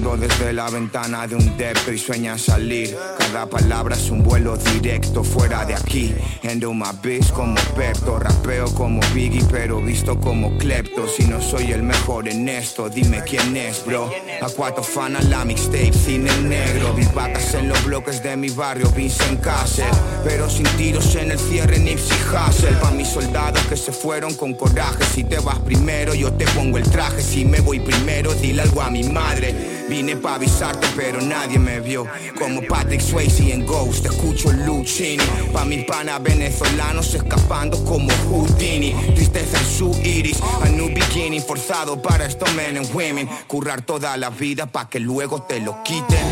desde 0.02 0.52
la 0.52 0.68
ventana 0.70 1.28
de 1.28 1.36
un 1.36 1.58
depto 1.58 1.92
y 1.92 1.98
sueñan 1.98 2.40
salir. 2.40 2.98
Cada 3.20 3.46
palabra 3.46 3.96
es 3.96 4.10
un 4.10 4.24
vuelo 4.24 4.58
directo 4.58 5.24
fuera 5.24 5.64
de 5.64 5.76
aquí. 5.76 6.14
Endo 6.42 6.74
my 6.74 6.90
bitch 7.04 7.32
como 7.32 7.54
Pepto, 7.76 8.18
rapeo 8.18 8.66
como 8.74 9.00
Biggie, 9.14 9.44
pero 9.52 9.80
visto 9.80 10.20
como 10.20 10.58
Klepto. 10.58 11.08
Si 11.08 11.26
no 11.26 11.40
soy 11.40 11.72
el 11.72 11.84
mejor 11.84 12.28
en 12.28 12.50
esto, 12.50 12.90
dime 12.90 13.22
quién 13.24 13.56
es, 13.56 13.86
bro. 13.86 14.10
A 14.42 14.50
cuatro 14.50 14.84
fanas 14.84 15.26
la 15.26 15.46
mixtape, 15.46 15.94
cine 15.94 16.32
negro. 16.42 16.94
Vi 16.96 17.06
vacas 17.14 17.54
en 17.54 17.70
los 17.70 17.84
bloques 17.86 18.24
de 18.24 18.36
mi 18.36 18.50
barrio, 18.50 18.90
Vincent 18.96 19.40
Castle. 19.40 19.86
Pero 20.24 20.50
sin 20.50 20.66
tiros 20.78 21.16
en 21.16 21.32
el 21.32 21.40
cierre, 21.40 21.78
Nipsey 21.78 22.18
Hussle. 22.32 22.72
Pa' 22.82 22.92
mis 22.92 23.08
soldados 23.08 23.64
que 23.68 23.78
se 23.78 23.92
fueron 23.92 24.34
con 24.34 24.56
coraje. 24.56 25.04
Si 25.14 25.24
te 25.24 25.38
vas 25.40 25.60
primero, 25.60 26.16
yo 26.16 26.34
te 26.34 26.46
pongo 26.48 26.80
el 26.80 26.90
traje. 26.90 27.22
Si 27.22 27.46
me 27.46 27.60
voy 27.60 27.80
primero, 27.80 28.34
dile 28.34 28.64
algo 28.64 28.82
a 28.82 28.90
mi 28.90 29.04
madre. 29.04 29.82
Vine 29.92 30.16
pa' 30.16 30.36
avisarte, 30.36 30.88
pero 30.96 31.20
nadie 31.20 31.60
me 31.60 31.82
vio. 31.82 32.08
Como 32.40 32.62
Patrick 32.62 33.02
Swayze 33.02 33.52
en 33.52 33.66
Ghost, 33.66 34.06
escucho 34.06 34.50
Lucini. 34.50 35.22
Pa' 35.52 35.66
mis 35.66 35.84
panas 35.84 36.24
venezolanos 36.24 37.14
escapando 37.14 37.84
como 37.84 38.08
Houdini. 38.30 38.94
Tristeza 39.14 39.58
en 39.58 39.66
su 39.66 39.92
iris, 40.02 40.40
a 40.62 40.70
new 40.70 40.88
beginning. 40.94 41.42
Forzado 41.42 42.02
para 42.02 42.26
estos 42.26 42.54
men 42.54 42.78
and 42.78 42.90
women. 42.96 43.28
Currar 43.48 43.82
toda 43.82 44.16
la 44.16 44.30
vida 44.30 44.66
pa' 44.66 44.88
que 44.88 45.02
luego 45.02 45.42
te 45.42 45.60
lo 45.60 45.84
quiten. 45.84 46.26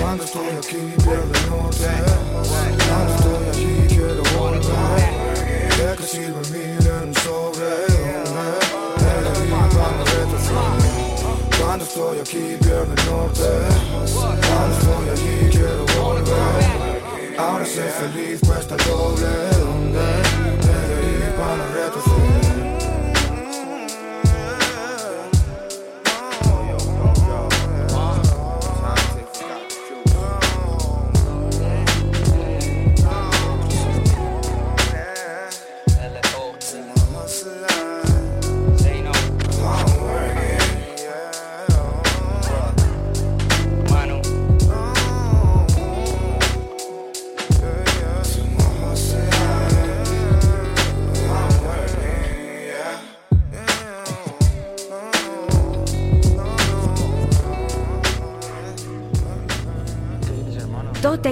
Cuando 0.00 0.24
estoy 0.24 0.48
aquí 0.58 0.76
pierdo 0.96 1.32
el 1.34 1.50
norte 1.50 3.37
retroceder 11.98 12.18
Cuando 12.18 12.20
estoy 12.20 12.20
aquí 12.20 12.56
pierdo 12.60 12.92
el 12.96 13.06
norte 13.06 13.48
Cuando 14.14 14.76
estoy 14.78 15.08
allí 15.10 15.50
quiero 15.50 15.84
volver 16.00 17.38
Ahora 17.38 17.64
ser 17.64 17.90
feliz 17.90 18.40
cuesta 18.46 18.74
el 18.76 18.84
doble 18.84 19.26
donde 19.58 19.98
He 20.62 20.78
de 20.88 21.26
ir 21.26 21.34
para 21.36 21.66
retroceder 21.74 22.17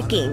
King 0.07 0.29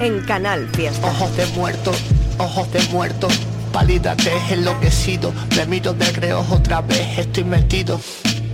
en 0.00 0.20
Canal 0.20 0.68
Fiesta. 0.68 1.06
Ojos 1.06 1.36
de 1.36 1.46
muerto, 1.46 1.92
ojos 2.38 2.72
de 2.72 2.80
muerto, 2.92 3.28
pálida 3.72 4.16
te 4.16 4.32
enloquecido. 4.50 5.32
Me 5.56 5.66
miro 5.66 5.92
de 5.92 6.10
reojo 6.12 6.56
otra 6.56 6.80
vez, 6.80 7.18
estoy 7.18 7.44
metido. 7.44 8.00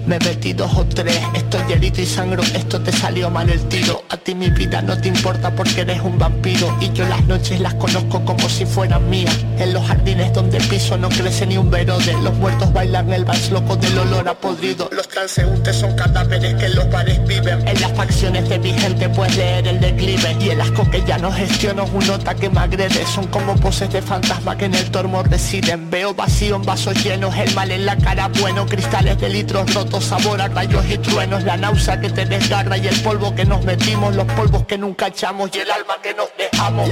Me 0.07 0.19
metí 0.21 0.55
dos 0.55 0.75
o 0.75 0.87
tres, 0.87 1.21
estoy 1.35 1.73
herido 1.73 2.01
y 2.01 2.07
sangro, 2.07 2.43
esto 2.43 2.81
te 2.81 2.93
salió 2.93 3.29
mal 3.29 3.51
el 3.51 3.61
tiro. 3.69 4.05
A 4.09 4.17
ti 4.17 4.35
mi 4.35 4.49
vida 4.49 4.81
no 4.81 4.99
te 4.99 5.09
importa 5.09 5.55
porque 5.55 5.83
eres 5.83 6.01
un 6.01 6.19
vampiro 6.19 6.75
y 6.81 6.91
yo 6.93 7.07
las 7.07 7.25
noches 7.27 7.61
las 7.61 7.75
conozco 7.75 8.25
como 8.25 8.49
si 8.49 8.65
fueran 8.65 9.09
mías. 9.11 9.37
En 9.59 9.73
los 9.73 9.85
jardines 9.87 10.33
donde 10.33 10.59
piso 10.59 10.97
no 10.97 11.09
crece 11.09 11.45
ni 11.45 11.59
un 11.59 11.69
verode, 11.69 12.13
los 12.23 12.33
muertos 12.35 12.73
bailan 12.73 13.13
el 13.13 13.25
vals 13.25 13.51
loco 13.51 13.77
del 13.77 13.99
olor 13.99 14.29
a 14.29 14.35
podrido. 14.35 14.89
Los 14.93 15.09
transeúntes 15.09 15.77
son 15.77 15.97
cadáveres 15.97 16.55
que 16.55 16.67
en 16.67 16.77
los 16.77 16.89
bares 16.91 17.27
viven. 17.27 17.67
En 17.67 17.81
las 17.81 17.93
facciones 17.93 18.49
de 18.49 18.59
mi 18.61 18.73
gente 18.73 19.09
puedes 19.09 19.37
leer 19.37 19.67
el 19.67 19.81
declive 19.81 20.37
y 20.41 20.51
el 20.51 20.61
asco 20.61 20.89
que 20.89 21.03
ya 21.05 21.19
no 21.19 21.33
gestiono 21.33 21.85
es 21.85 21.91
un 21.93 22.07
nota 22.07 22.35
que 22.35 22.49
me 22.49 22.61
agrede. 22.61 23.05
Son 23.07 23.27
como 23.27 23.57
poses 23.57 23.93
de 23.93 24.01
fantasma 24.01 24.57
que 24.57 24.67
en 24.67 24.75
el 24.75 24.91
tormo 24.93 25.23
residen. 25.25 25.91
Veo 25.91 26.15
vacío 26.15 26.57
en 26.57 26.63
vasos 26.63 27.03
llenos, 27.03 27.37
el 27.37 27.53
mal 27.55 27.71
en 27.73 27.85
la 27.85 27.97
cara 27.97 28.29
bueno, 28.41 28.65
cristales 28.65 29.19
de 29.21 29.29
litros 29.29 29.75
rotos 29.75 30.05
sabor 30.05 30.41
a 30.41 30.49
rayos 30.49 30.85
y 30.89 30.99
truenos, 30.99 31.43
la 31.43 31.57
náusea 31.57 32.01
que 32.01 32.11
te 32.11 32.25
desgarra 32.25 32.79
y 32.79 32.87
el 32.87 33.01
polvo 33.03 33.35
que 33.35 33.45
nos 33.45 33.65
metimos, 33.65 34.15
los 34.15 34.27
polvos 34.33 34.65
que 34.67 34.79
nunca 34.79 35.09
echamos 35.09 35.51
y 35.53 35.59
el 35.59 35.71
alma 35.71 35.97
que 36.03 36.15
nos 36.15 36.29
dejamos. 36.39 36.89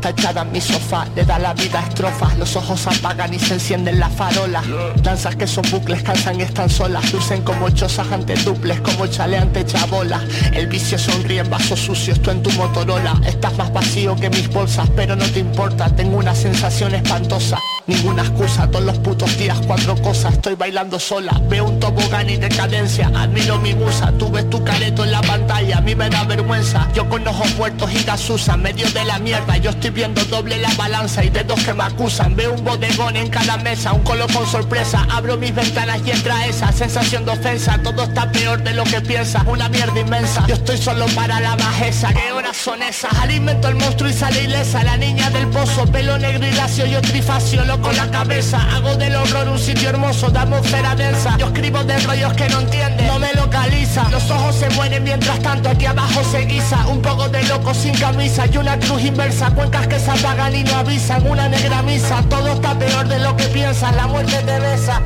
Está 0.00 0.10
echada 0.10 0.42
en 0.42 0.52
mi 0.52 0.60
sofá, 0.62 1.06
le 1.14 1.24
da 1.24 1.38
la 1.38 1.52
vida 1.52 1.80
a 1.80 1.86
estrofas, 1.86 2.38
los 2.38 2.56
ojos 2.56 2.86
apagan 2.86 3.34
y 3.34 3.38
se 3.38 3.54
encienden 3.54 4.00
las 4.00 4.10
farolas. 4.10 4.64
Danzas 5.02 5.36
que 5.36 5.46
son 5.46 5.64
bucles, 5.70 6.02
cansan 6.02 6.40
y 6.40 6.42
están 6.42 6.70
solas, 6.70 7.12
lucen 7.12 7.42
como 7.42 7.68
chozas 7.68 8.10
ante 8.10 8.34
duples, 8.36 8.80
como 8.80 9.06
chale 9.08 9.36
ante 9.36 9.64
chabolas. 9.66 10.22
El 10.54 10.68
vicio 10.68 10.98
sonríe 10.98 11.40
en 11.40 11.50
vasos 11.50 11.80
sucios, 11.80 12.18
tú 12.22 12.30
en 12.30 12.42
tu 12.42 12.50
Motorola. 12.52 13.20
Estás 13.26 13.54
más 13.58 13.70
vacío 13.74 14.16
que 14.16 14.30
mis 14.30 14.48
bolsas, 14.48 14.88
pero 14.96 15.14
no 15.16 15.26
te 15.26 15.40
importa, 15.40 15.94
tengo 15.94 16.16
una 16.16 16.34
sensación 16.34 16.94
espantosa. 16.94 17.58
Ninguna 17.86 18.22
excusa, 18.22 18.70
todos 18.70 18.84
los 18.84 18.98
putos 18.98 19.36
días 19.36 19.58
cuatro 19.66 19.96
cosas, 19.96 20.34
estoy 20.34 20.54
bailando 20.54 20.98
sola, 21.00 21.32
veo 21.48 21.64
un 21.64 21.80
tobogán 21.80 22.28
y 22.30 22.36
decadencia, 22.36 23.10
admiro 23.14 23.58
mi 23.58 23.74
musa, 23.74 24.12
tú 24.18 24.30
ves 24.30 24.48
tu 24.48 24.62
careto 24.62 25.04
en 25.04 25.10
la 25.10 25.20
pantalla, 25.22 25.78
a 25.78 25.80
mí 25.80 25.94
me 25.94 26.08
da 26.08 26.24
vergüenza, 26.24 26.86
yo 26.94 27.08
con 27.08 27.26
ojos 27.26 27.54
muertos 27.56 27.90
y 27.92 28.04
gasusa, 28.04 28.56
medio 28.56 28.88
de 28.90 29.04
la 29.04 29.18
mierda, 29.18 29.56
yo 29.56 29.70
estoy 29.70 29.90
viendo 29.90 30.24
doble 30.26 30.58
la 30.58 30.72
balanza 30.74 31.24
y 31.24 31.30
dedos 31.30 31.58
que 31.64 31.74
me 31.74 31.84
acusan, 31.84 32.36
veo 32.36 32.52
un 32.52 32.62
bodegón 32.64 33.16
en 33.16 33.28
cada 33.28 33.56
mesa, 33.56 33.92
un 33.92 34.02
color 34.02 34.32
con 34.32 34.46
sorpresa, 34.46 35.06
abro 35.10 35.36
mis 35.36 35.54
ventanas 35.54 36.00
y 36.06 36.10
entra 36.12 36.46
esa 36.46 36.70
sensación 36.72 37.24
de 37.24 37.32
ofensa, 37.32 37.80
todo 37.82 38.04
está 38.04 38.30
peor 38.30 38.62
de 38.62 38.74
lo 38.74 38.84
que 38.84 39.00
piensas, 39.00 39.42
una 39.46 39.68
mierda 39.68 39.98
inmensa, 39.98 40.46
yo 40.46 40.54
estoy 40.54 40.78
solo 40.78 41.06
para 41.14 41.40
la 41.40 41.56
bajeza, 41.56 42.12
¿qué 42.12 42.30
horas 42.32 42.56
son 42.56 42.82
esas? 42.82 43.12
Alimento 43.20 43.68
el 43.68 43.76
monstruo 43.76 44.08
y 44.10 44.12
sale 44.12 44.44
ilesa, 44.44 44.84
la 44.84 44.96
niña 44.96 45.28
del 45.30 45.48
pozo, 45.48 45.86
pelo 45.86 46.18
negro 46.18 46.46
y 46.46 46.52
lacio, 46.52 46.86
yo 46.86 47.00
trifacio, 47.00 47.64
loco 47.70 47.92
la 47.92 48.10
cabeza, 48.10 48.58
hago 48.74 48.96
del 48.96 49.14
horror 49.14 49.48
un 49.48 49.58
sitio 49.58 49.90
hermoso, 49.90 50.28
de 50.28 50.40
atmósfera 50.40 50.96
densa, 50.96 51.36
yo 51.38 51.46
escribo 51.46 51.84
de 51.84 52.00
rollos 52.00 52.32
que 52.32 52.48
no 52.48 52.60
entienden, 52.62 53.06
no 53.06 53.20
me 53.20 53.32
localiza, 53.34 54.08
los 54.10 54.28
ojos 54.28 54.56
se 54.56 54.68
mueren 54.70 55.04
mientras 55.04 55.38
tanto 55.38 55.68
aquí 55.68 55.86
abajo 55.86 56.20
se 56.32 56.46
guisa, 56.46 56.84
un 56.88 57.00
poco 57.00 57.28
de 57.28 57.44
loco 57.44 57.72
sin 57.72 57.94
camisa 57.94 58.44
y 58.52 58.56
una 58.56 58.76
cruz 58.76 59.04
inversa, 59.04 59.52
cuencas 59.54 59.86
que 59.86 60.00
se 60.00 60.10
apagan 60.10 60.52
y 60.52 60.64
no 60.64 60.74
avisan, 60.78 61.24
una 61.24 61.48
negra 61.48 61.80
misa, 61.82 62.24
todo 62.28 62.48
está 62.54 62.76
peor 62.76 63.06
de 63.06 63.20
lo 63.20 63.36
que 63.36 63.44
piensas. 63.44 63.94
La 63.94 64.08
muerte 64.08 64.36
te 64.44 64.58
besa, 64.58 65.00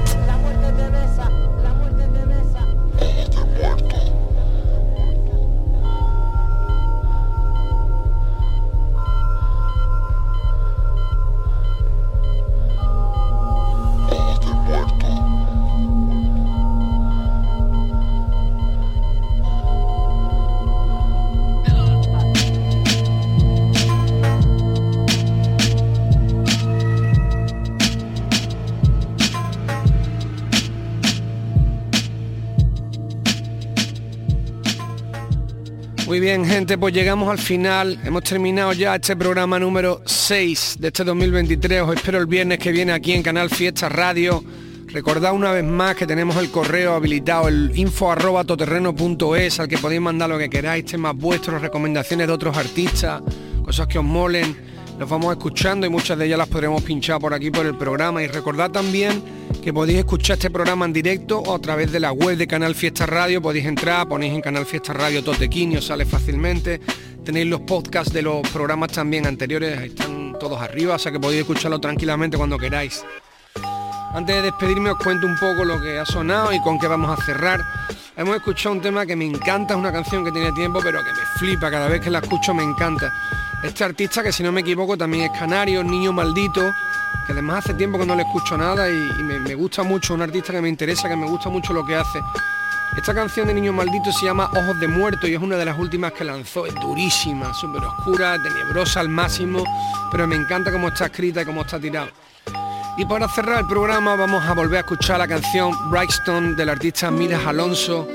bien, 36.25 36.47
gente, 36.47 36.79
pues 36.79 36.95
llegamos 36.95 37.29
al 37.29 37.39
final. 37.39 38.01
Hemos 38.03 38.23
terminado 38.23 38.73
ya 38.73 38.95
este 38.95 39.15
programa 39.15 39.59
número 39.59 40.01
6 40.07 40.77
de 40.81 40.89
este 40.89 41.05
2023. 41.05 41.83
Os 41.83 41.95
espero 41.95 42.17
el 42.17 42.25
viernes 42.25 42.59
que 42.59 42.73
viene 42.73 42.93
aquí 42.93 43.13
en 43.13 43.23
Canal 43.23 43.51
Fiesta 43.51 43.91
Radio. 43.91 44.43
Recordad 44.87 45.35
una 45.35 45.53
vez 45.53 45.65
más 45.65 45.95
que 45.97 46.07
tenemos 46.07 46.37
el 46.37 46.51
correo 46.51 46.95
habilitado, 46.95 47.49
el 47.49 47.73
info 47.75 48.11
arroba 48.11 48.43
toterreno.es, 48.43 49.61
al 49.61 49.69
que 49.69 49.77
podéis 49.77 50.01
mandar 50.01 50.31
lo 50.31 50.39
que 50.39 50.49
queráis, 50.49 50.87
temas 50.87 51.15
vuestros, 51.15 51.61
recomendaciones 51.61 52.27
de 52.27 52.33
otros 52.33 52.57
artistas, 52.57 53.21
cosas 53.63 53.87
que 53.87 53.99
os 53.99 54.05
molen. 54.05 54.74
Los 54.99 55.11
vamos 55.11 55.33
escuchando 55.33 55.87
y 55.87 55.91
muchas 55.91 56.17
de 56.17 56.27
ellas 56.27 56.39
las 56.39 56.49
podremos 56.49 56.81
pinchar 56.83 57.19
por 57.19 57.35
aquí 57.35 57.51
por 57.51 57.67
el 57.67 57.77
programa. 57.77 58.23
Y 58.23 58.29
recordad 58.29 58.71
también 58.71 59.23
que 59.63 59.73
podéis 59.73 59.99
escuchar 59.99 60.35
este 60.35 60.51
programa 60.51 60.85
en 60.85 60.93
directo 60.93 61.41
o 61.41 61.55
a 61.55 61.59
través 61.59 61.91
de 61.91 61.99
la 61.99 62.13
web 62.13 62.37
de 62.37 62.47
Canal 62.47 62.77
Fiesta 62.77 63.05
Radio. 63.05 63.43
Podéis 63.43 63.67
entrar, 63.67 64.07
ponéis 64.07 64.33
en 64.35 64.41
Canal 64.41 64.65
Fiesta 64.67 64.93
Radio 64.93 65.23
os 65.27 65.85
sale 65.85 66.05
fácilmente. 66.05 66.81
Tenéis 67.25 67.47
los 67.47 67.63
podcasts 67.63 68.13
de 68.13 68.23
los 68.23 68.47
programas 68.51 68.93
también 68.93 69.27
anteriores, 69.27 69.81
están 69.81 70.37
todos 70.39 70.61
arriba, 70.61 70.95
o 70.95 70.99
sea 70.99 71.11
que 71.11 71.19
podéis 71.19 71.41
escucharlo 71.41 71.81
tranquilamente 71.81 72.37
cuando 72.37 72.59
queráis. 72.59 73.05
Antes 74.13 74.37
de 74.37 74.43
despedirme 74.43 74.91
os 74.91 74.99
cuento 74.99 75.27
un 75.27 75.37
poco 75.37 75.65
lo 75.65 75.81
que 75.81 75.99
ha 75.99 76.07
sonado 76.07 76.53
y 76.53 76.61
con 76.61 76.79
qué 76.79 76.87
vamos 76.87 77.19
a 77.19 77.25
cerrar. 77.25 77.61
Hemos 78.17 78.37
escuchado 78.37 78.75
un 78.75 78.81
tema 78.81 79.07
que 79.07 79.17
me 79.17 79.25
encanta, 79.25 79.75
es 79.75 79.81
una 79.81 79.91
canción 79.91 80.25
que 80.25 80.31
tiene 80.31 80.53
tiempo, 80.53 80.79
pero 80.83 81.03
que 81.03 81.11
me 81.11 81.27
flipa, 81.39 81.69
cada 81.69 81.89
vez 81.89 82.01
que 82.01 82.11
la 82.11 82.21
escucho 82.21 82.55
me 82.55 82.63
encanta. 82.63 83.13
Este 83.65 83.83
artista, 83.83 84.23
que 84.23 84.31
si 84.31 84.43
no 84.43 84.53
me 84.53 84.61
equivoco 84.61 84.95
también 84.95 85.33
es 85.33 85.39
canario, 85.39 85.83
Niño 85.83 86.13
Maldito, 86.13 86.71
que 87.27 87.33
además 87.33 87.65
hace 87.65 87.73
tiempo 87.73 87.99
que 87.99 88.05
no 88.05 88.15
le 88.15 88.23
escucho 88.23 88.59
nada 88.59 88.91
y, 88.91 89.23
me 89.23 89.55
gusta 89.55 89.83
mucho, 89.83 90.13
un 90.13 90.21
artista 90.21 90.53
que 90.53 90.61
me 90.61 90.69
interesa, 90.69 91.09
que 91.09 91.17
me 91.17 91.27
gusta 91.27 91.49
mucho 91.49 91.73
lo 91.73 91.85
que 91.85 91.97
hace. 91.97 92.21
Esta 92.95 93.15
canción 93.15 93.47
de 93.49 93.55
Niño 93.55 93.73
Maldito 93.73 94.13
se 94.13 94.27
llama 94.27 94.51
Ojos 94.55 94.79
de 94.81 94.87
Muerto 94.87 95.27
y 95.27 95.35
es 95.35 95.41
una 95.41 95.57
de 95.57 95.65
las 95.65 95.79
últimas 95.79 96.13
que 96.13 96.25
lanzó. 96.25 96.67
Es 96.67 96.75
durísima, 96.75 97.55
súper 97.55 97.83
oscura, 97.85 98.37
tenebrosa 98.43 99.01
al 99.01 99.09
máximo, 99.09 99.65
pero 100.13 100.27
me 100.27 100.37
encanta 100.37 100.71
cómo 100.71 100.89
está 100.89 101.07
escrita 101.07 101.41
y 101.41 101.47
cómo 101.47 101.63
está 101.63 101.81
tirada. 101.81 102.11
Y 102.99 103.07
para 103.07 103.27
cerrar 103.29 103.61
el 103.61 103.67
programa 103.67 104.15
vamos 104.15 104.45
a 104.45 104.53
volver 104.53 104.77
a 104.77 104.81
escuchar 104.81 105.19
la 105.19 105.27
canción 105.27 105.73
Brightstone 105.91 106.55
del 106.55 106.69
artista 106.69 107.11
Miras 107.11 107.47
Alonso, 107.47 108.07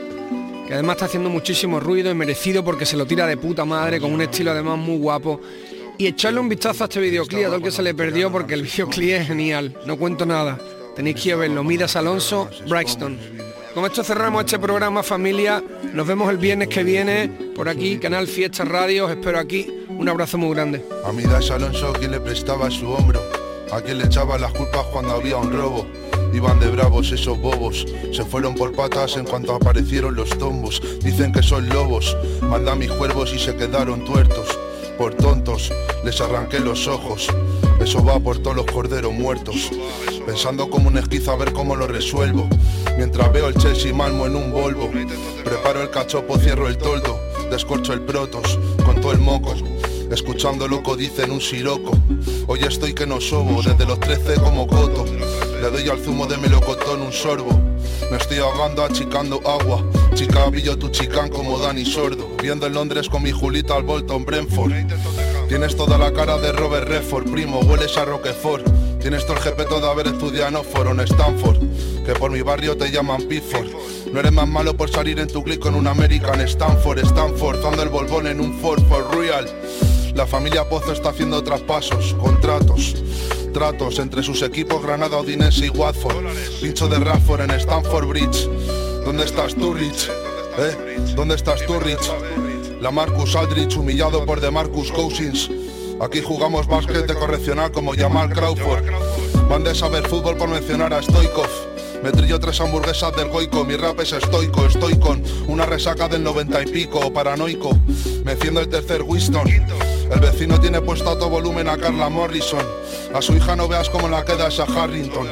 que 0.70 0.76
además 0.76 0.97
está 0.97 1.05
haciendo 1.05 1.32
muchísimo 1.32 1.80
ruido 1.80 2.11
y 2.11 2.13
merecido 2.13 2.63
porque 2.63 2.86
se 2.86 2.95
lo 2.95 3.07
tira 3.07 3.26
de 3.26 3.38
puta 3.38 3.65
madre, 3.65 3.99
con 3.99 4.13
un 4.13 4.22
estilo 4.22 4.51
además 4.51 4.78
muy 4.78 4.99
guapo. 4.99 5.41
Y 5.97 6.05
echarle 6.05 6.39
un 6.39 6.47
vistazo 6.47 6.84
a 6.84 6.86
este 6.86 6.99
videoclip, 6.99 7.41
a 7.41 7.45
todo 7.45 7.55
el 7.55 7.63
que 7.63 7.72
se 7.72 7.82
le 7.82 7.95
perdió 7.95 8.32
porque 8.32 8.53
el 8.53 8.61
videoclip 8.61 9.09
es 9.09 9.28
genial, 9.28 9.76
no 9.88 9.97
cuento 9.97 10.28
nada. 10.28 10.59
Tenéis 10.95 11.24
que 11.24 11.34
verlo, 11.34 11.63
Miras 11.63 11.95
Alonso, 11.95 12.51
Brightstone. 12.67 13.17
Con 13.74 13.84
esto 13.86 14.03
cerramos 14.03 14.45
este 14.45 14.59
programa 14.59 15.01
familia, 15.01 15.63
nos 15.91 16.05
vemos 16.05 16.30
el 16.30 16.38
viernes 16.38 16.67
que 16.67 16.84
viene 16.84 17.32
por 17.55 17.67
aquí, 17.67 17.97
Canal 17.97 18.28
Fiesta 18.28 18.63
Radio, 18.63 19.05
os 19.05 19.11
espero 19.11 19.39
aquí, 19.39 19.65
un 19.89 20.07
abrazo 20.07 20.38
muy 20.38 20.53
grande. 20.53 20.86
A 21.03 21.11
Midas 21.11 21.49
Alonso 21.49 21.93
quien 21.93 22.11
le 22.11 22.20
prestaba 22.20 22.70
su 22.70 22.91
hombro, 22.91 23.24
a 23.72 23.82
quien 23.82 23.97
le 23.97 24.05
echaba 24.05 24.38
las 24.38 24.53
culpas 24.53 24.86
cuando 24.93 25.15
había 25.15 25.38
un 25.38 25.51
robo. 25.51 25.88
Iban 26.34 26.59
de 26.59 26.69
bravos 26.69 27.11
esos 27.11 27.39
bobos, 27.39 27.86
se 28.11 28.23
fueron 28.23 28.55
por 28.55 28.73
patas 28.73 29.17
en 29.17 29.25
cuanto 29.25 29.55
aparecieron 29.55 30.15
los 30.15 30.30
tombos. 30.38 30.82
Dicen 31.03 31.32
que 31.32 31.43
son 31.43 31.67
lobos, 31.69 32.15
mandan 32.41 32.80
mis 32.80 32.91
cuervos 32.91 33.34
y 33.34 33.39
se 33.39 33.55
quedaron 33.55 34.05
tuertos. 34.05 34.47
Por 34.97 35.15
tontos, 35.15 35.71
les 36.03 36.19
arranqué 36.21 36.59
los 36.59 36.88
ojos. 36.88 37.27
Eso 37.80 38.03
va 38.03 38.19
por 38.19 38.39
todos 38.39 38.57
los 38.57 38.65
corderos 38.65 39.13
muertos. 39.13 39.71
Pensando 40.25 40.69
como 40.69 40.89
un 40.89 40.97
esquizo 40.97 41.32
a 41.32 41.38
ver 41.38 41.53
cómo 41.53 41.75
lo 41.75 41.88
resuelvo. 41.88 42.47
Mientras 42.97 43.32
veo 43.32 43.47
el 43.47 43.55
Chelsea 43.55 43.93
Malmo 43.93 44.25
en 44.25 44.36
un 44.36 44.51
Volvo. 44.51 44.89
Preparo 45.45 45.82
el 45.82 45.89
cachopo, 45.89 46.38
cierro 46.38 46.67
el 46.67 46.77
toldo. 46.77 47.17
Descorcho 47.49 47.93
el 47.93 48.01
protos 48.01 48.59
con 48.86 48.99
todo 48.99 49.13
el 49.13 49.19
moco. 49.19 49.55
Escuchando 50.11 50.67
loco 50.67 50.97
dicen 50.97 51.32
un 51.32 51.39
siroco. 51.39 51.91
Hoy 52.47 52.59
estoy 52.63 52.93
que 52.93 53.07
no 53.07 53.21
sobo, 53.21 53.61
desde 53.61 53.86
los 53.86 53.99
13 53.99 54.36
como 54.41 54.67
coto. 54.67 55.05
Le 55.62 55.70
doy 55.70 55.89
al 55.89 55.99
zumo 55.99 56.26
de 56.26 56.38
melocotón 56.38 57.01
un 57.01 57.12
sorbo. 57.12 57.51
Me 58.10 58.18
estoy 58.18 58.38
ahogando 58.38 58.84
achicando 58.84 59.41
agua. 59.45 59.84
Chica, 60.14 60.49
pillo 60.49 60.78
tu 60.78 60.88
chicán 60.89 61.30
como 61.30 61.60
Dani 61.60 61.84
Sordo. 61.84 62.30
Viendo 62.41 62.66
en 62.66 62.74
Londres 62.74 63.10
con 63.10 63.24
mi 63.24 63.32
Julita 63.32 63.76
al 63.76 63.84
Bolton 63.84 64.26
Brentford. 64.26 64.72
Tienes 65.49 65.76
toda 65.76 65.97
la 65.97 66.14
cara 66.14 66.38
de 66.38 66.53
Robert 66.53 66.88
Redford, 66.88 67.30
primo, 67.30 67.60
hueles 67.60 67.97
a 67.97 68.05
Roquefort. 68.05 68.66
Tienes 69.01 69.26
todo 69.26 69.36
el 69.36 69.43
jepeto 69.43 69.82
de 69.82 69.88
haber 69.88 70.07
estudiado 70.07 70.64
en 70.91 70.99
Stanford. 71.01 71.57
Que 72.05 72.14
por 72.14 72.32
mi 72.32 72.41
barrio 72.41 72.78
te 72.78 72.89
llaman 72.89 73.24
Pifford. 73.24 73.68
No 74.14 74.22
eres 74.22 74.32
más 74.32 74.47
malo 74.47 74.78
por 74.78 74.89
salir 74.89 75.20
en 75.20 75.28
tu 75.28 75.43
clic 75.43 75.60
con 75.60 75.76
un 75.76 75.88
American 75.88 76.39
Stanford, 76.41 76.99
Stanford, 76.99 77.62
dando 77.62 77.84
el 77.84 77.89
bolbón 77.89 78.28
en 78.28 78.39
un 78.39 78.57
Ford 78.60 78.82
for 78.88 79.14
real. 79.16 79.45
La 80.16 80.26
familia 80.26 80.68
Pozo 80.68 80.91
está 80.91 81.10
haciendo 81.10 81.43
traspasos, 81.43 82.16
contratos, 82.16 82.95
tratos 83.50 84.00
entre 84.00 84.24
sus 84.24 84.41
equipos 84.41 84.82
Granada, 84.82 85.18
Odinese 85.18 85.68
y 85.68 85.70
Watford. 85.70 86.26
Pincho 86.62 86.88
de 86.88 87.00
Rafford 87.00 87.41
en 87.41 87.52
Stanford 87.52 88.08
Bridge. 88.08 88.50
¿Dónde 89.06 89.26
estás 89.26 89.56
tú, 89.56 89.74
Rich? 89.74 90.10
¿Eh? 90.58 91.14
¿Dónde 91.16 91.36
estás 91.36 91.66
tú? 91.66 91.74
La 92.82 92.91
Marcus 92.91 93.36
Aldrich 93.36 93.76
humillado 93.78 94.26
por 94.26 94.39
The 94.39 94.52
Marcus 94.52 94.91
Cousins. 94.91 95.50
Aquí 96.02 96.22
jugamos 96.22 96.68
básquet 96.68 97.06
de 97.08 97.14
correccional 97.14 97.72
como 97.72 97.93
Jamal 97.93 98.30
Crawford. 98.30 98.86
Van 99.50 99.64
de 99.64 99.76
saber 99.76 100.08
fútbol 100.08 100.38
por 100.38 100.50
mencionar 100.50 100.93
a 100.93 101.02
Stoikov. 101.02 101.50
Me 102.04 102.12
trillo 102.12 102.39
tres 102.39 102.62
hamburguesas 102.62 103.14
del 103.18 103.28
goico, 103.28 103.66
mi 103.66 103.76
rap 103.76 104.00
es 104.00 104.14
estoico, 104.14 104.66
estoy 104.66 104.97
con 104.97 105.22
una 105.47 105.66
resaca 105.66 106.08
del 106.08 106.24
noventa 106.24 106.62
y 106.62 106.66
pico, 106.68 107.12
paranoico. 107.12 107.78
Me 108.24 108.34
enciendo 108.34 108.62
el 108.62 108.70
tercer 108.70 109.02
Winston. 109.02 109.50
El 110.12 110.20
vecino 110.20 110.60
tiene 110.60 110.82
puesto 110.82 111.10
a 111.10 111.16
volumen 111.16 111.70
a 111.70 111.78
Carla 111.78 112.10
Morrison. 112.10 112.66
A 113.14 113.22
su 113.22 113.34
hija 113.34 113.55
no 113.55 113.68
veas 113.68 113.89
cómo 113.89 114.10
la 114.10 114.26
queda 114.26 114.47
esa 114.47 114.64
Harrington. 114.64 115.28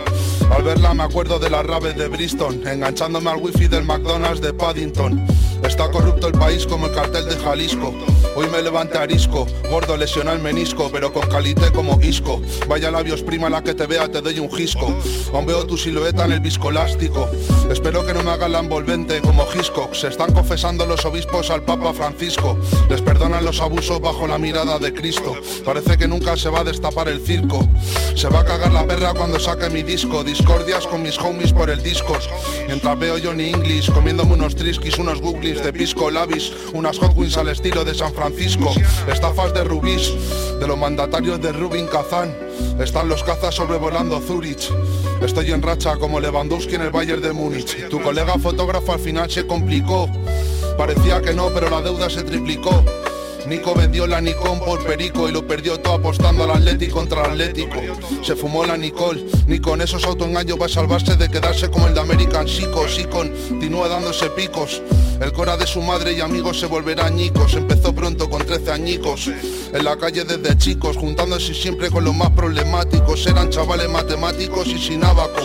Al 0.51 0.63
verla 0.63 0.93
me 0.93 1.03
acuerdo 1.03 1.39
de 1.39 1.49
las 1.49 1.65
raves 1.65 1.95
de 1.97 2.07
Bristol, 2.07 2.61
enganchándome 2.65 3.29
al 3.29 3.37
wifi 3.37 3.67
del 3.67 3.83
McDonald's 3.83 4.41
de 4.41 4.53
Paddington. 4.53 5.25
Está 5.63 5.89
corrupto 5.91 6.27
el 6.27 6.33
país 6.33 6.65
como 6.65 6.87
el 6.87 6.93
cartel 6.93 7.25
de 7.25 7.35
Jalisco. 7.37 7.93
Hoy 8.35 8.47
me 8.51 8.61
levante 8.61 8.97
arisco, 8.97 9.47
gordo 9.69 9.97
lesiona 9.97 10.31
el 10.33 10.39
menisco, 10.39 10.89
pero 10.91 11.11
con 11.11 11.27
calité 11.27 11.71
como 11.71 11.99
isco. 12.01 12.39
Vaya 12.67 12.91
labios 12.91 13.23
prima 13.23 13.49
la 13.49 13.63
que 13.63 13.73
te 13.73 13.87
vea, 13.87 14.11
te 14.11 14.21
doy 14.21 14.39
un 14.39 14.51
gisco. 14.51 14.93
Aún 15.33 15.45
veo 15.45 15.65
tu 15.65 15.77
silueta 15.77 16.25
en 16.25 16.33
el 16.33 16.39
viscolástico. 16.39 17.27
Espero 17.71 18.05
que 18.05 18.13
no 18.13 18.23
me 18.23 18.31
haga 18.31 18.47
la 18.47 18.59
envolvente 18.59 19.21
como 19.21 19.45
Hitchcock. 19.51 19.93
Se 19.93 20.07
están 20.07 20.33
confesando 20.33 20.85
los 20.85 21.03
obispos 21.05 21.49
al 21.49 21.63
Papa 21.63 21.93
Francisco. 21.93 22.57
Les 22.89 23.01
perdonan 23.01 23.43
los 23.43 23.59
abusos 23.59 23.99
bajo 23.99 24.27
la 24.27 24.37
mirada 24.37 24.77
de 24.77 24.93
Cristo. 24.93 25.35
Parece 25.65 25.97
que 25.97 26.07
nunca 26.07 26.37
se 26.37 26.49
va 26.49 26.59
a 26.59 26.63
destapar 26.63 27.07
el 27.07 27.19
circo. 27.19 27.67
Se 28.15 28.29
va 28.29 28.41
a 28.41 28.45
cagar 28.45 28.71
la 28.71 28.85
perra 28.85 29.13
cuando 29.13 29.39
saque 29.39 29.69
mi 29.69 29.83
disco. 29.83 30.23
Discordias 30.23 30.85
con 30.85 31.01
mis 31.01 31.17
homies 31.17 31.53
por 31.53 31.69
el 31.69 31.81
discos. 31.81 32.29
Mientras 32.67 32.99
veo 32.99 33.15
Johnny 33.21 33.49
English 33.49 33.91
comiéndome 33.91 34.33
unos 34.35 34.55
triskis, 34.55 34.97
unos 34.97 35.21
de 35.55 35.71
pisco 35.71 36.11
labis, 36.11 36.51
unas 36.73 36.99
hot 36.99 37.15
al 37.37 37.47
estilo 37.47 37.85
de 37.85 37.95
San 37.95 38.13
Francisco. 38.13 38.73
Estafas 39.09 39.53
de 39.53 39.63
rubís, 39.63 40.11
de 40.59 40.67
los 40.67 40.77
mandatarios 40.77 41.41
de 41.41 41.53
Rubin 41.53 41.87
Kazán. 41.87 42.35
Están 42.79 43.07
los 43.07 43.23
cazas 43.23 43.55
sobrevolando 43.55 44.19
Zurich. 44.19 44.69
Estoy 45.21 45.51
en 45.51 45.61
racha 45.61 45.95
como 45.95 46.19
Lewandowski 46.19 46.75
en 46.75 46.81
el 46.81 46.91
Bayern 46.91 47.21
de 47.21 47.31
Múnich. 47.31 47.87
Tu 47.87 48.01
colega 48.01 48.37
fotógrafo 48.37 48.91
al 48.91 48.99
final 48.99 49.31
se 49.31 49.47
complicó. 49.47 50.09
Parecía 50.77 51.21
que 51.21 51.33
no, 51.33 51.49
pero 51.53 51.69
la 51.69 51.81
deuda 51.81 52.09
se 52.09 52.23
triplicó. 52.23 52.83
Nico 53.47 53.73
vendió 53.73 54.05
la 54.07 54.19
Nikon 54.19 54.59
por 54.59 54.85
Perico 54.85 55.29
y 55.29 55.31
lo 55.31 55.47
perdió 55.47 55.79
todo 55.79 55.93
apostando 55.93 56.43
al 56.43 56.51
Atlético 56.51 56.97
contra 56.97 57.23
el 57.25 57.31
Atlético. 57.31 57.79
Se 58.21 58.35
fumó 58.35 58.65
la 58.65 58.75
Nicole, 58.75 59.23
ni 59.47 59.59
con 59.59 59.81
esos 59.81 60.03
autoengaños 60.03 60.59
va 60.59 60.65
a 60.65 60.69
salvarse 60.69 61.15
de 61.15 61.29
quedarse 61.29 61.69
como 61.69 61.87
el 61.87 61.93
de 61.93 62.01
American 62.01 62.45
Chico. 62.45 62.87
Sí 62.89 63.05
continúa 63.05 63.87
dándose 63.87 64.29
picos. 64.31 64.81
El 65.21 65.31
cora 65.31 65.55
de 65.55 65.65
su 65.65 65.81
madre 65.81 66.13
y 66.13 66.19
amigos 66.19 66.59
se 66.59 66.65
volverá 66.65 67.05
añicos. 67.05 67.53
Empezó 67.53 67.93
pronto 67.95 68.29
con 68.29 68.45
13 68.45 68.71
añicos. 68.71 69.27
En 69.27 69.83
la 69.83 69.97
calle 69.97 70.25
desde 70.25 70.57
chicos, 70.57 70.97
juntándose 70.97 71.53
siempre 71.53 71.89
con 71.89 72.03
los 72.03 72.13
más 72.13 72.31
problemáticos. 72.31 73.25
Eran 73.27 73.49
chavales 73.49 73.89
matemáticos 73.89 74.67
y 74.67 74.77
sin 74.77 75.03
abaco. 75.03 75.41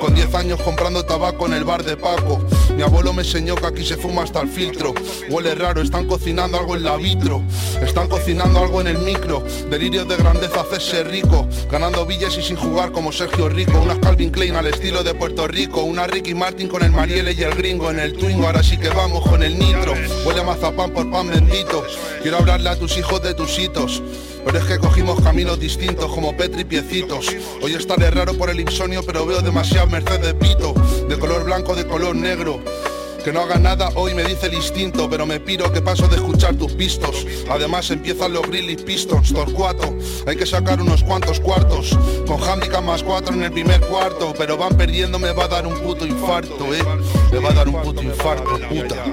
Con 0.00 0.14
10 0.14 0.34
años 0.34 0.60
comprando 0.62 1.04
tabaco 1.04 1.46
en 1.46 1.54
el 1.54 1.64
bar 1.64 1.82
de 1.82 1.96
Paco. 1.96 2.44
Mi 2.76 2.82
abuelo 2.82 3.12
me 3.12 3.22
enseñó 3.22 3.56
que 3.56 3.66
aquí 3.66 3.84
se 3.84 3.96
fuma 3.96 4.22
hasta 4.22 4.40
el 4.40 4.48
filtro. 4.48 4.94
Huele 5.28 5.54
raro, 5.54 5.82
están 5.82 6.06
cocinando 6.06 6.58
algo 6.58 6.76
en 6.76 6.84
la 6.84 6.96
vitro. 6.96 7.37
Están 7.82 8.08
cocinando 8.08 8.60
algo 8.60 8.80
en 8.80 8.88
el 8.88 8.98
micro. 8.98 9.42
Delirios 9.70 10.08
de 10.08 10.16
grandeza, 10.16 10.60
hacerse 10.60 11.04
rico. 11.04 11.46
Ganando 11.70 12.04
billes 12.06 12.36
y 12.38 12.42
sin 12.42 12.56
jugar 12.56 12.92
como 12.92 13.12
Sergio 13.12 13.48
Rico. 13.48 13.80
Unas 13.80 13.98
Calvin 13.98 14.30
Klein 14.30 14.56
al 14.56 14.66
estilo 14.66 15.02
de 15.02 15.14
Puerto 15.14 15.46
Rico. 15.46 15.82
Una 15.82 16.06
Ricky 16.06 16.34
Martin 16.34 16.68
con 16.68 16.82
el 16.82 16.90
Marielle 16.90 17.32
y 17.32 17.42
el 17.42 17.54
gringo 17.54 17.90
en 17.90 18.00
el 18.00 18.14
Twingo. 18.16 18.46
Ahora 18.46 18.62
sí 18.62 18.76
que 18.76 18.88
vamos 18.88 19.26
con 19.28 19.42
el 19.42 19.58
nitro. 19.58 19.94
Huele 20.24 20.40
a 20.40 20.44
mazapán 20.44 20.90
por 20.92 21.10
pan 21.10 21.28
bendito. 21.28 21.84
Quiero 22.22 22.38
hablarle 22.38 22.70
a 22.70 22.76
tus 22.76 22.96
hijos 22.96 23.22
de 23.22 23.34
tus 23.34 23.58
hitos. 23.58 24.02
Pero 24.44 24.58
es 24.58 24.64
que 24.64 24.78
cogimos 24.78 25.20
caminos 25.20 25.60
distintos 25.60 26.10
como 26.10 26.36
Petri 26.36 26.64
Piecitos. 26.64 27.26
Hoy 27.60 27.74
estaré 27.74 28.10
raro 28.10 28.34
por 28.34 28.50
el 28.50 28.60
insomnio, 28.60 29.02
pero 29.04 29.26
veo 29.26 29.42
demasiado 29.42 29.86
Mercedes 29.88 30.34
Pito. 30.34 30.74
De 31.08 31.18
color 31.18 31.44
blanco, 31.44 31.74
de 31.74 31.86
color 31.86 32.16
negro. 32.16 32.60
Que 33.24 33.32
no 33.32 33.40
haga 33.40 33.58
nada 33.58 33.90
hoy 33.94 34.14
me 34.14 34.24
dice 34.24 34.46
el 34.46 34.54
instinto, 34.54 35.08
pero 35.10 35.26
me 35.26 35.40
piro 35.40 35.70
que 35.72 35.82
paso 35.82 36.08
de 36.08 36.16
escuchar 36.16 36.54
tus 36.56 36.72
pistos. 36.72 37.26
Además 37.50 37.90
empiezan 37.90 38.32
los 38.32 38.42
Grizzly 38.42 38.76
Pistons, 38.76 39.32
Torcuato. 39.32 39.94
Hay 40.26 40.36
que 40.36 40.46
sacar 40.46 40.80
unos 40.80 41.02
cuantos 41.02 41.40
cuartos. 41.40 41.98
Con 42.26 42.42
handicap 42.42 42.82
más 42.82 43.02
cuatro 43.02 43.34
en 43.34 43.42
el 43.42 43.52
primer 43.52 43.80
cuarto. 43.80 44.32
Pero 44.38 44.56
van 44.56 44.76
perdiendo, 44.76 45.18
me 45.18 45.32
va 45.32 45.44
a 45.44 45.48
dar 45.48 45.66
un 45.66 45.74
puto 45.80 46.06
infarto, 46.06 46.74
eh. 46.74 46.82
Me 47.32 47.38
va 47.38 47.50
a 47.50 47.54
dar 47.54 47.68
un 47.68 47.82
puto 47.82 48.02
infarto, 48.02 48.58
puta. 48.68 49.04